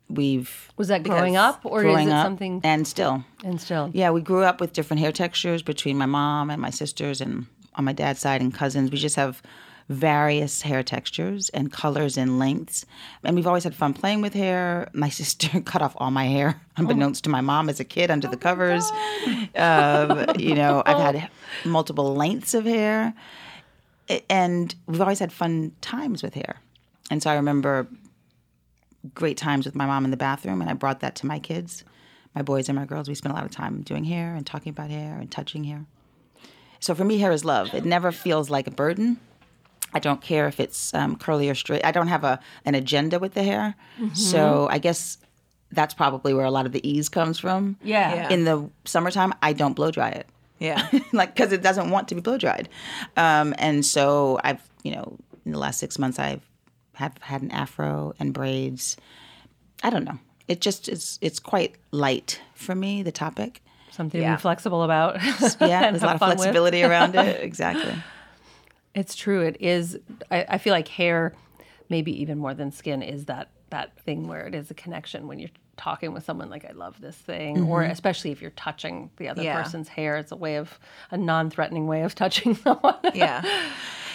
We've 0.09 0.71
Was 0.77 0.89
that 0.89 1.03
growing 1.03 1.37
up, 1.37 1.61
or 1.65 1.83
growing 1.83 2.09
is 2.09 2.13
it 2.13 2.17
up 2.17 2.27
something 2.27 2.61
and 2.63 2.87
still, 2.87 3.25
instilled? 3.43 3.95
yeah, 3.95 4.11
we 4.11 4.21
grew 4.21 4.43
up 4.43 4.61
with 4.61 4.73
different 4.73 5.01
hair 5.01 5.13
textures 5.13 5.63
between 5.63 5.97
my 5.97 6.07
mom 6.07 6.51
and 6.51 6.61
my 6.61 6.71
sisters, 6.71 7.21
and 7.21 7.47
on 7.75 7.85
my 7.85 7.93
dad's 7.93 8.21
side 8.21 8.41
and 8.41 8.53
cousins. 8.53 8.91
We 8.91 8.99
just 8.99 9.17
have 9.17 9.43
various 9.89 10.63
hair 10.63 10.83
textures 10.83 11.49
and 11.51 11.73
colors 11.73 12.17
and 12.17 12.39
lengths, 12.39 12.87
and 13.23 13.37
we've 13.37 13.47
always 13.47 13.65
had 13.65 13.75
fun 13.75 13.95
playing 13.95 14.21
with 14.23 14.35
hair. 14.35 14.89
My 14.93 15.09
sister 15.21 15.61
cut 15.61 15.83
off 15.83 15.95
all 15.99 16.11
my 16.11 16.27
hair, 16.27 16.61
unbeknownst 16.77 17.25
to 17.25 17.31
my 17.31 17.41
mom 17.41 17.69
as 17.69 17.81
a 17.81 17.85
kid, 17.85 18.11
under 18.11 18.29
the 18.29 18.37
covers. 18.37 18.91
Um, 19.55 20.27
you 20.39 20.55
know, 20.55 20.83
I've 20.87 20.99
had 20.99 21.31
multiple 21.65 22.15
lengths 22.15 22.55
of 22.55 22.65
hair, 22.65 23.15
and 24.29 24.75
we've 24.87 25.01
always 25.01 25.19
had 25.19 25.33
fun 25.33 25.73
times 25.81 26.23
with 26.23 26.35
hair. 26.35 26.61
And 27.11 27.23
so 27.23 27.31
I 27.31 27.35
remember 27.35 27.87
great 29.15 29.37
times 29.37 29.67
with 29.67 29.75
my 29.75 29.87
mom 29.87 30.05
in 30.05 30.11
the 30.11 30.17
bathroom, 30.17 30.61
and 30.61 30.71
I 30.71 30.75
brought 30.75 31.01
that 31.01 31.17
to 31.17 31.27
my 31.27 31.39
kids, 31.39 31.85
my 32.35 32.43
boys 32.43 32.69
and 32.69 32.77
my 32.77 32.87
girls. 32.87 33.09
We 33.09 33.15
spent 33.15 33.33
a 33.33 33.37
lot 33.37 33.45
of 33.45 33.51
time 33.51 33.83
doing 33.83 34.05
hair 34.05 34.35
and 34.35 34.47
talking 34.47 34.71
about 34.71 34.91
hair 34.91 35.19
and 35.19 35.31
touching 35.31 35.65
hair. 35.65 35.85
So 36.81 36.95
for 36.95 37.05
me, 37.05 37.19
hair 37.19 37.33
is 37.33 37.45
love. 37.45 37.73
It 37.75 37.85
never 37.85 38.13
feels 38.13 38.51
like 38.51 38.67
a 38.67 38.71
burden. 38.71 39.19
I 39.95 40.01
don't 40.01 40.21
care 40.21 40.49
if 40.49 40.59
it's 40.61 40.93
um, 40.93 41.17
curly 41.17 41.49
or 41.49 41.55
straight. 41.55 41.85
I 41.85 41.93
don't 41.93 42.09
have 42.09 42.25
a 42.25 42.41
an 42.65 42.75
agenda 42.75 43.19
with 43.19 43.35
the 43.35 43.43
hair. 43.43 43.75
So 44.13 44.67
I 44.71 44.79
guess 44.79 45.19
that's 45.71 45.95
probably 45.95 46.35
where 46.35 46.45
a 46.45 46.51
lot 46.51 46.67
of 46.67 46.73
the 46.73 46.87
ease 46.89 47.09
comes 47.09 47.39
from. 47.39 47.77
Yeah. 47.83 48.15
Yeah. 48.15 48.29
In 48.31 48.45
the 48.45 48.69
summertime, 48.85 49.33
I 49.43 49.53
don't 49.53 49.75
blow 49.75 49.91
dry 49.91 50.11
it 50.11 50.27
Yeah. 50.59 50.87
like 51.13 51.35
because 51.35 51.53
it 51.53 51.63
doesn't 51.63 51.91
want 51.91 52.09
to 52.09 52.15
be 52.15 52.21
blow 52.21 52.39
dried. 52.39 52.69
Um, 53.17 53.55
and 53.59 53.85
so 53.87 54.39
I've 54.45 54.61
you 54.83 54.93
know 54.95 55.17
in 55.47 55.53
the 55.53 55.59
last 55.59 55.79
six 55.79 55.99
months 55.99 56.19
I've 56.19 56.43
have 56.95 57.17
had 57.21 57.43
an 57.43 57.51
afro 57.51 58.15
and 58.21 58.33
braids. 58.35 58.97
I 59.83 59.91
don't 59.91 60.05
know. 60.05 60.19
It 60.49 60.61
just 60.61 60.89
it's 60.89 61.19
it's 61.21 61.39
quite 61.39 61.77
light 61.91 62.41
for 62.55 62.75
me 62.75 63.03
the 63.03 63.13
topic. 63.13 63.63
Something 63.91 64.21
to 64.21 64.27
Yeah. 64.27 64.37
be 64.37 64.41
flexible 64.43 64.83
about. 64.83 65.23
Yeah, 65.23 65.39
there's 65.91 66.03
a 66.03 66.07
lot 66.07 66.15
of 66.17 66.19
fun 66.21 66.31
with. 66.31 66.39
flexibility 66.39 66.83
around 66.83 67.15
it. 67.15 67.41
Exactly. 67.51 67.95
It's 68.95 69.15
true. 69.15 69.43
It 69.43 69.57
is. 69.61 69.99
I, 70.31 70.45
I 70.51 70.59
feel 70.59 70.73
like 70.73 70.89
hair, 70.89 71.35
maybe 71.89 72.21
even 72.21 72.39
more 72.39 72.55
than 72.55 72.71
skin, 72.71 73.03
is 73.03 73.27
that 73.27 73.51
that 73.71 73.99
thing 74.01 74.29
where 74.29 74.47
it 74.47 74.55
is 74.55 74.71
a 74.71 74.75
connection 74.75 75.27
when 75.27 75.39
you're 75.39 75.51
talking 75.77 76.13
with 76.13 76.25
someone 76.25 76.51
like 76.51 76.65
I 76.65 76.73
love 76.73 77.01
this 77.01 77.17
thing, 77.17 77.65
or 77.69 77.83
especially 77.83 78.31
if 78.33 78.41
you're 78.43 78.51
touching 78.53 79.11
the 79.17 79.29
other 79.29 79.43
Yeah. 79.43 79.61
person's 79.63 79.89
hair. 79.89 80.17
It's 80.17 80.33
a 80.33 80.37
way 80.37 80.57
of 80.57 80.79
a 81.11 81.17
non-threatening 81.17 81.87
way 81.87 82.03
of 82.03 82.15
touching 82.15 82.55
someone. 82.65 82.97
Yeah. 83.15 83.43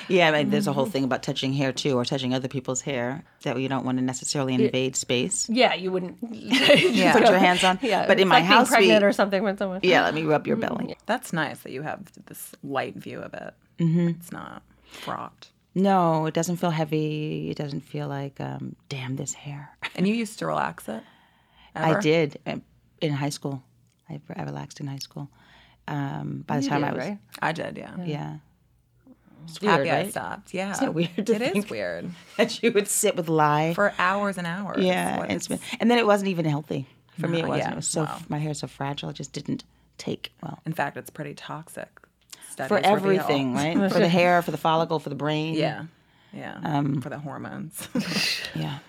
Yeah, 0.07 0.30
I 0.30 0.32
mean, 0.32 0.49
there's 0.49 0.66
a 0.66 0.74
whole 0.74 0.88
thing 0.88 1.03
about 1.03 1.22
touching 1.22 1.53
hair 1.53 1.72
too, 1.72 1.95
or 1.95 2.03
touching 2.03 2.34
other 2.34 2.47
people's 2.47 2.82
hair 2.82 3.24
that 3.43 3.60
you 3.60 3.70
don't 3.70 3.86
want 3.86 3.99
to 3.99 4.03
necessarily 4.03 4.55
invade 4.55 4.95
space. 4.95 5.47
yeah, 5.49 5.76
you 5.76 5.91
wouldn't. 5.91 6.18
Yeah. 6.32 7.14
Put 7.14 7.28
your 7.30 7.38
hands 7.47 7.64
on. 7.64 7.78
Yeah, 7.84 8.07
but 8.07 8.14
in 8.18 8.22
it's 8.24 8.30
my 8.30 8.38
like 8.38 8.45
house, 8.45 8.70
being 8.70 8.78
pregnant 8.80 9.03
we, 9.03 9.07
or 9.07 9.14
something 9.14 9.43
with 9.43 9.60
someone. 9.60 9.82
yeah, 9.84 10.03
let 10.03 10.16
me 10.16 10.24
rub 10.24 10.47
your 10.47 10.55
belly. 10.57 10.97
That's 11.05 11.32
nice 11.32 11.60
that 11.60 11.72
you 11.72 11.84
have 11.84 11.99
this 12.26 12.53
light 12.64 12.95
view 12.95 13.20
of 13.20 13.36
it. 13.36 13.53
Mm-hmm. 13.78 14.07
It's 14.07 14.32
not 14.32 14.64
fraught. 14.88 15.49
No, 15.76 16.26
it 16.26 16.34
doesn't 16.34 16.55
feel 16.57 16.72
heavy. 16.72 17.51
It 17.51 17.57
doesn't 17.57 17.82
feel 17.82 18.07
like, 18.07 18.41
um, 18.41 18.76
damn, 18.89 19.16
this 19.16 19.34
hair. 19.36 19.70
And 19.95 20.07
you 20.07 20.16
used 20.16 20.39
to 20.39 20.47
relax 20.47 20.89
it? 20.89 21.03
I 21.76 21.99
did 21.99 22.39
um, 22.45 22.61
in 23.01 23.13
high 23.13 23.30
school. 23.30 23.63
I, 24.09 24.20
I 24.36 24.43
relaxed 24.43 24.80
in 24.80 24.88
high 24.88 24.97
school. 24.97 25.30
Um, 25.88 26.43
by 26.45 26.57
the 26.57 26.63
You 26.63 26.70
time 26.70 26.82
did, 26.82 26.88
I 26.89 26.93
was, 26.93 26.99
right? 27.07 27.17
I 27.41 27.51
did, 27.51 27.78
yeah. 27.78 27.95
yeah, 28.05 28.36
It's 29.47 29.57
Happy 29.59 29.84
weird, 29.84 29.95
I 29.95 30.09
stopped. 30.09 30.53
Yeah. 30.53 30.72
Isn't 30.72 30.86
it 30.88 30.93
weird 30.93 31.26
to 31.28 31.34
It 31.36 31.41
is 31.41 31.51
think? 31.51 31.70
weird. 31.72 32.11
that 32.38 32.61
you 32.61 32.72
would 32.72 32.88
sit 32.88 33.15
with 33.15 33.28
lie. 33.28 33.74
For 33.74 33.93
hours 33.97 34.38
and 34.38 34.45
hours. 34.45 34.84
yeah, 34.84 35.17
What 35.20 35.32
it's 35.32 35.47
been, 35.47 35.59
and 35.80 35.89
then 35.89 35.97
it 35.97 36.05
wasn't 36.05 36.30
even 36.30 36.45
healthy 36.45 36.86
for 37.20 37.28
me. 37.28 37.39
It 37.39 37.47
wasn't. 37.47 37.67
yeah, 37.70 37.72
It 37.74 37.76
was 37.76 37.88
so 37.88 38.03
wow. 38.03 38.20
my 38.30 38.38
hair 38.38 38.51
is 38.51 38.59
so 38.59 38.67
fragile. 38.67 39.09
It 39.09 39.15
just 39.15 39.34
didn't 39.34 39.63
take 39.97 40.32
well 40.43 40.59
in 40.65 40.74
fact, 40.74 40.95
it's 40.97 41.09
pretty 41.09 41.34
toxic. 41.34 41.89
Studies 42.51 42.67
for 42.70 42.76
reveal. 42.76 42.91
everything, 42.91 43.53
right? 43.55 43.76
for 43.91 43.99
the 43.99 44.07
hair, 44.09 44.41
for 44.41 44.51
the 44.51 44.57
follicle, 44.57 44.99
for 44.99 45.09
the 45.09 45.15
brain. 45.15 45.55
Yeah. 45.55 45.86
Yeah. 46.34 46.59
Um, 46.63 47.01
for 47.01 47.09
the 47.09 47.17
hormones. 47.17 47.88
yeah. 48.55 48.80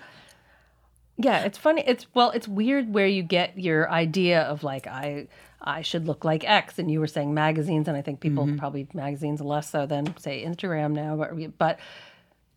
Yeah, 1.22 1.40
it's 1.44 1.58
funny. 1.58 1.82
It's 1.86 2.06
well, 2.14 2.30
it's 2.30 2.48
weird 2.48 2.92
where 2.94 3.06
you 3.06 3.22
get 3.22 3.58
your 3.58 3.90
idea 3.90 4.42
of 4.42 4.62
like 4.64 4.86
I 4.86 5.28
I 5.62 5.82
should 5.82 6.06
look 6.06 6.24
like 6.24 6.42
X, 6.48 6.78
and 6.78 6.90
you 6.90 7.00
were 7.00 7.06
saying 7.06 7.34
magazines, 7.34 7.86
and 7.88 7.96
I 7.96 8.02
think 8.02 8.20
people 8.20 8.46
Mm-hmm. 8.46 8.56
probably 8.58 8.88
magazines 8.94 9.40
less 9.40 9.68
so 9.70 9.86
than 9.86 10.16
say 10.18 10.44
Instagram 10.44 10.92
now. 10.92 11.16
But 11.16 11.58
but 11.58 11.78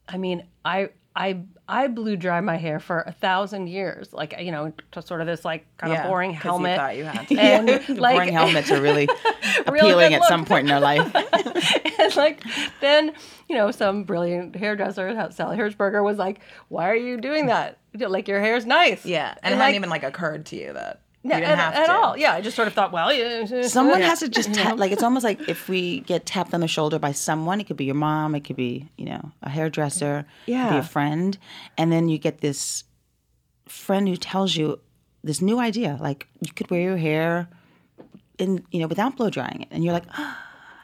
I 0.08 0.18
mean, 0.18 0.46
I 0.64 0.90
I 1.16 1.42
I 1.68 1.88
blew 1.88 2.16
dry 2.16 2.40
my 2.42 2.58
hair 2.58 2.80
for 2.80 3.02
a 3.02 3.12
thousand 3.12 3.68
years, 3.68 4.14
like 4.14 4.36
you 4.40 4.52
know, 4.52 4.72
to 4.94 5.02
sort 5.02 5.22
of 5.22 5.28
this 5.28 5.44
like 5.46 5.66
kind 5.78 5.94
Yeah, 5.94 6.04
of 6.04 6.08
boring 6.10 6.32
'cause 6.34 6.44
you 6.46 6.50
helmet. 6.50 6.78
thought 6.78 6.96
you 6.98 7.04
had 7.06 7.28
to. 7.30 7.40
and 7.40 7.90
like 8.00 8.16
boring 8.16 8.34
helmets 8.34 8.72
are 8.72 8.82
really 8.90 9.08
appealing 9.66 10.12
good 10.12 10.22
at 10.22 10.24
some 10.26 10.46
point 10.46 10.62
in 10.62 10.68
their 10.68 10.80
life. 10.80 11.14
and 12.00 12.16
like 12.16 12.42
then 12.82 13.14
you 13.50 13.56
know 13.56 13.70
some 13.72 14.04
brilliant 14.04 14.56
hairdresser 14.56 15.30
Sally 15.32 15.58
Hershberger 15.58 16.04
was 16.04 16.18
like 16.18 16.40
why 16.70 16.90
are 16.90 16.96
you 16.96 17.20
doing 17.20 17.46
that 17.48 17.78
like 18.00 18.28
your 18.28 18.40
hair's 18.42 18.66
nice 18.66 19.06
yeah. 19.06 19.36
And, 19.44 19.54
it 19.54 19.58
like, 19.58 19.66
hadn't 19.66 19.76
even 19.76 19.90
like 19.90 20.04
occurred 20.04 20.46
to 20.48 20.56
you 20.56 20.74
that 20.74 21.02
yeah, 21.26 21.36
you 21.38 21.42
didn't 21.46 21.58
at, 21.60 21.60
have 21.60 21.74
at 21.76 21.86
to. 21.86 21.92
all 21.94 22.18
yeah 22.18 22.34
I 22.34 22.42
just 22.42 22.56
sort 22.56 22.68
of 22.68 22.74
thought 22.74 22.92
well 22.92 23.14
yeah, 23.14 23.46
Someone 23.68 24.02
has 24.02 24.20
to 24.20 24.30
just 24.30 24.54
tap, 24.54 24.78
like 24.78 24.92
it's 24.92 25.04
almost 25.04 25.24
like 25.30 25.48
if 25.48 25.70
we 25.70 26.02
get 26.02 26.26
tapped 26.26 26.54
on 26.54 26.60
the 26.62 26.68
shoulder 26.68 27.00
by 27.00 27.12
someone, 27.14 27.62
it 27.62 27.68
could 27.68 27.78
be 27.78 27.86
your 27.86 27.96
mom, 27.96 28.36
it 28.36 28.42
could 28.44 28.56
be 28.58 28.90
you 28.98 29.06
know 29.06 29.32
a 29.42 29.50
hairdresser, 29.50 30.20
it 30.20 30.24
could 30.24 30.46
be 30.46 30.52
Yeah. 30.54 30.78
a 30.80 30.84
friend, 30.84 31.38
and 31.78 31.92
then 31.92 32.10
you 32.10 32.18
get 32.18 32.40
this 32.42 32.84
friend 33.68 34.08
who 34.08 34.18
tells 34.18 34.56
you 34.56 34.80
this 35.24 35.42
new 35.42 35.60
idea, 35.60 35.98
like 36.02 36.28
you 36.42 36.52
could 36.52 36.70
wear 36.70 36.82
your 36.82 36.98
hair 36.98 37.48
in 38.38 38.66
you 38.72 38.80
know 38.82 38.88
without 38.88 39.16
blow 39.16 39.30
drying 39.30 39.62
it, 39.62 39.68
and 39.72 39.84
you're 39.84 39.94
like. 39.94 40.06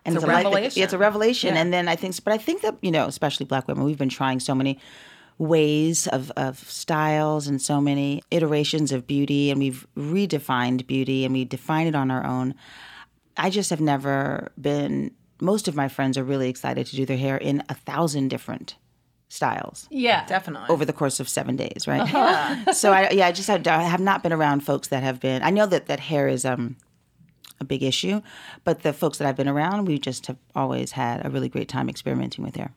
And 0.06 0.16
It's 0.16 0.24
a 0.24 0.28
light- 0.28 0.46
revelation. 0.46 0.82
it's 0.84 0.94
a 0.94 0.98
revelation, 0.98 1.58
and 1.58 1.74
then 1.74 1.90
I 1.90 1.98
think, 1.98 2.24
but 2.24 2.32
I 2.34 2.38
think 2.38 2.62
that 2.62 2.78
you 2.82 2.90
know, 2.90 3.06
especially 3.06 3.46
Black 3.46 3.68
women, 3.68 3.84
we've 3.84 3.98
been 3.98 4.08
trying 4.10 4.40
so 4.40 4.56
many 4.56 4.80
ways 5.40 6.06
of, 6.08 6.30
of 6.32 6.60
styles 6.70 7.48
and 7.48 7.60
so 7.60 7.82
many 7.82 8.22
iterations 8.30 8.92
of 8.92 9.08
beauty, 9.08 9.50
and 9.50 9.60
we've 9.60 9.88
redefined 9.98 10.86
beauty 10.86 11.26
and 11.26 11.34
we 11.34 11.46
define 11.46 11.88
it 11.88 11.96
on 11.96 12.12
our 12.12 12.24
own. 12.26 12.54
I 13.38 13.50
just 13.50 13.72
have 13.72 13.82
never 13.82 14.52
been. 14.62 15.12
Most 15.42 15.68
of 15.70 15.76
my 15.76 15.88
friends 15.88 16.18
are 16.18 16.24
really 16.24 16.50
excited 16.50 16.86
to 16.88 16.96
do 16.96 17.06
their 17.06 17.18
hair 17.18 17.38
in 17.38 17.64
a 17.70 17.74
thousand 17.74 18.28
different 18.28 18.76
styles 19.32 19.88
yeah 19.92 20.26
Definitely. 20.26 20.68
over 20.70 20.84
the 20.84 20.94
course 20.94 21.20
of 21.20 21.30
seven 21.30 21.56
days, 21.56 21.88
right? 21.88 22.66
so 22.74 22.92
I 22.92 23.12
yeah, 23.12 23.28
I 23.28 23.32
just 23.32 23.48
had, 23.48 23.68
I 23.68 23.84
have 23.84 24.02
not 24.02 24.24
been 24.24 24.34
around 24.34 24.62
folks 24.62 24.90
that 24.90 25.04
have 25.04 25.20
been. 25.20 25.44
I 25.44 25.52
know 25.52 25.66
that 25.68 25.86
that 25.86 26.00
hair 26.00 26.28
is 26.28 26.46
um 26.46 26.76
a 27.62 27.64
big 27.64 27.84
issue, 27.84 28.22
but 28.64 28.84
the 28.84 28.94
folks 28.94 29.18
that 29.18 29.28
I've 29.28 29.36
been 29.36 29.48
around, 29.48 29.86
we 29.86 30.00
just 30.00 30.28
have 30.28 30.38
always 30.56 30.94
had 30.94 31.26
a 31.26 31.30
really 31.30 31.50
great 31.50 31.68
time 31.68 31.90
experimenting 31.90 32.44
with 32.44 32.56
hair. 32.56 32.74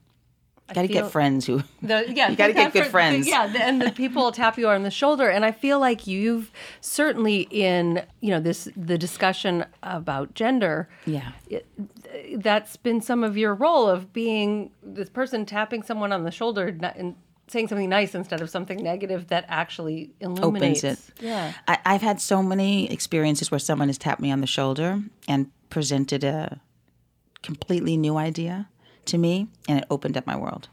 Got 0.74 0.82
to 0.82 0.88
get 0.88 1.10
friends 1.10 1.46
who. 1.46 1.62
The, 1.82 2.04
yeah, 2.14 2.28
You 2.30 2.36
gotta 2.36 2.52
get 2.52 2.72
good 2.72 2.86
friends. 2.86 3.26
yeah, 3.28 3.46
the- 3.46 3.62
and 3.62 3.80
the 3.82 3.90
people 4.02 4.24
will 4.24 4.32
tap 4.32 4.56
you 4.58 4.68
on 4.68 4.82
the 4.82 4.90
shoulder, 4.90 5.28
and 5.28 5.44
I 5.44 5.52
feel 5.52 5.78
like 5.80 6.06
you've 6.06 6.50
certainly 6.80 7.48
in 7.50 8.04
you 8.20 8.30
know 8.30 8.40
this 8.40 8.68
the 8.76 8.96
discussion 8.98 9.64
about 9.82 10.34
gender. 10.34 10.88
Yeah. 11.06 11.32
that's 12.36 12.76
been 12.76 13.00
some 13.00 13.24
of 13.24 13.36
your 13.36 13.54
role 13.54 13.88
of 13.88 14.12
being 14.12 14.70
this 14.82 15.08
person 15.08 15.44
tapping 15.46 15.82
someone 15.82 16.12
on 16.12 16.24
the 16.24 16.30
shoulder 16.30 16.76
and 16.96 17.16
saying 17.48 17.68
something 17.68 17.88
nice 17.88 18.14
instead 18.14 18.40
of 18.40 18.48
something 18.48 18.82
negative 18.82 19.26
that 19.28 19.44
actually 19.48 20.10
illuminates 20.20 20.84
opens 20.84 21.08
it. 21.10 21.24
Yeah. 21.24 21.52
I, 21.68 21.78
I've 21.84 22.00
had 22.02 22.20
so 22.20 22.42
many 22.42 22.90
experiences 22.90 23.50
where 23.50 23.58
someone 23.58 23.88
has 23.88 23.98
tapped 23.98 24.20
me 24.20 24.30
on 24.30 24.40
the 24.40 24.46
shoulder 24.46 25.02
and 25.28 25.50
presented 25.68 26.24
a 26.24 26.60
completely 27.42 27.96
new 27.96 28.16
idea 28.16 28.68
to 29.06 29.18
me, 29.18 29.48
and 29.68 29.78
it 29.78 29.84
opened 29.90 30.16
up 30.16 30.26
my 30.26 30.36
world. 30.36 30.68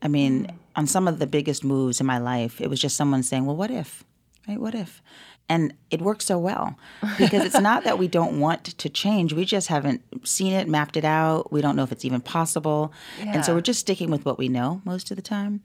I 0.00 0.08
mean, 0.08 0.50
on 0.74 0.86
some 0.86 1.06
of 1.06 1.18
the 1.18 1.26
biggest 1.26 1.62
moves 1.62 2.00
in 2.00 2.06
my 2.06 2.18
life, 2.18 2.60
it 2.60 2.68
was 2.68 2.80
just 2.80 2.96
someone 2.96 3.22
saying, 3.22 3.46
"Well, 3.46 3.56
what 3.56 3.70
if?" 3.70 4.04
Right? 4.48 4.60
What 4.60 4.74
if? 4.74 5.00
And 5.48 5.74
it 5.90 6.00
works 6.00 6.24
so 6.24 6.38
well 6.38 6.78
because 7.18 7.44
it's 7.44 7.60
not 7.60 7.84
that 7.84 7.98
we 7.98 8.08
don't 8.18 8.40
want 8.40 8.64
to 8.64 8.88
change. 8.88 9.32
We 9.32 9.44
just 9.44 9.68
haven't 9.68 10.02
seen 10.26 10.52
it, 10.52 10.68
mapped 10.68 10.96
it 10.96 11.04
out. 11.04 11.52
We 11.52 11.60
don't 11.60 11.76
know 11.76 11.82
if 11.82 11.92
it's 11.92 12.04
even 12.04 12.20
possible. 12.20 12.92
And 13.20 13.44
so 13.44 13.54
we're 13.54 13.60
just 13.60 13.80
sticking 13.80 14.10
with 14.10 14.24
what 14.24 14.38
we 14.38 14.48
know 14.48 14.80
most 14.84 15.10
of 15.10 15.16
the 15.16 15.22
time. 15.22 15.62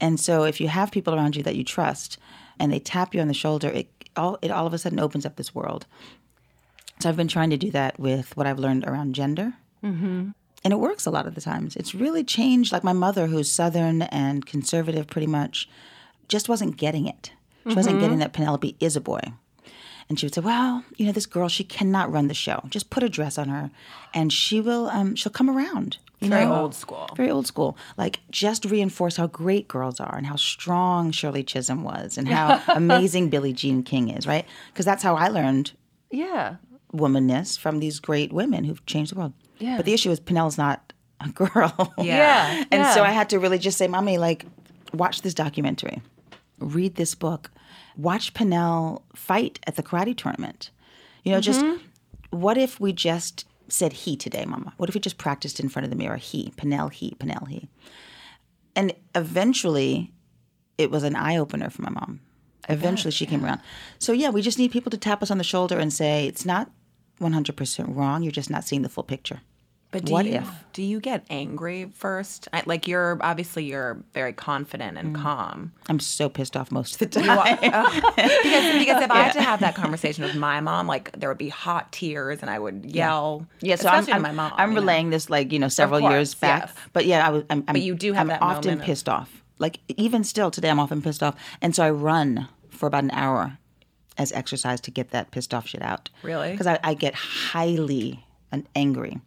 And 0.00 0.18
so 0.18 0.44
if 0.44 0.60
you 0.60 0.68
have 0.68 0.90
people 0.90 1.14
around 1.14 1.36
you 1.36 1.42
that 1.44 1.56
you 1.56 1.62
trust 1.62 2.18
and 2.58 2.72
they 2.72 2.80
tap 2.80 3.14
you 3.14 3.20
on 3.20 3.28
the 3.28 3.34
shoulder, 3.34 3.68
it 3.68 3.88
all 4.16 4.38
it 4.42 4.50
all 4.50 4.66
of 4.66 4.74
a 4.74 4.78
sudden 4.78 4.98
opens 4.98 5.24
up 5.24 5.36
this 5.36 5.54
world. 5.54 5.86
So 7.00 7.08
I've 7.08 7.16
been 7.16 7.28
trying 7.28 7.50
to 7.50 7.56
do 7.56 7.70
that 7.70 7.98
with 8.00 8.36
what 8.36 8.46
I've 8.46 8.58
learned 8.58 8.84
around 8.84 9.14
gender. 9.14 9.54
Mm-hmm. 9.84 10.30
And 10.64 10.72
it 10.72 10.76
works 10.78 11.06
a 11.06 11.10
lot 11.10 11.26
of 11.26 11.34
the 11.34 11.40
times. 11.40 11.76
It's 11.76 11.94
really 11.94 12.24
changed. 12.24 12.72
Like 12.72 12.84
my 12.84 12.92
mother, 12.92 13.26
who's 13.28 13.50
Southern 13.50 14.02
and 14.02 14.44
conservative 14.44 15.06
pretty 15.06 15.26
much, 15.28 15.68
just 16.28 16.48
wasn't 16.48 16.76
getting 16.76 17.06
it. 17.06 17.32
She 17.68 17.74
wasn't 17.74 18.00
getting 18.00 18.18
that 18.18 18.32
Penelope 18.32 18.76
is 18.80 18.96
a 18.96 19.00
boy. 19.00 19.20
And 20.08 20.18
she 20.18 20.24
would 20.24 20.34
say, 20.34 20.40
"Well, 20.40 20.84
you 20.96 21.04
know, 21.04 21.12
this 21.12 21.26
girl, 21.26 21.48
she 21.48 21.64
cannot 21.64 22.10
run 22.10 22.28
the 22.28 22.34
show. 22.34 22.62
Just 22.70 22.88
put 22.88 23.02
a 23.02 23.10
dress 23.10 23.36
on 23.36 23.50
her, 23.50 23.70
and 24.14 24.32
she 24.32 24.58
will. 24.60 24.88
Um, 24.88 25.14
she'll 25.16 25.30
come 25.32 25.50
around. 25.50 25.98
You 26.20 26.30
Very 26.30 26.46
know? 26.46 26.62
old 26.62 26.74
school. 26.74 27.08
Very 27.14 27.30
old 27.30 27.46
school. 27.46 27.76
Like 27.98 28.20
just 28.30 28.64
reinforce 28.64 29.16
how 29.18 29.26
great 29.26 29.68
girls 29.68 30.00
are 30.00 30.16
and 30.16 30.26
how 30.26 30.36
strong 30.36 31.10
Shirley 31.12 31.44
Chisholm 31.44 31.84
was 31.84 32.16
and 32.18 32.26
how 32.26 32.60
amazing 32.74 33.28
Billie 33.28 33.52
Jean 33.52 33.82
King 33.82 34.08
is. 34.08 34.26
Right? 34.26 34.46
Because 34.72 34.86
that's 34.86 35.02
how 35.02 35.14
I 35.14 35.28
learned 35.28 35.72
Yeah. 36.10 36.56
womanness 36.92 37.58
from 37.58 37.78
these 37.78 38.00
great 38.00 38.32
women 38.32 38.64
who've 38.64 38.84
changed 38.86 39.12
the 39.14 39.18
world. 39.18 39.34
Yeah. 39.58 39.76
But 39.76 39.86
the 39.86 39.92
issue 39.92 40.10
is 40.10 40.20
Penel's 40.20 40.58
not 40.58 40.92
a 41.20 41.28
girl. 41.32 41.94
Yeah. 41.98 42.64
And 42.70 42.86
so. 42.94 43.02
I 43.02 43.10
had 43.10 43.30
to 43.30 43.38
really 43.38 43.58
just 43.58 43.78
say, 43.78 43.88
Mommy, 43.88 44.18
like, 44.18 44.44
watch 44.92 45.22
this 45.22 45.34
documentary, 45.34 46.02
read 46.58 46.94
this 46.94 47.14
book, 47.14 47.50
watch 47.96 48.34
Penel 48.34 49.02
fight 49.14 49.58
at 49.66 49.76
the 49.76 49.82
karate 49.82 50.16
tournament. 50.16 50.70
You 51.24 51.32
know, 51.32 51.40
just 51.40 51.60
mm-hmm. 51.60 51.84
what 52.30 52.56
if 52.56 52.80
we 52.80 52.92
just 52.92 53.44
said 53.68 53.92
he 53.92 54.16
today, 54.16 54.44
Mama? 54.44 54.72
What 54.76 54.88
if 54.88 54.94
we 54.94 55.00
just 55.00 55.18
practiced 55.18 55.60
in 55.60 55.68
front 55.68 55.84
of 55.84 55.90
the 55.90 55.96
mirror? 55.96 56.16
He, 56.16 56.52
Penel, 56.56 56.90
he, 56.90 57.14
Penel, 57.18 57.48
he. 57.48 57.68
And 58.74 58.94
eventually, 59.14 60.12
it 60.78 60.90
was 60.90 61.02
an 61.02 61.16
eye 61.16 61.36
opener 61.36 61.68
for 61.68 61.82
my 61.82 61.90
mom. 61.90 62.20
Eventually, 62.68 63.10
she 63.10 63.26
came 63.26 63.44
around. 63.44 63.60
So, 63.98 64.12
yeah, 64.12 64.30
we 64.30 64.42
just 64.42 64.58
need 64.58 64.70
people 64.70 64.90
to 64.90 64.98
tap 64.98 65.22
us 65.22 65.30
on 65.30 65.38
the 65.38 65.44
shoulder 65.44 65.78
and 65.78 65.92
say, 65.92 66.26
it's 66.26 66.44
not 66.44 66.70
100% 67.18 67.96
wrong. 67.96 68.22
You're 68.22 68.32
just 68.32 68.50
not 68.50 68.64
seeing 68.64 68.82
the 68.82 68.88
full 68.88 69.04
picture. 69.04 69.40
But 69.90 70.04
do 70.04 70.12
What 70.12 70.26
you, 70.26 70.34
if? 70.34 70.48
Do 70.74 70.82
you 70.82 71.00
get 71.00 71.24
angry 71.30 71.90
first? 71.94 72.46
I, 72.52 72.62
like 72.66 72.86
you're 72.86 73.16
obviously 73.22 73.64
you're 73.64 74.02
very 74.12 74.34
confident 74.34 74.98
and 74.98 75.16
mm. 75.16 75.22
calm. 75.22 75.72
I'm 75.88 75.98
so 75.98 76.28
pissed 76.28 76.58
off 76.58 76.70
most 76.70 77.00
of 77.00 77.10
the 77.10 77.20
time. 77.22 77.58
Oh. 77.62 78.00
because 78.16 78.78
because 78.78 79.02
if 79.02 79.10
I 79.10 79.22
had 79.22 79.32
to 79.32 79.42
have 79.42 79.60
that 79.60 79.74
conversation 79.74 80.24
with 80.24 80.34
my 80.34 80.60
mom, 80.60 80.86
like 80.86 81.18
there 81.18 81.30
would 81.30 81.38
be 81.38 81.48
hot 81.48 81.90
tears 81.90 82.40
and 82.42 82.50
I 82.50 82.58
would 82.58 82.84
yell. 82.84 83.46
Yeah, 83.60 83.76
so 83.76 83.88
I'm, 83.88 84.06
I'm, 84.12 84.20
my 84.20 84.32
mom. 84.32 84.52
I'm 84.56 84.70
you 84.70 84.74
know. 84.74 84.80
relaying 84.82 85.08
this 85.08 85.30
like 85.30 85.52
you 85.52 85.58
know 85.58 85.68
several 85.68 86.00
course, 86.00 86.12
years 86.12 86.34
back. 86.34 86.64
yes. 86.66 86.74
But 86.92 87.06
yeah, 87.06 87.26
I 87.26 87.30
was. 87.30 87.44
I'm, 87.48 87.64
I'm, 87.66 87.72
But 87.72 87.80
you 87.80 87.94
do 87.94 88.12
have 88.12 88.22
I'm 88.22 88.28
that 88.28 88.42
often 88.42 88.72
moment 88.72 88.80
of- 88.80 88.86
pissed 88.86 89.08
off. 89.08 89.42
Like 89.58 89.80
even 89.96 90.22
still 90.22 90.50
today, 90.50 90.68
I'm 90.68 90.78
often 90.78 91.00
pissed 91.00 91.22
off, 91.22 91.34
and 91.62 91.74
so 91.74 91.82
I 91.82 91.90
run 91.90 92.46
for 92.68 92.86
about 92.86 93.04
an 93.04 93.10
hour 93.12 93.58
as 94.18 94.32
exercise 94.32 94.80
to 94.82 94.90
get 94.90 95.10
that 95.10 95.30
pissed 95.30 95.54
off 95.54 95.66
shit 95.68 95.80
out. 95.82 96.10
Really? 96.22 96.50
Because 96.50 96.66
I, 96.66 96.78
I 96.84 96.94
get 96.94 97.14
highly 97.14 98.24
angry. 98.74 99.20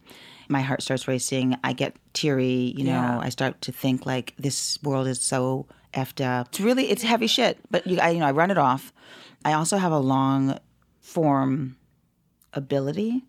my 0.50 0.62
heart 0.62 0.82
starts 0.84 1.08
racing. 1.08 1.56
I 1.64 1.72
get 1.74 1.96
teary. 2.14 2.74
You 2.78 2.84
know, 2.84 2.92
Yeah. 2.92 3.20
I 3.20 3.30
start 3.30 3.62
to 3.62 3.72
think 3.72 4.06
like 4.06 4.34
this 4.38 4.78
world 4.84 5.08
is 5.08 5.22
so 5.22 5.66
effed 5.94 6.20
up. 6.24 6.48
It's 6.50 6.60
really 6.60 6.89
it's 6.92 7.04
heavy 7.04 7.28
shit. 7.28 7.58
But 7.70 7.88
you, 7.88 8.00
I, 8.00 8.10
you 8.12 8.20
know, 8.20 8.26
I 8.28 8.32
run 8.32 8.52
it 8.52 8.58
off. 8.58 8.92
I 9.46 9.54
also 9.54 9.78
have 9.78 9.92
a 9.92 10.00
long 10.00 10.60
form 11.00 11.78
ability. 12.54 13.24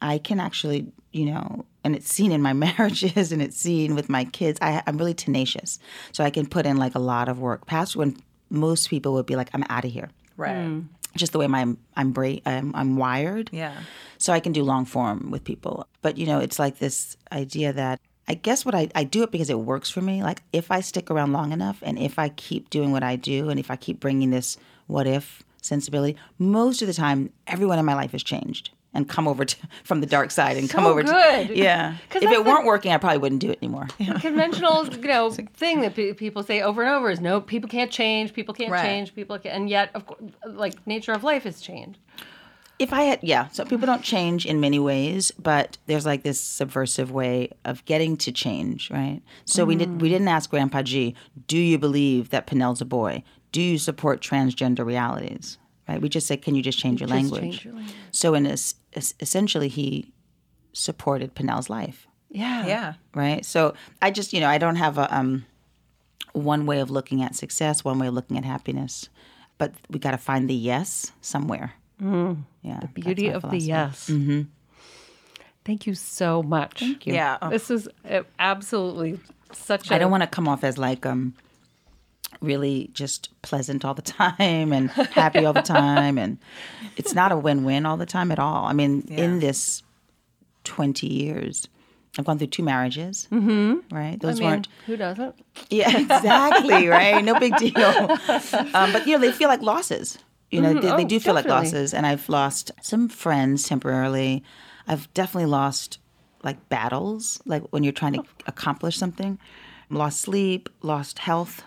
I 0.00 0.18
can 0.18 0.38
actually, 0.40 0.92
you 1.12 1.26
know, 1.26 1.64
and 1.82 1.94
it's 1.96 2.12
seen 2.12 2.32
in 2.32 2.42
my 2.42 2.52
marriages 2.66 3.32
and 3.32 3.40
it's 3.42 3.56
seen 3.56 3.94
with 3.94 4.08
my 4.08 4.24
kids. 4.24 4.58
I, 4.62 4.82
I'm 4.86 4.96
really 4.98 5.14
tenacious, 5.14 5.78
so 6.12 6.22
I 6.24 6.30
can 6.30 6.46
put 6.46 6.66
in 6.66 6.76
like 6.76 6.94
a 6.94 6.98
lot 7.00 7.28
of 7.28 7.38
work. 7.40 7.66
Past 7.66 7.96
when 7.96 8.16
most 8.50 8.88
people 8.90 9.14
would 9.14 9.26
be 9.26 9.36
like, 9.36 9.50
"I'm 9.54 9.64
out 9.68 9.84
of 9.84 9.90
here," 9.92 10.10
Right. 10.36 10.54
Mm. 10.56 10.86
just 11.16 11.32
the 11.32 11.38
way 11.38 11.46
my 11.46 11.66
I'm 11.96 12.12
bra- 12.12 12.40
I'm, 12.44 12.74
I'm 12.74 12.96
wired. 12.96 13.50
Yeah. 13.52 13.74
So 14.18 14.32
I 14.32 14.40
can 14.40 14.52
do 14.52 14.64
long 14.64 14.84
form 14.84 15.30
with 15.30 15.44
people. 15.44 15.86
But 16.02 16.18
you 16.18 16.26
know, 16.26 16.40
it's 16.40 16.58
like 16.58 16.78
this 16.78 17.16
idea 17.30 17.72
that 17.72 18.00
I 18.26 18.34
guess 18.34 18.64
what 18.64 18.74
I, 18.74 18.88
I 18.94 19.04
do 19.04 19.22
it 19.22 19.30
because 19.30 19.50
it 19.50 19.58
works 19.58 19.90
for 19.90 20.00
me. 20.00 20.22
Like 20.22 20.42
if 20.52 20.70
I 20.70 20.80
stick 20.80 21.10
around 21.10 21.32
long 21.32 21.52
enough 21.52 21.78
and 21.82 21.98
if 21.98 22.18
I 22.18 22.30
keep 22.30 22.70
doing 22.70 22.90
what 22.90 23.02
I 23.02 23.16
do 23.16 23.50
and 23.50 23.60
if 23.60 23.70
I 23.70 23.76
keep 23.76 24.00
bringing 24.00 24.30
this 24.30 24.56
what 24.86 25.06
if 25.06 25.42
sensibility, 25.62 26.16
most 26.38 26.82
of 26.82 26.88
the 26.88 26.94
time 26.94 27.32
everyone 27.46 27.78
in 27.78 27.84
my 27.84 27.94
life 27.94 28.12
has 28.12 28.22
changed 28.22 28.70
and 28.94 29.08
come 29.08 29.26
over 29.28 29.44
to, 29.44 29.56
from 29.84 30.00
the 30.00 30.06
dark 30.06 30.30
side 30.30 30.56
and 30.56 30.70
come 30.70 30.84
So 30.84 30.90
over 30.90 31.02
good. 31.02 31.48
to 31.48 31.56
yeah. 31.56 31.96
If 32.14 32.22
it 32.22 32.30
the- 32.30 32.42
weren't 32.42 32.64
working, 32.64 32.92
I 32.92 32.98
probably 32.98 33.18
wouldn't 33.18 33.40
do 33.40 33.50
it 33.50 33.58
anymore. 33.62 33.88
conventional, 34.20 34.86
you 34.86 34.98
know, 35.08 35.30
thing 35.30 35.80
that 35.82 35.94
pe- 35.94 36.12
people 36.14 36.42
say 36.42 36.62
over 36.62 36.82
and 36.82 36.90
over 36.90 37.10
is 37.10 37.20
no, 37.20 37.40
people 37.40 37.68
can't 37.68 37.90
change, 37.90 38.32
people 38.32 38.54
can't 38.54 38.70
Right. 38.70 38.84
change, 38.84 39.14
people 39.14 39.38
can't, 39.38 39.54
and 39.54 39.68
yet, 39.68 39.90
of 39.94 40.06
course, 40.06 40.22
like 40.46 40.86
nature 40.86 41.12
of 41.12 41.24
life 41.24 41.44
has 41.44 41.60
changed. 41.60 41.98
if 42.78 42.92
I 42.92 43.02
had, 43.02 43.20
yeah, 43.22 43.48
so 43.48 43.64
people 43.64 43.86
don't 43.86 44.02
change 44.02 44.46
in 44.46 44.58
many 44.60 44.78
ways, 44.80 45.30
but 45.32 45.78
there's 45.86 46.04
like 46.06 46.22
this 46.24 46.40
subversive 46.40 47.10
way 47.12 47.50
of 47.64 47.84
getting 47.84 48.16
to 48.18 48.32
change, 48.32 48.90
right? 48.90 49.20
So 49.44 49.64
we 49.64 49.76
did 49.76 50.00
we 50.00 50.08
mm. 50.08 50.12
didn't 50.12 50.28
ask 50.28 50.50
Grandpa 50.50 50.82
G, 50.82 51.14
do 51.46 51.56
you 51.56 51.78
believe 51.78 52.30
that 52.30 52.46
Penel's 52.48 52.80
a 52.80 52.84
boy? 52.84 53.22
Do 53.52 53.62
you 53.62 53.78
support 53.78 54.20
transgender 54.20 54.84
realities? 54.84 55.58
Right? 55.88 56.00
We 56.00 56.08
just 56.08 56.26
said, 56.26 56.40
can 56.42 56.54
you 56.54 56.62
just 56.62 56.78
change 56.78 57.00
your 57.00 57.08
Just 57.08 57.14
language? 57.16 57.40
change 57.42 57.64
your 57.64 57.74
language. 57.74 57.94
So 58.10 58.34
in 58.34 58.46
es- 58.46 58.74
es- 58.94 59.14
essentially, 59.20 59.68
he 59.68 60.12
supported 60.72 61.34
Penel's 61.34 61.68
life, 61.68 62.06
Yeah. 62.30 62.66
Yeah. 62.66 62.94
right? 63.14 63.44
So 63.44 63.74
I 64.00 64.10
just, 64.10 64.32
you 64.32 64.40
know, 64.40 64.48
I 64.48 64.58
don't 64.58 64.76
have 64.76 64.96
a 64.98 65.14
um, 65.14 65.44
one 66.32 66.64
way 66.66 66.80
of 66.80 66.90
looking 66.90 67.22
at 67.22 67.34
success, 67.34 67.84
one 67.84 67.98
way 67.98 68.06
of 68.06 68.14
looking 68.14 68.38
at 68.38 68.44
happiness, 68.44 69.08
but 69.58 69.72
we 69.90 69.98
got 69.98 70.12
to 70.12 70.18
find 70.18 70.48
the 70.48 70.54
yes 70.54 71.12
somewhere. 71.20 71.74
Mm. 72.02 72.44
Yeah, 72.62 72.80
the 72.80 72.88
Beauty 72.88 73.28
of 73.28 73.42
the 73.50 73.58
yes. 73.58 74.08
Mm-hmm. 74.10 74.42
Thank 75.64 75.86
you 75.86 75.94
so 75.94 76.42
much. 76.42 76.80
Thank 76.80 77.06
you. 77.06 77.14
Yeah. 77.14 77.38
This 77.50 77.70
is 77.70 77.88
uh, 78.08 78.22
absolutely 78.38 79.20
such 79.52 79.90
a 79.90 79.94
I 79.94 79.98
don't 79.98 80.10
want 80.10 80.22
to 80.22 80.26
come 80.26 80.48
off 80.48 80.64
as 80.64 80.76
like 80.76 81.06
um 81.06 81.34
really 82.40 82.90
just 82.92 83.30
pleasant 83.42 83.84
all 83.84 83.94
the 83.94 84.02
time 84.20 84.72
and 84.72 84.90
happy 84.90 85.44
all 85.44 85.52
the 85.52 85.62
time 85.62 86.18
and 86.18 86.38
it's 86.96 87.14
not 87.14 87.32
a 87.32 87.36
win-win 87.36 87.86
all 87.86 87.96
the 87.96 88.06
time 88.06 88.30
at 88.32 88.38
all. 88.38 88.64
I 88.64 88.72
mean, 88.72 89.02
in 89.08 89.40
this 89.40 89.82
20 90.64 91.06
years, 91.06 91.68
I've 92.18 92.24
gone 92.24 92.38
through 92.38 92.48
two 92.48 92.62
marriages. 92.62 93.26
Mm-hmm. 93.32 93.94
Right? 93.94 94.20
Those 94.20 94.38
I 94.38 94.40
mean, 94.40 94.50
weren't 94.50 94.68
who 94.86 94.96
doesn't? 94.96 95.34
Yeah, 95.70 95.96
exactly, 95.98 96.86
right? 96.86 97.24
No 97.24 97.38
big 97.40 97.56
deal. 97.56 97.76
Um, 98.74 98.92
but 98.92 99.06
you 99.06 99.14
know, 99.14 99.18
they 99.18 99.32
feel 99.32 99.48
like 99.48 99.62
losses. 99.62 100.18
You 100.50 100.60
know, 100.60 100.74
they, 100.74 100.80
they 100.80 101.04
Oh, 101.04 101.08
do 101.08 101.18
feel 101.18 101.34
like 101.34 101.46
losses. 101.46 101.92
And 101.92 102.06
I've 102.06 102.28
lost 102.28 102.70
some 102.80 103.08
friends 103.08 103.64
temporarily. 103.64 104.44
I've 104.86 105.12
definitely 105.14 105.50
lost 105.50 105.98
like 106.44 106.68
battles, 106.68 107.40
like 107.44 107.64
when 107.72 107.82
you're 107.82 107.92
trying 107.92 108.12
to 108.12 108.22
accomplish 108.46 108.96
something. 108.96 109.38
Lost 109.90 110.20
sleep, 110.20 110.68
lost 110.82 111.18
health. 111.18 111.64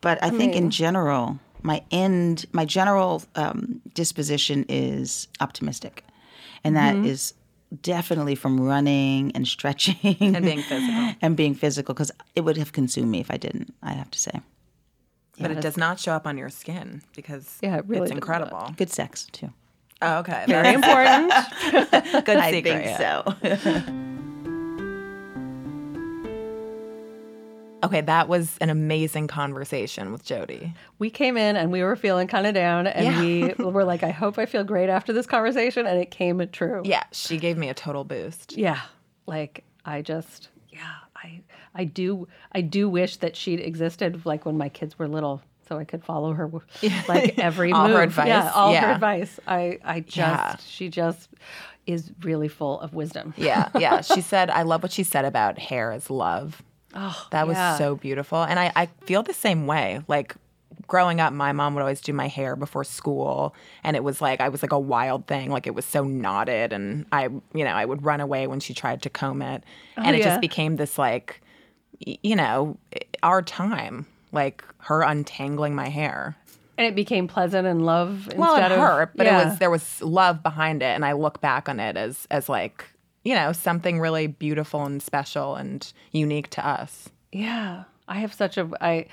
But 0.00 0.22
I 0.22 0.30
think 0.30 0.54
in 0.54 0.70
general, 0.70 1.38
my 1.62 1.82
end, 1.90 2.46
my 2.52 2.64
general 2.64 3.22
um, 3.34 3.80
disposition 3.94 4.64
is 4.68 5.26
optimistic, 5.40 6.04
and 6.64 6.76
that 6.76 6.94
is 6.96 7.34
definitely 7.82 8.34
from 8.34 8.60
running 8.60 9.32
and 9.34 9.46
stretching 9.46 10.16
And 10.34 10.44
being 10.44 10.62
physical. 10.62 11.14
and 11.20 11.36
being 11.36 11.54
physical 11.54 11.94
because 11.94 12.10
it 12.34 12.40
would 12.42 12.56
have 12.56 12.72
consumed 12.72 13.10
me 13.10 13.20
if 13.20 13.30
I 13.30 13.36
didn't. 13.36 13.74
I 13.82 13.92
have 13.92 14.10
to 14.12 14.18
say, 14.18 14.30
But 15.38 15.50
it 15.50 15.60
does 15.60 15.76
not 15.76 16.00
show 16.00 16.12
up 16.12 16.26
on 16.26 16.38
your 16.38 16.48
skin 16.48 17.02
because 17.14 17.58
Yeah, 17.60 17.76
it 17.78 17.84
really 17.86 18.02
it's 18.04 18.10
does 18.10 18.16
incredible. 18.16 18.72
good 18.76 18.90
sex 18.90 19.26
too. 19.32 19.52
Oh, 20.00 20.18
okay. 20.20 20.44
Very 20.46 20.74
important. 20.80 21.32
good 21.72 22.24
secret. 22.24 22.38
I 22.38 22.62
think 22.62 22.96
so. 22.96 23.92
Okay, 27.84 28.00
that 28.00 28.28
was 28.28 28.56
an 28.60 28.70
amazing 28.70 29.28
conversation 29.28 30.10
with 30.12 30.24
Jodie. 30.24 30.74
we 30.98 31.10
came 31.10 31.36
in 31.36 31.54
and 31.56 31.70
we 31.70 31.82
were 31.82 31.94
feeling 31.96 32.26
kind 32.26 32.46
of 32.46 32.54
down, 32.54 32.86
and 32.88 33.18
we 33.20 33.54
were 33.64 33.84
like, 33.84 34.02
I 34.02 34.10
hope 34.10 34.38
I 34.38 34.46
feel 34.46 34.64
great 34.64 34.88
after 34.88 35.12
this 35.12 35.26
conversation. 35.26 35.86
And 35.86 35.98
it 36.00 36.10
came 36.10 36.46
true. 36.48 36.82
Yeah, 36.84 37.04
she 37.12 37.38
gave 37.38 37.56
me 37.56 37.68
a 37.68 37.74
total 37.74 38.02
boost. 38.04 38.56
Yeah. 38.56 38.80
Like, 39.26 39.64
I 39.84 40.02
just, 40.02 40.48
yeah, 40.70 40.80
I, 41.16 41.40
I 41.74 41.84
do, 41.84 42.26
I 42.52 42.62
do 42.62 42.88
wish 42.88 43.16
that 43.18 43.36
she'd 43.36 43.60
existed 43.60 44.26
like 44.26 44.44
when 44.44 44.56
my 44.58 44.68
kids 44.68 44.98
were 44.98 45.06
little. 45.06 45.40
So 45.68 45.78
I 45.78 45.84
could 45.84 46.02
follow 46.02 46.32
her, 46.32 46.50
like 47.08 47.38
every 47.38 47.72
All 47.74 47.86
her 47.88 47.92
move. 47.94 48.02
advice, 48.04 48.28
Yeah, 48.28 48.50
all 48.54 48.74
her 48.74 48.86
advice. 48.90 49.38
I, 49.46 49.78
I 49.84 50.00
just, 50.00 50.16
Yeah. 50.16 50.56
she 50.66 50.88
just 50.88 51.28
is 51.86 52.10
really 52.22 52.48
full 52.48 52.80
of 52.80 52.94
wisdom. 52.94 53.34
Yeah, 53.36 53.68
yeah. 53.78 54.00
She 54.00 54.22
said, 54.22 54.48
I 54.50 54.62
love 54.62 54.82
what 54.82 54.92
she 54.92 55.02
said 55.02 55.26
about 55.26 55.58
hair 55.58 55.92
is 55.92 56.08
love. 56.10 56.62
Oh, 56.94 57.26
That 57.30 57.46
was 57.46 57.56
yeah. 57.56 57.76
so 57.76 57.96
beautiful. 57.96 58.42
And 58.42 58.58
I, 58.58 58.72
I 58.74 58.86
feel 59.04 59.22
the 59.22 59.34
same 59.34 59.66
way. 59.66 60.00
Like 60.08 60.34
growing 60.86 61.20
up, 61.20 61.32
my 61.32 61.52
mom 61.52 61.74
would 61.74 61.80
always 61.80 62.00
do 62.00 62.12
my 62.12 62.28
hair 62.28 62.56
before 62.56 62.84
school. 62.84 63.54
And 63.84 63.94
it 63.96 64.02
was 64.02 64.20
like, 64.20 64.40
I 64.40 64.48
was 64.48 64.62
like 64.62 64.72
a 64.72 64.78
wild 64.78 65.26
thing. 65.26 65.50
Like 65.50 65.66
it 65.66 65.74
was 65.74 65.84
so 65.84 66.04
knotted. 66.04 66.72
And 66.72 67.06
I, 67.12 67.24
you 67.24 67.64
know, 67.64 67.72
I 67.72 67.84
would 67.84 68.04
run 68.04 68.20
away 68.20 68.46
when 68.46 68.60
she 68.60 68.72
tried 68.74 69.02
to 69.02 69.10
comb 69.10 69.42
it. 69.42 69.64
Oh, 69.96 70.02
and 70.02 70.16
it 70.16 70.20
yeah. 70.20 70.26
just 70.26 70.40
became 70.40 70.76
this 70.76 70.98
like, 70.98 71.42
you 72.00 72.36
know, 72.36 72.78
our 73.22 73.42
time, 73.42 74.06
like 74.32 74.64
her 74.78 75.02
untangling 75.02 75.74
my 75.74 75.88
hair. 75.88 76.36
And 76.78 76.86
it 76.86 76.94
became 76.94 77.26
pleasant 77.26 77.66
and 77.66 77.84
love 77.84 78.26
instead 78.26 78.38
Well, 78.38 78.56
it 78.56 78.62
of 78.70 78.78
hurt, 78.78 79.10
but 79.16 79.26
yeah. 79.26 79.42
it 79.42 79.44
was 79.46 79.58
there 79.58 79.70
was 79.70 80.00
love 80.00 80.44
behind 80.44 80.80
it, 80.80 80.94
and 80.94 81.04
I 81.04 81.10
look 81.12 81.40
back 81.40 81.68
on 81.68 81.80
it 81.80 81.96
as 81.96 82.28
as 82.30 82.48
like 82.48 82.84
you 83.28 83.34
know 83.34 83.52
something 83.52 84.00
really 84.00 84.26
beautiful 84.26 84.84
and 84.86 85.02
special 85.02 85.54
and 85.54 85.92
unique 86.12 86.48
to 86.48 86.66
us. 86.66 87.10
Yeah, 87.30 87.84
I 88.08 88.20
have 88.20 88.32
such 88.32 88.56
a 88.56 88.70
I 88.80 89.04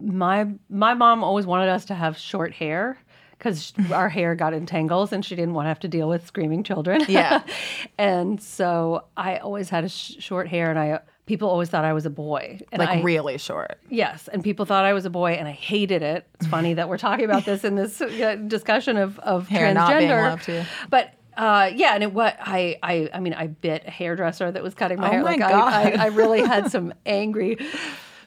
my 0.00 0.46
my 0.70 0.94
mom 0.94 1.22
always 1.22 1.44
wanted 1.44 1.68
us 1.68 1.84
to 1.86 1.94
have 1.94 2.16
short 2.16 2.54
hair 2.54 2.98
because 3.36 3.74
our 3.92 4.08
hair 4.08 4.34
got 4.34 4.54
in 4.54 4.64
tangles 4.64 5.12
and 5.12 5.22
she 5.22 5.36
didn't 5.36 5.52
want 5.52 5.66
to 5.66 5.68
have 5.68 5.80
to 5.80 5.88
deal 5.88 6.08
with 6.08 6.26
screaming 6.26 6.62
children. 6.62 7.04
Yeah. 7.08 7.42
and 7.98 8.42
so 8.42 9.04
I 9.18 9.36
always 9.36 9.68
had 9.68 9.84
a 9.84 9.90
sh- 9.90 10.16
short 10.18 10.48
hair, 10.48 10.70
and 10.70 10.78
I 10.78 11.00
people 11.26 11.50
always 11.50 11.68
thought 11.68 11.84
I 11.84 11.92
was 11.92 12.06
a 12.06 12.10
boy. 12.10 12.58
And 12.72 12.80
Like 12.80 12.88
I, 12.88 13.02
really 13.02 13.36
short. 13.36 13.78
Yes, 13.90 14.28
and 14.32 14.42
people 14.42 14.64
thought 14.64 14.86
I 14.86 14.94
was 14.94 15.04
a 15.04 15.10
boy, 15.10 15.32
and 15.32 15.46
I 15.46 15.52
hated 15.52 16.00
it. 16.00 16.26
It's 16.36 16.46
funny 16.46 16.72
that 16.72 16.88
we're 16.88 16.96
talking 16.96 17.26
about 17.26 17.44
this 17.44 17.64
in 17.64 17.74
this 17.74 18.00
uh, 18.00 18.36
discussion 18.46 18.96
of 18.96 19.18
of 19.18 19.46
Hair 19.54 19.74
transgender. 19.74 19.74
not 19.74 19.98
being 19.98 20.10
loved. 20.10 20.68
But 20.88 21.12
uh, 21.36 21.70
yeah, 21.74 21.94
and 21.94 22.02
it 22.02 22.12
what 22.12 22.36
I 22.40 22.78
I 22.82 23.08
I 23.12 23.20
mean, 23.20 23.34
I 23.34 23.46
bit 23.48 23.84
a 23.86 23.90
hairdresser 23.90 24.50
that 24.52 24.62
was 24.62 24.74
cutting 24.74 25.00
my 25.00 25.08
Oh 25.08 25.12
hair. 25.12 25.22
my 25.22 25.30
like 25.32 25.40
I, 25.42 25.50
God. 25.50 25.72
I 25.72 26.04
I 26.04 26.06
really 26.08 26.40
had 26.46 26.70
some 26.70 26.92
angry 27.06 27.58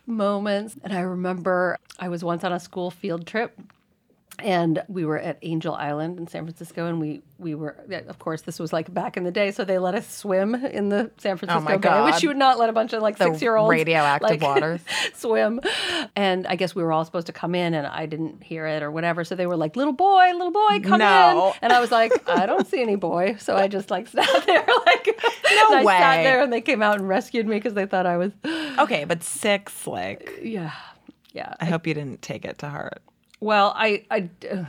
moments, 0.06 0.76
and 0.84 0.94
I 0.94 1.02
remember 1.02 1.78
I 2.00 2.10
was 2.10 2.24
once 2.24 2.44
on 2.44 2.52
a 2.54 2.60
school 2.60 2.92
field 2.92 3.26
trip. 3.28 3.58
And 4.40 4.84
we 4.90 5.06
were 5.06 5.18
at 5.18 5.38
Angel 5.44 5.74
Island 5.74 6.20
in 6.20 6.28
San 6.28 6.44
Francisco, 6.44 6.88
and 6.88 7.00
we 7.00 7.22
we 7.38 7.56
were, 7.56 7.76
of 8.08 8.20
course, 8.20 8.42
this 8.42 8.60
was 8.60 8.74
like 8.74 8.94
back 8.94 9.16
in 9.18 9.24
the 9.24 9.32
day, 9.32 9.52
so 9.52 9.64
they 9.64 9.78
let 9.80 9.96
us 9.96 10.10
swim 10.10 10.56
in 10.56 10.90
the 10.90 11.10
San 11.18 11.34
oh 11.34 11.38
Francisco 11.38 11.58
Oh 11.58 11.62
my 11.62 11.78
Bay, 11.78 12.02
which 12.04 12.14
God. 12.16 12.24
you 12.24 12.30
would 12.30 12.38
not 12.38 12.60
let 12.60 12.70
a 12.70 12.74
bunch 12.74 12.92
of 12.94 13.02
like 13.02 13.18
six 13.18 13.42
year 13.42 13.56
olds 13.56 13.70
radioactive 13.72 14.42
waters. 14.42 14.82
swim. 15.14 15.60
And 16.16 16.48
I 16.48 16.56
guess 16.56 16.76
we 16.76 16.84
were 16.84 16.92
all 16.92 17.04
supposed 17.06 17.28
to 17.28 17.34
come 17.34 17.56
in 17.56 17.74
and 17.74 17.88
I 17.88 18.06
didn't 18.06 18.44
hear 18.44 18.66
it 18.68 18.84
or 18.84 18.92
whatever. 18.92 19.24
So 19.24 19.36
they 19.36 19.48
were 19.48 19.58
like, 19.58 19.76
little 19.76 19.94
boy, 19.94 20.32
little 20.34 20.52
boy, 20.52 20.80
come 20.84 21.00
No. 21.00 21.50
in. 21.50 21.60
And 21.62 21.74
I 21.74 21.80
was 21.80 21.92
like, 21.92 22.12
I 22.30 22.46
don't 22.46 22.68
see 22.68 22.82
any 22.82 22.96
boy. 22.96 23.36
So 23.40 23.56
I 23.56 23.68
just 23.68 23.90
like 23.92 24.08
sat 24.10 24.28
there 24.46 24.66
like 24.86 25.08
No 25.08 25.68
and 25.68 25.76
I 25.80 25.84
way. 25.84 25.98
sat 25.98 26.24
there 26.24 26.42
and 26.42 26.52
they 26.52 26.62
came 26.62 26.82
out 26.82 26.96
and 27.00 27.08
rescued 27.08 27.48
me 27.48 27.56
because 27.58 27.74
they 27.74 27.86
thought 27.86 28.06
I 28.06 28.18
was 28.18 28.32
Okay, 28.80 29.06
but 29.06 29.24
six, 29.24 29.88
like 29.88 30.40
yeah. 30.42 30.72
Yeah. 31.34 31.54
I 31.60 31.66
hope 31.66 31.86
you 31.88 31.94
didn't 31.94 32.22
take 32.22 32.46
it 32.46 32.58
to 32.60 32.70
heart. 32.70 33.02
Well, 33.40 33.74
I 33.76 34.04
I 34.10 34.30
uh, 34.52 34.66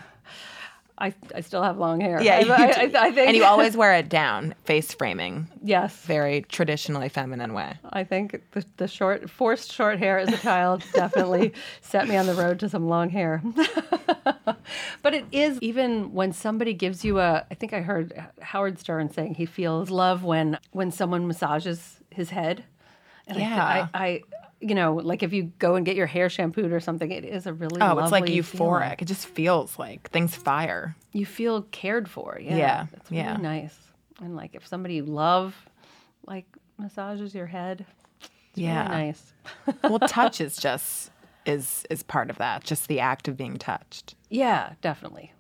I, 0.99 1.13
I 1.35 1.41
still 1.43 1.63
have 1.63 1.77
long 1.77 2.01
hair. 2.01 2.23
Yeah, 2.23 2.37
I, 2.37 2.41
you 2.41 2.53
I, 2.53 2.87
do. 2.87 2.97
I, 2.97 3.07
I 3.07 3.11
think. 3.13 3.29
and 3.29 3.37
you 3.37 3.45
always 3.45 3.77
wear 3.77 3.93
it 3.95 4.09
down, 4.09 4.55
face 4.65 4.95
framing, 4.95 5.47
yes. 5.63 5.95
very 6.07 6.41
traditionally 6.43 7.11
feminine 7.11 7.53
way. 7.53 7.75
I 7.91 8.03
think 8.05 8.43
the, 8.53 8.65
the 8.79 8.89
short, 8.89 9.29
forced 9.29 9.71
short 9.71 9.99
hair 9.99 10.19
as 10.19 10.33
a 10.33 10.39
child 10.39 10.83
definitely 10.95 11.53
set 11.83 12.09
me 12.09 12.17
on 12.17 12.27
the 12.27 12.35
road 12.35 12.59
to 12.61 12.71
some 12.71 12.89
long 12.89 13.11
hair. 13.11 13.43
but 15.03 15.13
it 15.13 15.27
is 15.33 15.59
even 15.61 16.15
when 16.15 16.33
somebody 16.33 16.73
gives 16.73 17.05
you 17.05 17.19
a. 17.19 17.45
I 17.51 17.55
think 17.55 17.75
I 17.75 17.83
heard 17.83 18.15
Howard 18.41 18.79
Stern 18.79 19.13
saying 19.13 19.35
he 19.35 19.45
feels 19.45 19.91
love 19.91 20.25
when 20.25 20.59
when 20.73 20.91
someone 20.91 21.27
massages 21.27 21.99
his 22.11 22.31
head. 22.31 22.65
And 23.27 23.39
Yeah. 23.39 23.89
I, 23.93 24.07
I, 24.07 24.23
you 24.61 24.75
know, 24.75 24.95
like 24.95 25.23
if 25.23 25.33
you 25.33 25.53
go 25.59 25.75
and 25.75 25.85
get 25.85 25.97
your 25.97 26.07
hair 26.07 26.29
shampooed 26.31 26.73
or 26.73 26.81
something, 26.81 27.11
it 27.11 27.25
is 27.25 27.47
a 27.47 27.53
really 27.53 27.81
Oh, 27.81 27.99
it's 27.99 28.13
like 28.13 28.25
euphoric. 28.25 28.47
feeling. 28.83 28.97
It 29.01 29.05
just 29.05 29.27
feels 29.27 29.79
like 29.79 30.11
things 30.11 30.35
fire. 30.35 30.97
You 31.13 31.27
feel 31.27 31.63
cared 31.63 32.09
for. 32.09 32.39
Yeah, 32.41 32.57
Yeah, 32.57 32.87
it's 32.95 33.11
really 33.11 33.23
yeah. 33.23 33.37
nice. 33.37 33.77
And 34.21 34.35
like 34.37 34.55
if 34.55 34.67
somebody 34.67 34.95
you 34.95 35.05
love, 35.05 35.55
like 36.27 36.47
massages 36.79 37.35
your 37.35 37.47
head, 37.47 37.85
it's 38.21 38.31
Yeah. 38.55 38.89
really 38.89 39.07
nice. 39.07 39.33
well, 39.85 39.99
touch 40.01 40.41
is 40.41 40.57
just 40.57 41.11
is 41.45 41.85
is 41.91 42.03
part 42.03 42.31
of 42.31 42.39
that. 42.39 42.65
Just 42.65 42.89
the 42.89 42.99
act 43.01 43.29
of 43.29 43.37
being 43.37 43.57
touched, 43.59 44.15
Yeah, 44.31 44.73
definitely. 44.81 45.33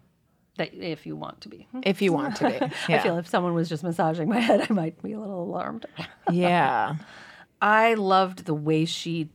That 0.58 0.72
if 0.72 1.04
you 1.04 1.16
want 1.16 1.40
to 1.42 1.48
be. 1.50 1.66
if 1.82 2.00
you 2.00 2.12
want 2.12 2.36
to 2.36 2.48
be. 2.48 2.54
Yeah. 2.60 2.70
I 2.96 2.98
feel 3.02 3.18
if 3.18 3.26
someone 3.28 3.54
was 3.54 3.68
just 3.68 3.82
massaging 3.82 4.28
my 4.28 4.38
head, 4.40 4.66
I 4.70 4.72
might 4.72 5.02
be 5.02 5.12
a 5.12 5.20
little 5.20 5.42
alarmed. 5.42 5.84
yeah. 6.30 6.94
I 7.60 7.94
loved 7.94 8.44
the 8.44 8.54
way 8.54 8.84
she 8.84 9.30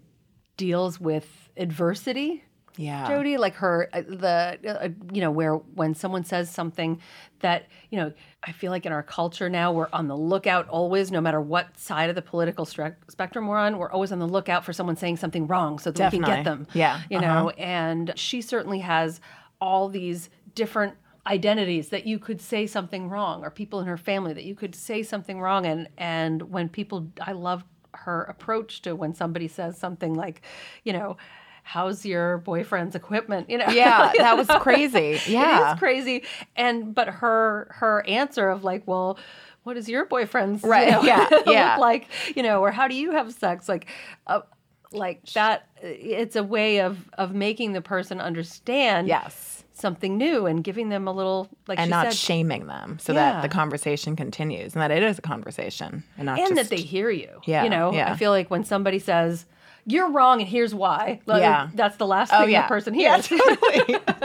deals 0.57 0.99
with 0.99 1.49
adversity. 1.57 2.43
Yeah. 2.78 3.09
Jodie, 3.09 3.38
like 3.38 3.55
her, 3.55 3.89
uh, 3.91 4.01
the, 4.01 4.59
uh, 4.65 4.89
you 5.11 5.22
know, 5.22 5.32
where 5.32 5.55
when 5.55 5.93
someone 5.93 6.24
says 6.24 6.49
something 6.49 7.01
that, 7.39 7.67
you 7.89 7.99
know, 7.99 8.13
I 8.43 8.53
feel 8.53 8.72
like 8.72 8.86
in 8.86 8.91
our 8.93 9.03
culture 9.03 9.49
now, 9.49 9.74
we're 9.74 9.89
on 9.91 10.07
the 10.07 10.15
lookout 10.15 10.69
always, 10.69 11.11
no 11.11 11.19
matter 11.19 11.41
what 11.41 11.78
side 11.78 12.09
of 12.09 12.15
the 12.15 12.22
political 12.22 12.65
stre- 12.65 12.95
spectrum 13.09 13.47
we're 13.47 13.57
on, 13.57 13.78
we're 13.78 13.91
always 13.91 14.11
on 14.11 14.19
the 14.19 14.28
lookout 14.28 14.63
for 14.63 14.72
someone 14.72 14.95
saying 14.95 15.17
something 15.17 15.47
wrong 15.47 15.80
so 15.80 15.91
that 15.91 16.11
we 16.11 16.19
can 16.19 16.28
get 16.28 16.43
them. 16.45 16.65
Yeah. 16.74 17.01
You 17.09 17.19
know, 17.19 17.49
and 17.57 18.13
she 18.15 18.41
certainly 18.41 18.80
has 18.80 19.19
all 19.59 19.89
these 19.89 20.30
different 20.55 20.95
identities 21.28 21.89
that 21.89 22.07
you 22.07 22.17
could 22.17 22.41
say 22.41 22.65
something 22.65 23.09
wrong 23.09 23.43
or 23.43 23.51
people 23.51 23.80
in 23.80 23.86
her 23.86 23.97
family 23.97 24.34
that 24.34 24.43
you 24.43 24.55
could 24.55 24.74
say 24.74 25.03
something 25.03 25.39
wrong 25.39 25.67
and 25.67 25.88
and 25.97 26.41
when 26.51 26.67
people 26.67 27.11
I 27.22 27.34
love 27.34 27.63
her 27.94 28.24
approach 28.24 28.82
to 28.84 28.96
when 28.96 29.14
somebody 29.14 29.48
says 29.48 29.78
something 29.78 30.14
like 30.14 30.42
you 30.84 30.94
know 30.94 31.18
how's 31.64 32.06
your 32.06 32.39
boyfriend's 32.39 32.96
equipment 32.96 33.50
you 33.50 33.58
know 33.58 33.68
Yeah, 33.70 34.12
that 34.18 34.36
was 34.38 34.48
crazy. 34.48 35.20
Yeah. 35.28 35.74
is 35.74 35.80
crazy 35.80 36.24
and 36.56 36.94
but 36.96 37.08
her 37.08 37.68
her 37.76 38.06
answer 38.08 38.50
of 38.50 38.64
like 38.64 38.84
well 38.88 39.18
what 39.64 39.78
is 39.78 39.88
your 39.88 40.06
boyfriend's 40.06 40.64
you 40.64 40.70
Right, 40.70 40.89
know, 40.92 41.04
yeah, 41.04 41.28
look 41.32 41.46
yeah. 41.48 41.78
like 41.78 42.08
you 42.36 42.42
know 42.44 42.62
or 42.62 42.72
how 42.72 42.88
do 42.88 42.96
you 42.96 43.12
have 43.12 43.32
sex 43.34 43.70
like 43.70 43.88
uh, 44.26 44.42
like 44.92 45.24
that 45.34 45.70
it's 45.82 46.36
a 46.36 46.44
way 46.44 46.82
of 46.82 47.08
of 47.18 47.34
making 47.36 47.74
the 47.74 47.82
person 47.82 48.20
understand 48.20 49.08
Yes. 49.08 49.61
Something 49.82 50.17
new 50.17 50.45
and 50.45 50.63
giving 50.63 50.89
them 50.89 51.07
a 51.07 51.11
little 51.11 51.49
like 51.67 51.79
And 51.79 51.89
not 51.89 52.05
said 52.07 52.13
shaming 52.15 52.67
them 52.67 52.97
so 53.01 53.11
Yeah. 53.13 53.34
that 53.34 53.41
the 53.41 53.49
conversation 53.49 54.15
continues 54.15 54.73
and 54.73 54.82
that 54.82 54.91
it 54.91 55.03
is 55.03 55.19
a 55.19 55.21
conversation 55.21 56.03
and 56.17 56.25
not 56.27 56.39
and 56.39 56.55
just 56.55 56.69
that 56.69 56.75
they 56.75 56.82
hear 56.82 57.09
you 57.09 57.41
Yeah, 57.45 57.63
you 57.63 57.69
know 57.69 57.91
yeah. 57.93 58.11
i 58.11 58.15
feel 58.15 58.32
like 58.32 58.49
when 58.49 58.63
somebody 58.63 58.99
says 58.99 59.45
you're 59.86 60.11
wrong 60.11 60.39
and 60.41 60.47
here's 60.49 60.73
why 60.75 61.19
like, 61.25 61.41
Yeah. 61.41 61.69
that's 61.73 61.97
the 61.97 62.05
last 62.07 62.32
Oh, 62.34 62.41
thing 62.43 62.51
yeah. 62.51 62.61
the 62.61 62.67
person 62.67 62.93
Yeah, 62.93 63.19
hears 63.19 63.27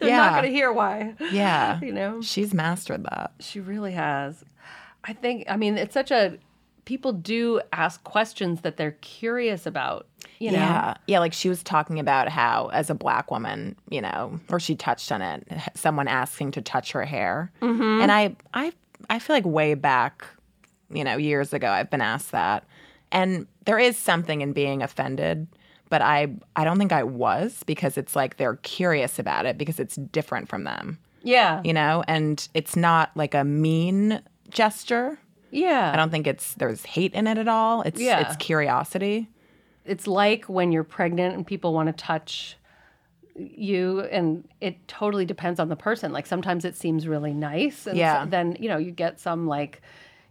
they're 0.00 0.08
Yeah. 0.08 0.16
not 0.16 0.30
going 0.32 0.44
to 0.44 0.50
hear 0.50 0.72
why 0.72 1.14
Yeah. 1.32 1.80
you 1.82 1.92
know 1.92 2.20
She's 2.22 2.52
mastered 2.54 3.04
that. 3.04 3.32
She 3.40 3.60
really 3.60 3.92
has. 3.92 4.44
I 5.04 5.12
think, 5.12 5.44
I 5.48 5.56
mean, 5.56 5.78
it's 5.78 5.94
such 5.94 6.10
a, 6.10 6.36
people 6.86 7.12
do 7.12 7.60
ask 7.72 8.02
questions 8.04 8.62
that 8.62 8.78
they're 8.78 8.96
curious 9.02 9.66
about, 9.66 10.06
you 10.38 10.50
know? 10.50 10.56
Yeah. 10.58 10.94
Yeah. 11.06 11.18
Like 11.18 11.34
she 11.34 11.48
was 11.50 11.62
talking 11.62 11.98
about 12.00 12.28
how, 12.30 12.68
as 12.72 12.88
a 12.88 12.94
black 12.94 13.30
woman, 13.30 13.76
you 13.90 14.00
know, 14.00 14.40
or 14.48 14.58
she 14.58 14.74
touched 14.74 15.12
on 15.12 15.20
it, 15.20 15.46
someone 15.74 16.08
asking 16.08 16.52
to 16.52 16.62
touch 16.62 16.92
her 16.92 17.04
hair. 17.04 17.52
Mm-hmm. 17.60 18.00
And 18.02 18.10
I, 18.10 18.36
I, 18.54 18.72
I 19.10 19.18
feel 19.18 19.36
like 19.36 19.44
way 19.44 19.74
back, 19.74 20.24
you 20.90 21.04
know, 21.04 21.16
years 21.18 21.52
ago, 21.52 21.68
I've 21.68 21.90
been 21.90 22.00
asked 22.00 22.30
that. 22.32 22.64
And 23.12 23.46
there 23.66 23.78
is 23.78 23.96
something 23.96 24.40
in 24.40 24.52
being 24.52 24.82
offended, 24.82 25.46
but 25.90 26.02
I, 26.02 26.28
I 26.56 26.64
don't 26.64 26.78
think 26.78 26.92
I 26.92 27.02
was 27.02 27.62
because 27.66 27.96
it's 27.98 28.16
like 28.16 28.36
they're 28.36 28.56
curious 28.56 29.18
about 29.18 29.44
it 29.46 29.58
because 29.58 29.78
it's 29.78 29.96
different 29.96 30.48
from 30.48 30.64
them, 30.64 30.98
Yeah. 31.22 31.60
you 31.64 31.72
know, 31.72 32.04
and 32.08 32.48
it's 32.54 32.76
not 32.76 33.10
like 33.16 33.34
a 33.34 33.44
mean 33.44 34.22
gesture. 34.50 35.18
Yeah. 35.56 35.90
I 35.92 35.96
don't 35.96 36.10
think 36.10 36.26
it's 36.26 36.54
there's 36.54 36.84
hate 36.84 37.14
in 37.14 37.26
it 37.26 37.38
at 37.38 37.48
all. 37.48 37.82
It's 37.82 38.00
Yeah. 38.00 38.20
it's 38.26 38.36
curiosity. 38.36 39.28
it's 39.84 40.06
like 40.08 40.44
when 40.46 40.72
you're 40.72 40.82
pregnant 40.84 41.34
and 41.36 41.46
people 41.46 41.72
want 41.72 41.86
to 41.88 41.92
touch 41.92 42.56
you 43.36 44.00
and 44.10 44.48
it 44.60 44.86
totally 44.88 45.24
depends 45.26 45.60
on 45.60 45.68
the 45.68 45.76
person 45.76 46.10
like 46.10 46.26
sometimes 46.26 46.64
it 46.64 46.74
seems 46.74 47.06
really 47.06 47.34
nice 47.34 47.86
and 47.86 47.96
Yeah. 47.98 48.24
so 48.24 48.30
then 48.30 48.56
you 48.58 48.68
know 48.68 48.78
you 48.78 48.90
get 48.90 49.20
some 49.20 49.46
like 49.46 49.82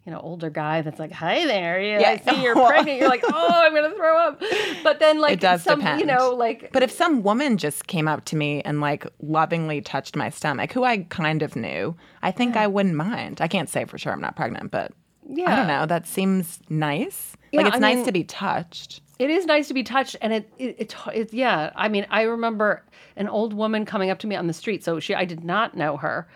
you 0.06 0.12
know 0.12 0.20
older 0.20 0.50
guy 0.50 0.82
that's 0.82 0.98
like 1.00 1.12
hi 1.12 1.46
there 1.46 1.80
yeah, 1.80 2.00
Yeah. 2.00 2.10
i 2.10 2.18
see 2.18 2.42
you're 2.44 2.56
pregnant 2.68 3.00
you're 3.00 3.08
like 3.10 3.24
oh 3.32 3.50
i'm 3.64 3.76
gonna 3.76 3.94
throw 3.96 4.18
up 4.18 4.42
but 4.84 5.00
then 5.00 5.22
like 5.22 5.34
It 5.34 5.40
does 5.40 5.62
some 5.64 5.82
you 6.00 6.06
know 6.06 6.32
like 6.32 6.72
But 6.74 6.82
if 6.84 6.90
some 6.92 7.22
woman 7.22 7.58
just 7.58 7.86
came 7.88 8.08
up 8.08 8.26
to 8.26 8.36
me 8.36 8.62
and 8.64 8.82
like 8.82 9.06
lovingly 9.22 9.82
touched 9.82 10.16
my 10.16 10.30
stomach, 10.32 10.74
who 10.74 10.84
I 10.84 11.04
kind 11.22 11.42
of 11.44 11.56
knew, 11.56 11.96
I 12.24 12.32
think 12.32 12.56
I 12.58 12.66
wouldn't 12.68 12.96
mind. 12.96 13.40
I 13.40 13.48
can't 13.48 13.70
say 13.70 13.86
for 13.86 13.98
sure 14.00 14.12
I'm 14.14 14.22
not 14.22 14.36
pregnant, 14.36 14.72
but 14.72 14.92
I 15.30 15.56
don't 15.56 15.68
know. 15.68 15.86
That 15.86 16.08
seems 16.08 16.60
nice. 16.70 17.36
Yeah, 17.52 17.62
like 17.62 17.68
it's 17.68 17.76
I 17.78 17.80
nice 17.80 17.96
mean- 17.98 18.06
to 18.06 18.12
be 18.12 18.24
touched. 18.24 19.02
It 19.18 19.30
is 19.30 19.46
nice 19.46 19.70
to 19.70 19.74
be 19.74 19.82
touched, 19.84 20.18
and 20.22 20.34
it, 20.34 20.52
it, 20.58 20.76
it, 20.78 20.96
it, 21.14 21.34
yeah. 21.34 21.72
I 21.78 21.88
mean, 21.88 22.06
I 22.10 22.24
remember 22.24 22.84
an 23.16 23.30
old 23.30 23.54
woman 23.54 23.86
coming 23.86 24.10
up 24.10 24.20
to 24.20 24.28
me 24.28 24.36
on 24.36 24.48
the 24.48 24.54
street. 24.54 24.84
So 24.84 25.00
she, 25.00 25.16
I 25.16 25.24
did 25.24 25.42
not 25.46 25.74
know 25.78 25.96
her, 25.96 26.28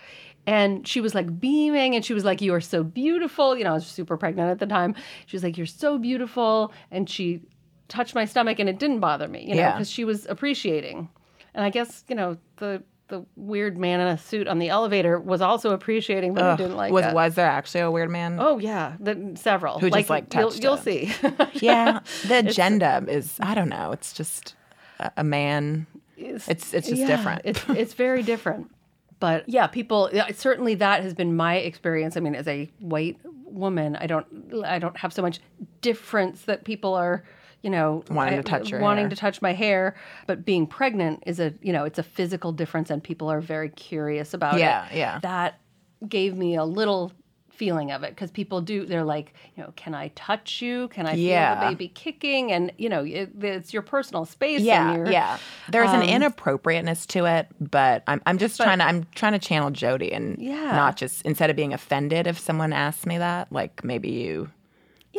and 0.47 0.87
she 0.87 1.01
was 1.01 1.13
like 1.13 1.41
beaming, 1.41 1.93
and 1.95 2.05
she 2.05 2.13
was 2.13 2.23
like, 2.23 2.39
"You 2.41 2.53
are 2.53 2.61
so 2.61 2.81
beautiful." 2.83 3.57
You 3.57 3.65
know, 3.65 3.71
I 3.71 3.73
was 3.73 3.85
super 3.85 4.15
pregnant 4.15 4.49
at 4.49 4.59
the 4.59 4.65
time. 4.65 4.95
She 5.25 5.35
was 5.35 5.43
like, 5.43 5.57
"You're 5.57 5.65
so 5.67 5.97
beautiful," 5.97 6.71
and 6.89 7.09
she 7.09 7.41
touched 7.89 8.15
my 8.15 8.23
stomach, 8.23 8.59
and 8.59 8.69
it 8.69 8.79
didn't 8.79 9.01
bother 9.01 9.27
me, 9.27 9.41
you 9.41 9.55
know, 9.55 9.61
Yeah. 9.61 9.71
because 9.73 9.89
she 9.91 10.05
was 10.05 10.25
appreciating. 10.27 11.09
And 11.53 11.65
I 11.65 11.69
guess 11.71 12.05
you 12.07 12.15
know 12.15 12.37
the 12.57 12.81
the 13.10 13.26
weird 13.36 13.78
man 13.78 13.99
in 13.99 14.07
a 14.07 14.18
suit 14.18 14.47
on 14.47 14.60
the 14.60 14.70
elevator 14.70 15.20
was 15.20 15.41
also 15.41 15.72
appreciating, 15.72 16.34
but 16.34 16.43
I 16.43 16.55
didn't 16.55 16.78
like 16.78 16.93
was 16.93 17.05
it. 17.05 17.14
was 17.14 17.36
there 17.36 17.47
actually 17.47 17.82
a 17.82 17.91
weird 17.91 18.10
man? 18.10 18.38
Oh 18.39 18.60
yeah, 18.60 18.95
the, 18.99 19.34
several. 19.36 19.80
Who 19.80 19.89
just, 19.89 20.10
like, 20.10 20.34
you'll, 20.34 20.53
you'll 20.55 20.78
see. 20.78 21.12
yeah. 21.53 21.99
The 22.28 22.39
agenda 22.39 23.03
is 23.07 23.38
I 23.41 23.55
don't 23.55 23.70
know. 23.70 23.91
It's 23.91 24.14
just 24.14 24.55
a, 24.99 25.12
a 25.18 25.24
man. 25.24 25.88
It's 26.16 26.47
it's 26.47 26.72
just 26.72 26.89
Yeah, 26.89 27.07
different. 27.07 27.41
It's 27.45 27.62
it's 27.70 27.93
very 27.93 28.24
different. 28.24 28.72
But 29.20 29.49
yeah, 29.49 29.68
people 29.68 30.10
certainly 30.34 30.76
that 30.76 31.03
has 31.03 31.14
been 31.14 31.36
my 31.36 31.55
experience. 31.55 32.16
I 32.16 32.22
mean, 32.22 32.36
as 32.36 32.47
a 32.47 32.70
white 32.80 33.18
woman, 33.45 33.95
I 33.97 34.07
don't 34.07 34.26
I 34.64 34.80
don't 34.80 34.95
have 34.97 35.12
so 35.12 35.22
much 35.22 35.39
difference 35.82 36.43
that 36.43 36.64
people 36.64 36.93
are, 36.93 37.24
you 37.62 37.70
know, 37.70 38.03
Wanting 38.10 38.38
to 38.38 38.43
touch 38.43 38.72
wanting 38.72 39.03
hair. 39.05 39.10
to 39.10 39.16
touch 39.16 39.41
my 39.41 39.53
hair. 39.53 39.95
But 40.28 40.45
being 40.45 40.66
pregnant 40.68 41.24
is 41.26 41.39
a 41.39 41.53
you 41.62 41.74
know 41.74 41.84
it's 41.86 41.99
a 41.99 42.03
physical 42.03 42.51
difference, 42.51 42.89
and 42.89 43.03
people 43.03 43.30
are 43.30 43.41
very 43.41 43.70
curious 43.70 44.34
about 44.34 44.55
it. 44.55 44.60
Yeah, 44.62 44.88
yeah. 44.93 45.20
That 45.20 45.60
gave 46.07 46.36
me 46.38 46.55
a 46.55 46.64
little 46.64 47.12
feeling 47.51 47.91
of 47.91 48.03
it 48.03 48.12
because 48.12 48.32
people 48.32 48.62
do 48.62 48.86
they're 48.86 49.03
like 49.03 49.34
you 49.57 49.62
know 49.62 49.74
can 49.76 49.93
i 49.93 50.07
touch 50.16 50.62
you 50.62 50.88
can 50.88 51.05
i 51.05 51.14
feel 51.14 51.55
the 51.55 51.68
baby 51.70 51.89
kicking 51.89 52.53
and 52.53 52.72
you 52.78 52.88
know 52.88 53.03
it, 53.03 53.32
it's 53.41 53.74
your 53.74 53.82
personal 53.82 54.24
space 54.24 54.62
yeah, 54.62 55.10
yeah. 55.10 55.38
There's 55.68 55.89
um, 55.89 55.99
an 56.01 56.07
inappropriateness 56.07 57.05
to 57.07 57.26
it, 57.26 57.47
but 57.60 58.03
I'm 58.07 58.22
I'm 58.26 58.38
just 58.38 58.55
trying 58.55 58.78
to 58.80 58.86
I'm 58.86 59.05
trying 59.14 59.34
to 59.34 59.39
channel 59.39 59.72
Jodie 59.72 60.16
and 60.16 60.38
Yeah. 60.39 60.72
not 60.72 60.95
just 60.95 61.24
instead 61.24 61.49
of 61.49 61.57
being 61.57 61.74
offended 61.74 62.28
if 62.28 62.39
someone 62.39 62.72
asks 62.72 63.05
me 63.05 63.18
that, 63.18 63.51
like 63.51 63.84
maybe 63.84 64.10
you 64.10 64.49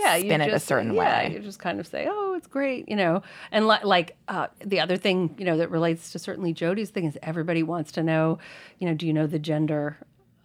yeah, 0.01 0.17
you 0.17 0.25
spin 0.31 0.41
it 0.41 0.49
a 0.49 0.51
just- 0.53 0.67
certain 0.67 0.95
yeah, 0.95 1.01
way. 1.29 1.33
You 1.35 1.41
just 1.41 1.59
kind 1.59 1.79
of 1.81 1.87
say, 1.87 2.07
"Oh, 2.11 2.35
it's 2.37 2.47
great," 2.47 2.89
you 2.89 2.97
know. 2.97 3.23
And 3.53 3.69
li- 3.69 3.85
like 3.85 4.17
uh, 4.29 4.49
the 4.65 4.81
other 4.81 4.97
thing, 4.97 5.35
you 5.39 5.45
know, 5.45 5.57
that 5.59 5.71
relates 5.71 6.11
to 6.13 6.19
certainly 6.19 6.53
Jodie's 6.55 6.91
thing 6.91 7.05
is 7.05 7.19
everybody 7.23 7.63
wants 7.63 7.93
to 7.93 8.03
know, 8.03 8.39
you 8.79 8.89
know, 8.89 8.95
do 8.95 9.07
you 9.07 9.13
know 9.13 9.27
the 9.27 9.39
gender 9.39 9.97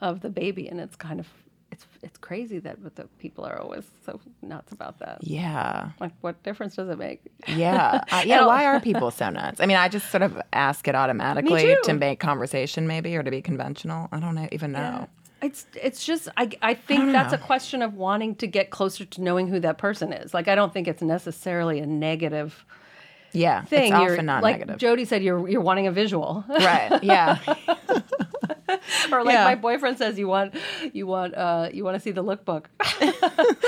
of 0.01 0.21
the 0.21 0.29
baby? 0.29 0.67
And 0.67 0.79
it's 0.79 0.95
kind 0.95 1.19
of 1.19 1.27
it's 1.71 1.85
it's 2.03 2.17
crazy 2.17 2.59
that 2.59 2.81
but 2.83 2.95
the 2.95 3.05
people 3.19 3.43
are 3.45 3.59
always 3.59 3.83
so 4.05 4.19
nuts 4.41 4.71
about 4.71 4.99
that. 4.99 5.17
Yeah. 5.21 5.89
Like, 5.99 6.11
what 6.21 6.41
difference 6.43 6.75
does 6.75 6.89
it 6.89 6.97
make? 6.97 7.21
Yeah. 7.47 8.01
Uh, 8.11 8.21
yeah. 8.25 8.45
Why 8.45 8.65
are 8.65 8.79
people 8.79 9.09
so 9.11 9.29
nuts? 9.29 9.59
I 9.59 9.65
mean, 9.65 9.77
I 9.77 9.89
just 9.89 10.09
sort 10.11 10.21
of 10.23 10.39
ask 10.53 10.87
it 10.87 10.95
automatically 10.95 11.75
to 11.83 11.93
make 11.93 12.19
conversation, 12.19 12.87
maybe, 12.87 13.15
or 13.17 13.23
to 13.23 13.31
be 13.31 13.41
conventional. 13.41 14.07
I 14.11 14.19
don't 14.19 14.35
know, 14.35 14.47
even 14.51 14.71
know. 14.71 15.07
It's 15.41 15.65
it's 15.81 16.05
just 16.05 16.27
I 16.37 16.49
I 16.61 16.73
think 16.73 17.11
that's 17.11 17.33
a 17.33 17.37
question 17.37 17.81
of 17.81 17.93
wanting 17.93 18.35
to 18.35 18.47
get 18.47 18.69
closer 18.69 19.05
to 19.05 19.21
knowing 19.21 19.47
who 19.47 19.59
that 19.59 19.77
person 19.77 20.11
is. 20.13 20.33
Like 20.33 20.47
I 20.47 20.55
don't 20.55 20.73
think 20.73 20.87
it's 20.87 21.01
necessarily 21.01 21.79
a 21.79 21.85
negative 21.85 22.65
Yeah, 23.33 23.61
it's 23.61 23.69
thing. 23.69 23.93
often 23.93 24.13
you're 24.15 24.23
not 24.23 24.41
like 24.43 24.59
negative. 24.59 24.77
Jodie 24.79 25.05
said, 25.05 25.21
you're 25.23 25.47
you're 25.47 25.61
wanting 25.61 25.87
a 25.87 25.91
visual, 25.91 26.43
right. 26.47 26.99
Yeah. 27.03 27.37
or 29.11 29.23
like 29.23 29.33
Yeah. 29.33 29.43
my 29.43 29.55
boyfriend 29.55 29.97
says, 29.97 30.17
you 30.17 30.27
want 30.27 30.55
you 30.93 31.05
want 31.05 31.35
uh 31.35 31.69
you 31.73 31.83
want 31.83 31.95
to 31.95 31.99
see 31.99 32.11
the 32.11 32.23
lookbook, 32.23 32.65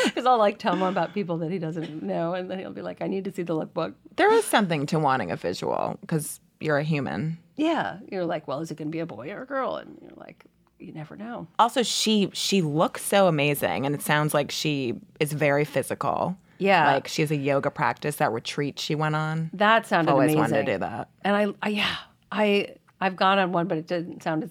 because 0.06 0.26
I'll 0.26 0.38
like 0.40 0.58
tell 0.60 0.74
him 0.74 0.82
about 0.84 1.14
people 1.14 1.38
that 1.40 1.52
he 1.52 1.60
doesn't 1.60 2.02
know, 2.02 2.34
and 2.34 2.50
then 2.50 2.60
he'll 2.60 2.72
be 2.74 2.82
like, 2.82 3.02
I 3.02 3.08
need 3.08 3.26
to 3.26 3.32
see 3.32 3.44
the 3.44 3.54
lookbook. 3.54 3.94
there 4.16 4.32
is 4.34 4.46
something 4.46 4.86
to 4.88 5.00
wanting 5.00 5.32
a 5.32 5.36
visual 5.36 5.98
because 6.02 6.40
you're 6.60 6.78
a 6.78 6.84
human. 6.84 7.38
Yeah, 7.56 7.98
you're 8.12 8.26
like, 8.26 8.48
well, 8.48 8.60
is 8.62 8.72
it 8.72 8.78
going 8.78 8.88
to 8.90 8.92
be 8.92 9.00
a 9.00 9.06
boy 9.06 9.32
or 9.32 9.42
a 9.44 9.46
girl? 9.46 9.76
And 9.78 9.98
you're 10.02 10.12
like, 10.16 10.46
you 10.80 10.92
never 10.94 11.16
know. 11.16 11.48
Also, 11.60 11.84
she 11.84 12.30
she 12.34 12.62
looks 12.62 13.04
so 13.04 13.28
amazing, 13.28 13.86
and 13.86 13.94
it 13.96 14.02
sounds 14.02 14.34
like 14.34 14.52
she 14.52 14.96
is 15.20 15.34
very 15.34 15.66
physical. 15.66 16.38
Yeah. 16.60 16.94
like 16.94 17.08
she 17.08 17.22
has 17.22 17.30
a 17.30 17.36
yoga 17.36 17.70
practice 17.70 18.16
that 18.16 18.32
retreat 18.32 18.80
she 18.80 18.96
went 18.96 19.16
on. 19.16 19.52
That 19.54 19.86
sounded 19.86 20.12
Always 20.12 20.34
amazing. 20.34 20.40
wanted 20.40 20.66
to 20.66 20.72
do 20.74 20.78
that. 20.80 21.10
And 21.22 21.36
I, 21.36 21.54
I, 21.62 21.70
yeah, 21.70 21.96
I, 22.32 22.70
I've 23.00 23.16
gone 23.16 23.38
on 23.38 23.52
one, 23.52 23.68
but 23.68 23.78
it 23.78 23.86
didn't 23.86 24.24
sound 24.24 24.44
as 24.44 24.50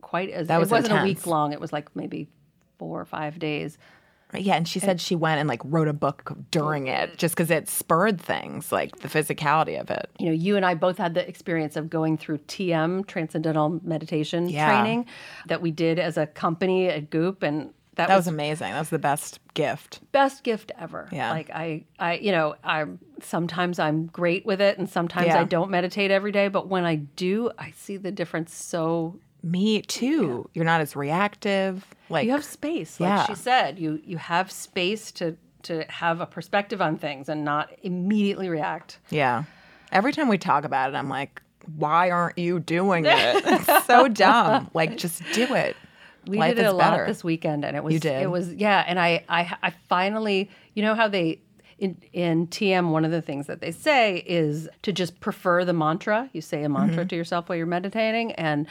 quite 0.00 0.30
as. 0.30 0.48
That 0.48 0.58
was 0.58 0.70
it 0.70 0.74
wasn't 0.74 0.94
a 0.94 0.96
intense. 0.96 1.18
week 1.20 1.26
long. 1.28 1.52
It 1.52 1.60
was 1.60 1.72
like 1.72 1.94
maybe 1.94 2.26
four 2.78 3.00
or 3.00 3.04
five 3.04 3.38
days. 3.38 3.78
Yeah, 4.36 4.54
and 4.54 4.66
she 4.66 4.78
said 4.78 5.00
she 5.00 5.16
went 5.16 5.40
and 5.40 5.48
like 5.48 5.60
wrote 5.64 5.88
a 5.88 5.92
book 5.92 6.32
during 6.50 6.86
it 6.86 7.08
mm-hmm. 7.10 7.16
just 7.16 7.34
because 7.36 7.50
it 7.50 7.68
spurred 7.68 8.20
things 8.20 8.72
like 8.72 8.96
the 9.00 9.08
physicality 9.08 9.80
of 9.80 9.90
it. 9.90 10.10
You 10.18 10.26
know, 10.26 10.32
you 10.32 10.56
and 10.56 10.64
I 10.64 10.74
both 10.74 10.98
had 10.98 11.14
the 11.14 11.26
experience 11.28 11.76
of 11.76 11.90
going 11.90 12.18
through 12.18 12.38
TM 12.38 13.06
Transcendental 13.06 13.80
Meditation 13.84 14.48
Yeah. 14.48 14.68
training 14.68 15.06
that 15.46 15.60
we 15.62 15.70
did 15.70 15.98
as 15.98 16.16
a 16.16 16.26
company 16.26 16.88
at 16.88 17.10
Goop, 17.10 17.42
and 17.42 17.72
that, 17.96 18.08
That 18.08 18.16
was 18.16 18.26
was 18.26 18.34
amazing. 18.34 18.72
That 18.72 18.80
was 18.80 18.88
the 18.88 18.98
best 18.98 19.38
gift. 19.54 20.00
best 20.10 20.42
gift 20.42 20.72
ever. 20.78 21.08
Yeah. 21.12 21.30
Like 21.30 21.50
I, 21.50 21.84
I, 21.98 22.14
you 22.14 22.32
know, 22.32 22.56
I'm 22.64 22.98
sometimes 23.22 23.78
I'm 23.78 24.06
great 24.06 24.44
with 24.44 24.60
it, 24.60 24.78
and 24.78 24.88
sometimes 24.90 25.28
Yeah. 25.28 25.40
I 25.40 25.44
don't 25.44 25.70
meditate 25.70 26.10
every 26.10 26.32
day. 26.32 26.48
But 26.48 26.68
when 26.68 26.84
I 26.84 26.96
do, 26.96 27.50
I 27.58 27.70
see 27.70 27.96
the 27.96 28.10
difference 28.10 28.52
so 28.54 29.18
Me 29.44 29.82
too. 29.82 30.48
You're 30.54 30.64
not 30.64 30.80
as 30.80 30.96
reactive. 30.96 31.86
Like 32.08 32.24
you 32.26 32.32
have 32.32 32.44
space 32.44 32.98
like 32.98 33.08
Yeah. 33.08 33.26
she 33.26 33.34
said 33.34 33.78
you 33.78 34.00
you 34.04 34.16
have 34.16 34.50
space 34.50 35.12
to 35.12 35.36
to 35.64 35.84
have 35.90 36.20
a 36.20 36.26
perspective 36.26 36.80
on 36.82 36.98
things 36.98 37.28
and 37.28 37.44
not 37.44 37.70
immediately 37.82 38.48
react 38.48 38.98
Yeah. 39.10 39.44
Every 39.92 40.12
time 40.12 40.28
we 40.28 40.38
talk 40.38 40.64
about 40.64 40.90
it, 40.90 40.96
I'm 40.96 41.08
like, 41.08 41.40
why 41.76 42.10
aren't 42.10 42.36
you 42.38 42.58
doing 42.58 43.04
it? 43.06 43.44
It's 43.46 43.86
so 43.86 44.08
dumb. 44.08 44.70
Like, 44.74 44.96
just 44.98 45.22
do 45.32 45.54
it. 45.54 45.76
we 46.26 46.38
Life 46.38 46.56
did 46.56 46.64
it 46.64 46.68
a 46.68 46.72
lot 46.72 47.06
this 47.06 47.22
weekend 47.22 47.64
and 47.64 47.76
it 47.76 47.84
was 47.84 47.94
you 47.94 48.00
did? 48.00 48.22
it 48.22 48.30
was 48.30 48.52
yeah 48.54 48.82
and 48.86 48.98
I, 48.98 49.24
I 49.28 49.56
i 49.62 49.70
finally 49.88 50.50
you 50.74 50.82
know 50.82 50.94
how 50.94 51.06
they 51.08 51.40
in, 51.78 52.00
in 52.12 52.46
TM, 52.46 52.90
one 52.90 53.04
of 53.04 53.10
the 53.10 53.20
things 53.20 53.46
that 53.48 53.60
they 53.60 53.72
say 53.72 54.18
is 54.26 54.68
to 54.82 54.92
just 54.92 55.18
prefer 55.18 55.64
the 55.64 55.72
mantra. 55.72 56.30
You 56.32 56.40
say 56.40 56.62
a 56.62 56.68
mantra 56.68 56.98
Mm-hmm. 56.98 57.08
to 57.08 57.16
yourself 57.16 57.48
while 57.48 57.56
you're 57.58 57.66
meditating, 57.66 58.30
and 58.32 58.68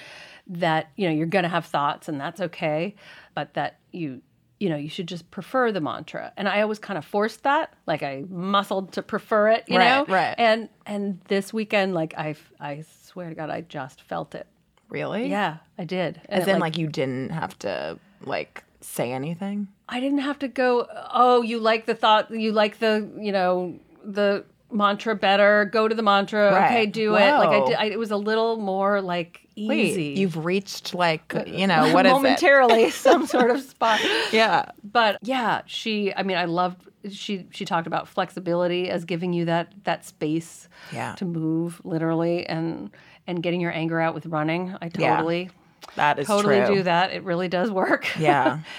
that 0.48 0.91
you 0.96 1.08
know 1.08 1.14
you're 1.14 1.26
going 1.28 1.44
to 1.44 1.50
have 1.50 1.66
thoughts, 1.66 2.08
and 2.08 2.20
that's 2.20 2.41
okay, 2.41 2.96
but 3.36 3.54
that 3.54 3.80
you 3.91 4.22
you 4.60 4.70
know 4.70 4.76
you 4.76 4.89
should 4.89 5.08
just 5.08 5.30
prefer 5.32 5.72
the 5.72 5.82
mantra. 5.82 6.32
And 6.38 6.48
I 6.48 6.62
always 6.62 6.80
kind 6.80 6.98
of 6.98 7.06
forced 7.06 7.44
that, 7.44 7.74
like 7.88 8.04
I 8.04 8.24
muscled 8.30 8.94
to 8.94 9.02
prefer 9.04 9.50
it, 9.50 9.64
you 9.68 9.78
Right, 9.78 9.88
know. 10.08 10.14
right. 10.14 10.36
And 10.38 10.70
and 10.86 11.20
this 11.28 11.54
weekend, 11.54 11.94
like 11.94 12.14
I 12.18 12.36
I 12.60 12.84
swear 13.06 13.30
to 13.30 13.36
God, 13.36 13.50
I 13.50 13.62
just 13.62 14.02
felt 14.02 14.36
it. 14.36 14.48
Really? 14.89 15.28
Yeah, 15.28 15.58
I 15.78 15.86
did. 15.86 16.22
And 16.30 16.41
As 16.44 16.48
in, 16.48 16.60
like, 16.60 16.78
you 16.78 16.88
didn't 16.88 17.32
have 17.32 17.58
to 17.60 17.98
like 18.26 18.64
say 18.82 19.12
anything. 19.12 19.68
I 19.89 20.00
didn't 20.00 20.20
have 20.20 20.38
to 20.39 20.48
go, 20.48 20.88
oh, 21.12 21.41
you 21.41 21.60
like 21.60 21.86
the 21.88 21.96
thought, 21.96 22.30
you 22.32 22.52
like 22.52 22.78
the, 22.80 23.10
you 23.18 23.32
know, 23.32 23.80
the 24.04 24.46
mantra 24.74 25.15
better, 25.15 25.65
go 25.65 25.88
to 25.88 25.95
the 25.95 26.01
mantra, 26.03 26.51
Right. 26.51 26.65
okay, 26.65 26.86
do 26.86 27.15
it. 27.15 27.32
Like 27.32 27.49
I 27.49 27.65
did, 27.65 27.76
I, 27.78 27.86
it 27.86 27.99
was 27.99 28.11
a 28.11 28.17
little 28.17 28.57
more 28.57 29.01
like 29.01 29.47
easy. 29.55 29.67
Wait, 30.09 30.17
you've 30.17 30.43
reached 30.43 30.93
like 30.93 31.36
uh, 31.36 31.43
you 31.45 31.67
know 31.67 31.93
what 31.93 32.05
is 32.07 32.11
it? 32.11 32.15
momentarily 32.15 32.89
some 32.91 33.28
sort 33.28 33.51
of 33.51 33.61
spot. 33.61 33.99
Yeah. 34.32 34.65
But 34.84 35.17
yeah, 35.21 35.61
she, 35.65 36.13
I 36.13 36.24
mean, 36.24 36.38
I 36.38 36.45
loved, 36.45 36.89
she, 37.11 37.45
she 37.51 37.65
talked 37.65 37.86
about 37.88 38.07
flexibility 38.07 38.89
as 38.89 39.05
giving 39.05 39.32
you 39.34 39.45
that, 39.45 39.71
that 39.84 40.05
space 40.05 40.67
Yeah. 40.91 41.13
to 41.15 41.26
move 41.26 41.82
literally 41.84 42.45
and, 42.47 42.89
and 43.28 43.41
getting 43.43 43.61
your 43.61 43.71
anger 43.71 43.99
out 44.01 44.13
with 44.13 44.26
running. 44.26 44.76
I 44.82 44.89
Yeah. 44.97 45.17
totally, 45.17 45.49
That 45.95 46.17
is 46.19 46.28
totally 46.28 46.65
true. 46.65 46.76
do 46.78 46.84
that. 46.84 47.11
It 47.13 47.24
really 47.24 47.47
does 47.47 47.69
work. 47.71 48.07
Yeah. 48.17 48.59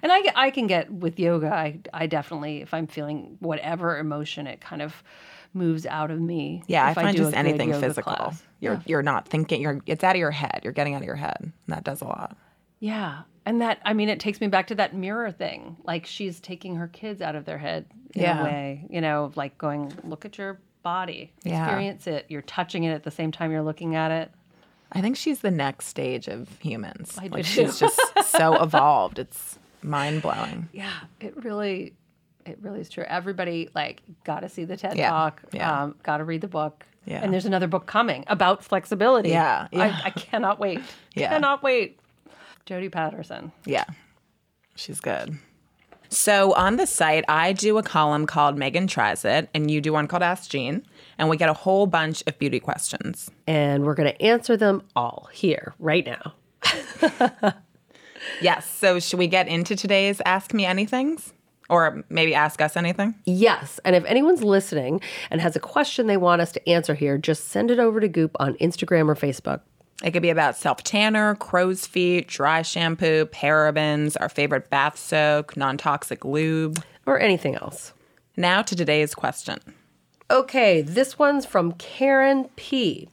And 0.00 0.12
I, 0.12 0.22
I 0.36 0.50
can 0.52 0.68
get 0.68 0.92
with 0.92 1.18
yoga. 1.18 1.52
I, 1.52 1.80
I 1.92 2.06
definitely, 2.06 2.62
if 2.62 2.72
I'm 2.72 2.86
feeling 2.86 3.36
whatever 3.40 3.98
emotion, 3.98 4.46
it 4.46 4.60
kind 4.60 4.80
of 4.80 5.02
moves 5.54 5.86
out 5.86 6.10
of 6.10 6.20
me. 6.20 6.62
Yeah, 6.66 6.90
if 6.90 6.98
I 6.98 7.02
find 7.02 7.16
do 7.16 7.22
just 7.24 7.36
anything 7.36 7.72
physical. 7.72 8.14
class. 8.14 8.42
You're 8.60 8.82
you're 8.86 9.02
not 9.02 9.28
thinking. 9.28 9.60
You're 9.60 9.80
it's 9.86 10.04
out 10.04 10.14
of 10.16 10.20
your 10.20 10.30
head. 10.30 10.60
You're 10.64 10.72
getting 10.72 10.94
out 10.94 11.00
of 11.02 11.06
your 11.06 11.16
head. 11.16 11.36
And 11.40 11.52
that 11.68 11.84
does 11.84 12.00
a 12.00 12.04
lot. 12.04 12.36
Yeah. 12.80 13.22
And 13.46 13.60
that, 13.62 13.80
I 13.84 13.94
mean, 13.94 14.08
it 14.10 14.20
takes 14.20 14.40
me 14.42 14.46
back 14.48 14.66
to 14.66 14.74
that 14.74 14.94
mirror 14.94 15.32
thing. 15.32 15.76
Like 15.84 16.04
she's 16.06 16.38
taking 16.38 16.76
her 16.76 16.86
kids 16.86 17.22
out 17.22 17.34
of 17.34 17.44
their 17.46 17.56
head 17.58 17.86
in 18.14 18.22
Yeah. 18.22 18.40
a 18.40 18.44
way, 18.44 18.86
you 18.90 19.00
know, 19.00 19.24
of 19.24 19.36
like 19.38 19.56
going, 19.56 19.92
look 20.04 20.24
at 20.26 20.36
your 20.36 20.60
body, 20.82 21.32
Yeah. 21.44 21.64
experience 21.64 22.06
it. 22.06 22.26
You're 22.28 22.42
touching 22.42 22.84
it 22.84 22.92
at 22.92 23.04
the 23.04 23.10
same 23.10 23.32
time 23.32 23.50
you're 23.50 23.62
looking 23.62 23.94
at 23.96 24.10
it. 24.10 24.30
I 24.92 25.00
think 25.00 25.16
she's 25.16 25.40
the 25.40 25.50
next 25.50 25.86
stage 25.86 26.28
of 26.28 26.48
humans. 26.60 27.16
I 27.18 27.28
like 27.28 27.44
she's 27.46 27.78
just 27.78 27.98
so 28.26 28.54
evolved. 28.62 29.18
It's 29.18 29.58
mind 29.82 30.20
blowing. 30.22 30.68
Yeah. 30.72 30.92
It 31.20 31.42
really, 31.42 31.94
it 32.48 32.58
really 32.60 32.80
is 32.80 32.88
true. 32.88 33.04
Everybody, 33.06 33.68
like, 33.74 34.02
got 34.24 34.40
to 34.40 34.48
see 34.48 34.64
the 34.64 34.76
TED 34.76 34.96
Yeah. 34.96 35.10
Talk, 35.10 35.42
Yeah. 35.52 35.82
um, 35.84 35.94
got 36.02 36.18
to 36.18 36.24
read 36.24 36.40
the 36.40 36.48
book. 36.48 36.84
Yeah. 37.04 37.20
And 37.22 37.32
there's 37.32 37.46
another 37.46 37.66
book 37.68 37.86
coming 37.86 38.24
about 38.26 38.62
flexibility. 38.62 39.30
Yeah, 39.30 39.68
yeah. 39.72 40.00
I, 40.04 40.08
I 40.08 40.10
cannot 40.10 40.58
wait. 40.58 40.80
Yeah. 41.14 41.30
Cannot 41.30 41.62
wait. 41.62 41.98
Jodie 42.66 42.92
Patterson. 42.92 43.50
Yeah, 43.64 43.84
she's 44.76 45.00
good. 45.00 45.38
So 46.10 46.52
on 46.54 46.76
the 46.76 46.86
site, 46.86 47.24
I 47.28 47.52
do 47.52 47.76
a 47.78 47.82
column 47.82 48.26
called 48.26 48.56
Megan 48.58 48.86
Tries 48.86 49.24
It, 49.24 49.48
and 49.54 49.70
you 49.70 49.80
do 49.80 49.92
one 49.92 50.06
called 50.06 50.22
Ask 50.22 50.50
Jean, 50.50 50.82
and 51.18 51.28
we 51.28 51.36
get 51.36 51.48
a 51.48 51.54
whole 51.54 51.86
bunch 51.86 52.22
of 52.26 52.38
beauty 52.38 52.60
questions. 52.60 53.30
And 53.46 53.84
we're 53.84 53.94
going 53.94 54.10
to 54.12 54.22
answer 54.22 54.56
them 54.56 54.82
all 54.94 55.28
here, 55.32 55.74
right 55.78 56.06
now. 56.06 56.34
Yes. 58.40 58.68
So 58.68 58.98
should 59.00 59.18
we 59.18 59.26
get 59.26 59.48
into 59.48 59.74
today's 59.76 60.20
Ask 60.26 60.52
Me 60.52 60.64
Anythings, 60.64 61.32
or 61.68 62.04
maybe 62.08 62.34
Ask 62.34 62.60
Us 62.60 62.76
Anything? 62.76 63.14
Yes. 63.24 63.80
And 63.84 63.94
if 63.94 64.04
anyone's 64.04 64.42
listening 64.42 65.00
and 65.30 65.40
has 65.40 65.56
a 65.56 65.60
question 65.60 66.06
they 66.06 66.16
want 66.16 66.40
us 66.40 66.52
to 66.52 66.68
answer 66.68 66.94
here, 66.94 67.18
just 67.18 67.48
send 67.48 67.70
it 67.70 67.78
over 67.78 68.00
to 68.00 68.08
Goop 68.08 68.36
on 68.40 68.54
Instagram 68.54 69.08
or 69.08 69.14
Facebook. 69.14 69.60
It 70.02 70.12
could 70.12 70.22
be 70.22 70.30
about 70.30 70.56
self 70.56 70.84
tanner, 70.84 71.34
crow's 71.34 71.86
feet, 71.86 72.28
dry 72.28 72.62
shampoo, 72.62 73.26
parabens, 73.26 74.16
our 74.20 74.28
favorite 74.28 74.70
bath 74.70 74.96
soak, 74.96 75.56
non 75.56 75.76
toxic 75.76 76.24
lube. 76.24 76.82
Or 77.06 77.18
anything 77.18 77.56
else. 77.56 77.92
Now 78.36 78.62
to 78.62 78.76
today's 78.76 79.14
question. 79.14 79.58
Okay, 80.30 80.82
this 80.82 81.18
one's 81.18 81.46
from 81.46 81.72
Karen 81.72 82.48
P. 82.54 83.08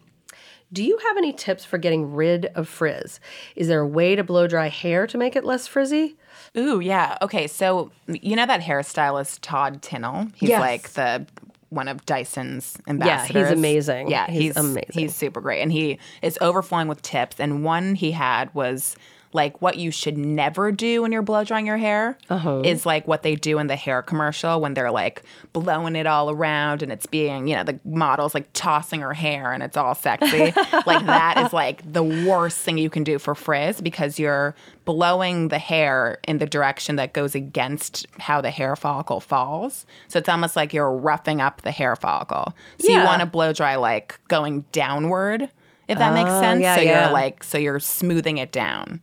Do 0.74 0.84
you 0.84 0.98
have 1.08 1.18
any 1.18 1.32
tips 1.32 1.64
for 1.64 1.78
getting 1.78 2.14
rid 2.14 2.48
of 2.48 2.68
frizz? 2.68 3.20
Is 3.56 3.68
there 3.68 3.82
a 3.82 3.88
way 3.88 4.16
to 4.16 4.24
blow 4.24 4.48
dry 4.48 4.68
hair 4.68 5.08
to 5.08 5.18
make 5.18 5.36
it 5.36 5.46
less 5.46 5.68
frizzy? 5.68 6.18
Ooh, 6.58 6.80
yeah. 6.80 7.18
Okay, 7.22 7.48
so 7.48 7.92
you 8.08 8.36
know 8.36 8.46
that 8.46 8.62
hairstylist 8.62 9.40
Todd 9.42 9.82
Tinnell? 9.82 10.32
He's 10.36 10.50
Yes. 10.50 10.60
like 10.60 10.90
the 10.94 11.26
one 11.70 11.88
of 11.88 12.06
Dyson's 12.06 12.78
ambassadors. 12.88 13.36
Yeah, 13.36 13.44
he's 13.50 13.58
amazing. 13.58 14.10
Yeah, 14.10 14.28
He's 14.30 14.42
he's, 14.42 14.58
amazing. 14.58 14.92
He's 14.94 15.16
super 15.16 15.42
great, 15.42 15.62
and 15.62 15.72
he 15.72 16.00
is 16.22 16.38
overflowing 16.42 16.88
with 16.88 17.02
tips. 17.02 17.40
And 17.40 17.64
one 17.64 17.96
he 17.96 18.12
had 18.12 18.54
was 18.54 18.96
like 19.36 19.62
what 19.62 19.78
you 19.78 19.92
should 19.92 20.18
never 20.18 20.72
do 20.72 21.02
when 21.04 21.12
you're 21.12 21.22
blow 21.22 21.44
drying 21.44 21.68
your 21.68 21.78
hair 21.78 22.18
Uh-huh. 22.30 22.62
is 22.66 22.86
like 22.86 23.08
what 23.08 23.22
they 23.22 23.36
do 23.36 23.60
in 23.60 23.68
the 23.68 23.76
hair 23.76 24.02
commercial 24.02 24.60
when 24.62 24.74
they're 24.74 24.92
like 24.92 25.22
blowing 25.54 25.96
it 25.96 26.08
all 26.08 26.32
around 26.32 26.82
and 26.82 26.92
it's 26.92 27.06
being, 27.06 27.48
you 27.48 27.56
know, 27.56 27.64
the 27.64 27.80
model's 27.86 28.34
like 28.34 28.48
tossing 28.54 29.02
her 29.02 29.14
hair 29.14 29.52
and 29.54 29.62
it's 29.62 29.78
all 29.78 29.94
sexy. 29.94 30.46
like 30.88 31.06
that 31.06 31.44
is 31.46 31.54
like 31.54 31.82
the 31.92 32.04
worst 32.04 32.58
thing 32.60 32.78
you 32.78 32.90
can 32.90 33.04
do 33.04 33.20
for 33.20 33.36
frizz 33.36 33.82
because 33.82 34.18
you're 34.18 34.56
blowing 34.86 35.50
the 35.50 35.60
hair 35.60 36.18
in 36.28 36.38
the 36.38 36.46
direction 36.46 36.96
that 36.96 37.14
goes 37.14 37.36
against 37.36 38.06
how 38.20 38.40
the 38.42 38.52
hair 38.52 38.76
follicle 38.76 39.20
falls. 39.20 39.86
So 40.08 40.20
it's 40.20 40.30
almost 40.30 40.56
like 40.56 40.74
you're 40.74 40.92
roughing 40.92 41.42
up 41.42 41.62
the 41.64 41.72
hair 41.72 41.96
follicle. 41.96 42.54
So 42.80 42.92
you 42.92 43.04
want 43.04 43.20
to 43.22 43.26
blow 43.26 43.52
dry 43.52 43.76
like 43.76 44.20
going 44.28 44.64
downward, 44.72 45.50
if 45.88 45.98
that 45.98 46.14
makes 46.14 46.30
sense. 46.30 46.62
yeah, 46.62 46.76
so 46.76 46.82
yeah. 46.82 47.04
you're 47.06 47.14
like 47.14 47.44
so 47.44 47.58
you're 47.58 47.80
smoothing 47.80 48.38
it 48.38 48.52
down. 48.52 49.02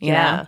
Yeah. 0.00 0.36
know? 0.36 0.46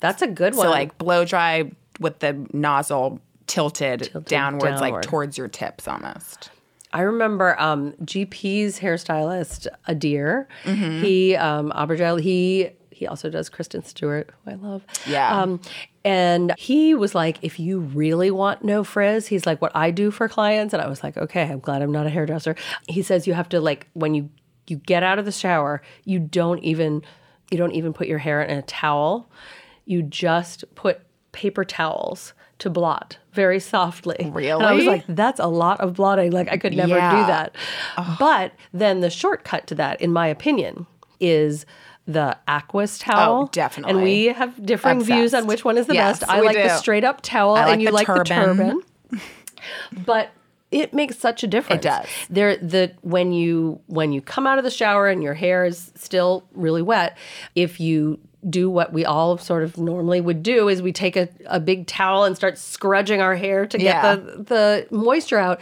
That's 0.00 0.22
a 0.22 0.26
good 0.26 0.54
one. 0.54 0.66
So 0.66 0.70
like 0.70 0.96
blow 0.98 1.24
dry 1.24 1.70
with 1.98 2.20
the 2.20 2.46
nozzle 2.52 3.20
tilted, 3.46 4.10
downwards, 4.26 4.80
like 4.80 5.02
towards 5.02 5.36
your 5.36 5.48
tips 5.48 5.86
almost. 5.86 6.50
I 6.92 7.02
remember 7.02 7.60
um, 7.60 7.92
GP's 8.04 8.80
hairstylist, 8.80 9.68
Adir. 9.88 10.46
Mm-hmm. 10.64 11.04
He, 11.04 11.36
um, 11.36 11.70
Abergel, 11.70 12.20
he 12.20 12.70
He 12.90 13.06
also 13.06 13.30
does 13.30 13.48
Kristen 13.48 13.84
Stewart, 13.84 14.30
who 14.44 14.50
I 14.50 14.54
love. 14.54 14.84
Yeah. 15.06 15.40
Um, 15.40 15.60
and 16.04 16.52
he 16.58 16.94
was 16.94 17.14
like, 17.14 17.38
if 17.42 17.60
you 17.60 17.80
really 17.80 18.30
want 18.30 18.64
no 18.64 18.82
frizz, 18.82 19.26
he's 19.26 19.46
like, 19.46 19.60
what 19.60 19.70
I 19.74 19.90
do 19.90 20.10
for 20.10 20.28
clients. 20.28 20.72
And 20.74 20.82
I 20.82 20.88
was 20.88 21.04
like, 21.04 21.16
okay, 21.16 21.42
I'm 21.42 21.60
glad 21.60 21.82
I'm 21.82 21.92
not 21.92 22.06
a 22.06 22.10
hairdresser. 22.10 22.56
He 22.88 23.02
says 23.02 23.26
you 23.26 23.34
have 23.34 23.48
to 23.50 23.60
like 23.60 23.86
when 23.92 24.14
you 24.14 24.30
you 24.66 24.76
get 24.76 25.02
out 25.02 25.18
of 25.18 25.24
the 25.24 25.32
shower, 25.32 25.82
you 26.04 26.18
don't 26.18 26.62
even 26.62 27.02
you 27.50 27.58
don't 27.58 27.72
even 27.72 27.92
put 27.92 28.06
your 28.08 28.18
hair 28.18 28.42
in 28.42 28.56
a 28.56 28.62
towel. 28.62 29.28
You 29.84 30.02
just 30.02 30.64
put 30.74 31.00
paper 31.32 31.64
towels 31.64 32.32
to 32.58 32.70
blot 32.70 33.18
very 33.32 33.58
softly. 33.60 34.16
And 34.20 34.62
I 34.66 34.72
was 34.74 34.84
like, 34.84 35.04
that's 35.08 35.40
a 35.40 35.46
lot 35.46 35.80
of 35.80 35.94
blotting. 35.94 36.30
Like 36.32 36.48
I 36.50 36.56
could 36.58 36.74
never 36.76 36.96
Yeah. 36.96 37.10
do 37.10 37.26
that. 37.26 37.56
But 38.18 38.52
then 38.72 39.00
the 39.00 39.10
shortcut 39.10 39.66
to 39.68 39.74
that, 39.76 40.00
in 40.00 40.12
my 40.12 40.26
opinion, 40.26 40.86
is 41.20 41.64
the 42.06 42.36
Aquis 42.48 42.98
towel. 42.98 43.42
Oh, 43.44 43.48
definitely. 43.52 43.92
And 43.94 44.02
we 44.02 44.26
have 44.26 44.64
differing 44.66 45.02
views 45.02 45.32
on 45.32 45.46
which 45.46 45.64
one 45.64 45.78
is 45.78 45.86
the 45.86 45.94
Yes, 45.94 46.20
best. 46.20 46.30
I 46.30 46.40
like 46.40 46.56
the 46.56 46.76
straight 46.76 47.04
up 47.04 47.20
towel, 47.22 47.54
like 47.54 47.68
and 47.68 47.82
you 47.82 47.88
the 47.88 47.94
like 47.94 48.06
the 48.06 48.24
turban. 48.24 48.56
turban. 48.56 49.20
but 50.04 50.30
it 50.70 50.94
makes 50.94 51.18
such 51.18 51.42
a 51.42 51.46
difference. 51.46 51.84
It 51.84 51.88
does. 51.88 52.06
There 52.28 52.56
the 52.56 52.92
when 53.02 53.32
you 53.32 53.80
when 53.86 54.12
you 54.12 54.20
come 54.22 54.46
out 54.46 54.58
of 54.58 54.64
the 54.64 54.70
shower 54.70 55.08
and 55.08 55.22
your 55.22 55.34
hair 55.34 55.64
is 55.64 55.90
still 55.96 56.44
really 56.52 56.82
wet, 56.82 57.16
if 57.54 57.80
you 57.80 58.18
do 58.48 58.70
what 58.70 58.92
we 58.92 59.04
all 59.04 59.36
sort 59.36 59.62
of 59.62 59.76
normally 59.76 60.20
would 60.20 60.42
do 60.42 60.68
is 60.68 60.80
we 60.80 60.92
take 60.92 61.14
a, 61.14 61.28
a 61.46 61.60
big 61.60 61.86
towel 61.86 62.24
and 62.24 62.34
start 62.36 62.56
scrudging 62.56 63.20
our 63.20 63.34
hair 63.36 63.66
to 63.66 63.76
get 63.76 63.84
Yeah. 63.84 64.14
the 64.16 64.42
the 64.42 64.86
moisture 64.96 65.38
out. 65.38 65.60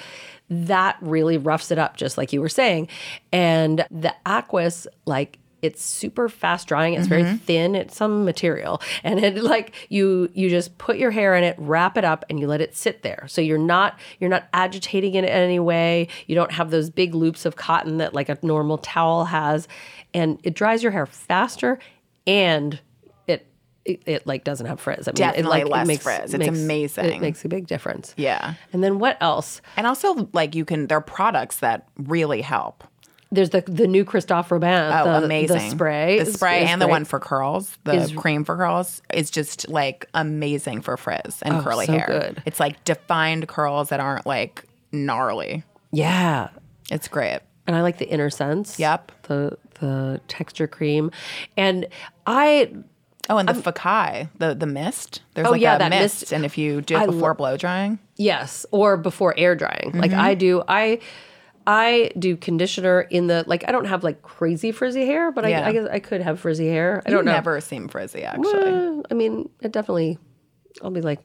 That 0.50 0.96
really 1.02 1.36
roughs 1.36 1.70
it 1.70 1.78
up, 1.78 1.96
just 1.96 2.16
like 2.16 2.32
you 2.32 2.40
were 2.40 2.48
saying. 2.48 2.88
And 3.32 3.84
the 3.90 4.14
Aquis, 4.24 4.86
like 5.04 5.38
it's 5.60 5.82
super 5.82 6.28
fast 6.28 6.68
drying. 6.68 6.94
It's 6.94 7.06
very 7.06 7.22
mm-hmm. 7.22 7.36
thin. 7.36 7.74
It's 7.74 7.96
some 7.96 8.24
material, 8.24 8.80
and 9.02 9.18
it 9.18 9.36
like 9.42 9.74
you 9.88 10.30
you 10.34 10.50
just 10.50 10.78
put 10.78 10.98
your 10.98 11.10
hair 11.10 11.34
in 11.34 11.44
it, 11.44 11.56
wrap 11.58 11.96
it 11.96 12.04
up, 12.04 12.24
and 12.30 12.38
you 12.38 12.46
let 12.46 12.60
it 12.60 12.76
sit 12.76 13.02
there. 13.02 13.26
So 13.28 13.40
you're 13.40 13.58
not 13.58 13.98
you're 14.20 14.30
not 14.30 14.48
agitating 14.52 15.14
it 15.14 15.24
in 15.24 15.30
any 15.30 15.58
way. 15.58 16.08
You 16.26 16.34
don't 16.34 16.52
have 16.52 16.70
those 16.70 16.90
big 16.90 17.14
loops 17.14 17.44
of 17.44 17.56
cotton 17.56 17.98
that 17.98 18.14
like 18.14 18.28
a 18.28 18.38
normal 18.42 18.78
towel 18.78 19.24
has, 19.26 19.68
and 20.14 20.38
it 20.44 20.54
dries 20.54 20.82
your 20.82 20.92
hair 20.92 21.06
faster, 21.06 21.78
and 22.26 22.80
it 23.26 23.46
it, 23.84 24.02
it 24.06 24.26
like 24.26 24.44
doesn't 24.44 24.66
have 24.66 24.80
frizz. 24.80 25.08
I 25.08 25.10
mean, 25.10 25.16
Definitely 25.16 25.60
it, 25.60 25.64
like, 25.64 25.72
less 25.72 25.84
it 25.84 25.88
makes, 25.88 26.02
frizz. 26.04 26.34
It's 26.34 26.38
makes- 26.38 26.58
amazing. 26.58 27.04
It 27.06 27.20
makes 27.20 27.44
a 27.44 27.48
big 27.48 27.66
difference. 27.66 28.14
Yeah. 28.16 28.54
And 28.72 28.84
then 28.84 28.98
what 28.98 29.16
else? 29.20 29.60
And 29.76 29.86
also, 29.86 30.28
like, 30.32 30.54
you 30.54 30.64
can, 30.64 30.86
there 30.86 30.98
are 30.98 31.02
products 31.02 31.60
that 31.60 31.88
really 31.96 32.42
help. 32.42 32.84
There's 33.30 33.50
the 33.50 33.60
the 33.62 33.86
new 33.86 34.04
Christophe 34.04 34.50
Robin. 34.50 34.70
Oh, 34.92 35.20
the, 35.20 35.24
amazing. 35.26 35.56
The 35.58 35.70
spray. 35.70 36.18
The 36.18 36.26
spray 36.32 36.64
is 36.64 36.70
and 36.70 36.80
the 36.80 36.86
great. 36.86 36.92
one 36.92 37.04
for 37.04 37.20
curls, 37.20 37.76
the 37.84 38.10
cream 38.16 38.44
for 38.44 38.56
curls, 38.56 39.02
is 39.12 39.30
just 39.30 39.68
like 39.68 40.08
amazing 40.14 40.80
for 40.80 40.96
frizz 40.96 41.42
and 41.42 41.62
curly 41.62 41.84
Oh, 41.84 41.86
so 41.86 41.92
hair. 41.92 42.06
good. 42.06 42.42
It's 42.46 42.58
like 42.58 42.82
defined 42.84 43.46
curls 43.48 43.90
that 43.90 44.00
aren't 44.00 44.24
like 44.26 44.64
gnarly. 44.92 45.62
Yeah. 45.92 46.48
It's 46.90 47.06
great. 47.08 47.40
and 47.66 47.76
I 47.76 47.82
like 47.82 47.98
the 47.98 48.06
Innersense. 48.06 48.78
Yep. 48.78 49.12
The 49.24 49.58
the 49.80 50.20
texture 50.26 50.66
cream, 50.66 51.10
and 51.56 51.86
I 52.26 52.72
Oh, 53.30 53.36
and 53.36 53.46
the 53.46 53.52
Fekkai, 53.52 54.30
the 54.38 54.54
the 54.54 54.66
mist. 54.66 55.20
There's 55.34 55.46
Oh, 55.46 55.50
like 55.50 55.60
yeah, 55.60 55.76
a 55.76 55.78
that 55.80 55.90
mist, 55.90 56.22
mist. 56.22 56.32
and 56.32 56.46
if 56.46 56.56
you 56.56 56.80
do 56.80 56.96
I 56.96 57.02
it 57.04 57.06
before 57.08 57.28
lo- 57.28 57.34
blow 57.34 57.56
drying, 57.58 57.98
yes, 58.16 58.64
or 58.70 58.96
before 58.96 59.34
air 59.36 59.54
drying, 59.54 59.92
like 59.94 60.12
Mm-hmm. 60.12 60.20
I 60.20 60.34
do. 60.34 60.62
I 60.66 61.00
I 61.70 62.10
do 62.18 62.36
conditioner 62.36 63.02
in 63.02 63.26
the 63.26 63.44
like. 63.46 63.62
I 63.68 63.72
don't 63.72 63.84
have 63.84 64.02
like 64.02 64.22
crazy 64.22 64.72
frizzy 64.72 65.04
hair, 65.04 65.30
but 65.30 65.46
Yeah. 65.48 65.60
I, 65.66 65.68
I 65.68 65.72
guess 65.72 65.88
I 65.90 65.98
could 66.00 66.22
have 66.22 66.40
frizzy 66.40 66.68
hair. 66.68 67.02
I 67.04 67.10
you 67.10 67.16
don't 67.16 67.26
know. 67.26 67.32
never 67.32 67.60
seem 67.60 67.88
frizzy 67.88 68.22
actually. 68.24 68.72
Uh, 68.72 69.02
I 69.10 69.14
mean, 69.14 69.50
it 69.60 69.70
definitely. 69.72 70.18
I'll 70.82 70.90
be 70.90 71.02
like, 71.02 71.20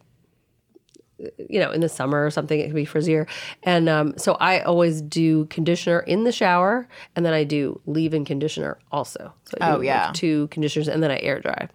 you 1.49 1.59
know, 1.59 1.71
in 1.71 1.79
the 1.81 1.87
summer 1.89 2.25
or 2.25 2.31
something, 2.31 2.59
it 2.59 2.65
can 2.65 2.75
be 2.75 2.85
frizzier. 2.85 3.27
And 3.63 3.87
um, 3.87 4.17
so 4.17 4.33
I 4.41 4.59
always 4.61 5.01
do 5.01 5.45
conditioner 5.45 5.99
in 5.99 6.23
the 6.25 6.31
shower, 6.31 6.87
and 7.15 7.25
then 7.25 7.33
I 7.33 7.43
do 7.45 7.79
leave-in 7.85 8.25
conditioner 8.25 8.79
also. 8.91 9.33
So 9.45 9.57
I 9.61 9.71
do, 9.71 9.77
Oh, 9.77 9.81
yeah. 9.81 10.07
like, 10.07 10.15
two 10.15 10.47
conditioners, 10.49 10.87
and 10.89 11.01
then 11.03 11.11
I 11.11 11.19
air 11.19 11.39
dry. 11.39 11.69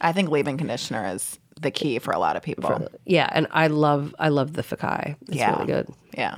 I 0.00 0.12
think 0.12 0.30
leave-in 0.30 0.58
conditioner 0.58 1.06
is 1.14 1.38
the 1.60 1.70
key 1.70 1.98
for 2.00 2.12
a 2.12 2.18
lot 2.18 2.34
of 2.36 2.42
people. 2.42 2.88
Yeah, 3.04 3.28
and 3.30 3.46
I 3.52 3.68
love 3.68 4.12
I 4.18 4.30
love 4.30 4.54
the 4.54 4.62
Fekkai. 4.62 5.16
It's 5.28 5.36
Yeah. 5.36 5.52
really 5.54 5.66
good. 5.66 5.88
yeah. 6.16 6.36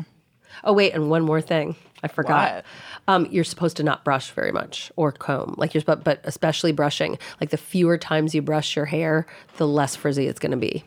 Oh 0.63 0.73
wait, 0.73 0.93
and 0.93 1.11
one 1.11 1.23
more 1.23 1.41
thing. 1.41 1.77
I 2.03 2.09
forgot. 2.09 2.65
Um, 3.09 3.27
you're 3.31 3.45
supposed 3.45 3.79
to 3.79 3.83
not 3.83 4.05
brush 4.05 4.31
very 4.31 4.53
much 4.53 4.93
or 4.97 5.11
comb. 5.11 5.55
Like 5.57 5.75
you're 5.75 5.83
but 5.83 6.05
but 6.05 6.21
especially 6.25 6.73
brushing. 6.73 7.19
Like 7.41 7.51
the 7.51 7.57
fewer 7.57 7.99
times 7.99 8.35
you 8.35 8.43
brush 8.43 8.77
your 8.77 8.85
hair, 8.85 9.27
the 9.57 9.67
less 9.67 9.97
frizzy 9.97 10.27
it's 10.27 10.39
gonna 10.39 10.57
be. 10.57 10.85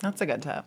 That's 0.00 0.20
a 0.20 0.26
good 0.26 0.42
tip. 0.42 0.64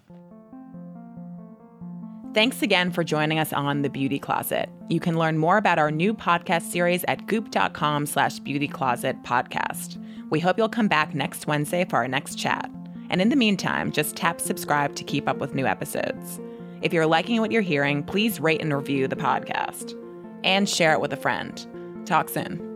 Thanks 2.33 2.61
again 2.61 2.91
for 2.91 3.03
joining 3.03 3.39
us 3.39 3.51
on 3.53 3.81
The 3.81 3.89
Beauty 3.89 4.19
Closet. 4.19 4.69
You 4.87 4.99
can 4.99 5.17
learn 5.17 5.39
more 5.39 5.57
about 5.57 5.79
our 5.79 5.89
new 5.89 6.13
podcast 6.13 6.61
series 6.61 7.03
at 7.07 7.25
goop.com 7.25 8.05
slash 8.05 8.37
beauty 8.39 8.67
closet 8.67 9.21
podcast. 9.23 9.97
We 10.29 10.39
hope 10.39 10.57
you'll 10.57 10.69
come 10.69 10.87
back 10.87 11.15
next 11.15 11.47
Wednesday 11.47 11.85
for 11.85 11.95
our 11.95 12.07
next 12.07 12.35
chat. 12.35 12.69
And 13.09 13.19
in 13.19 13.29
the 13.29 13.35
meantime, 13.35 13.91
just 13.91 14.15
tap 14.15 14.39
subscribe 14.39 14.95
to 14.95 15.03
keep 15.03 15.27
up 15.27 15.37
with 15.37 15.55
new 15.55 15.65
episodes. 15.65 16.39
If 16.81 16.93
you're 16.93 17.05
liking 17.05 17.41
what 17.41 17.51
you're 17.51 17.61
hearing, 17.61 18.03
please 18.03 18.39
rate 18.39 18.61
and 18.61 18.73
review 18.73 19.07
the 19.07 19.15
podcast 19.15 19.95
and 20.43 20.69
share 20.69 20.93
it 20.93 21.01
with 21.01 21.11
a 21.11 21.17
friend. 21.17 22.05
Talk 22.05 22.29
soon. 22.29 22.68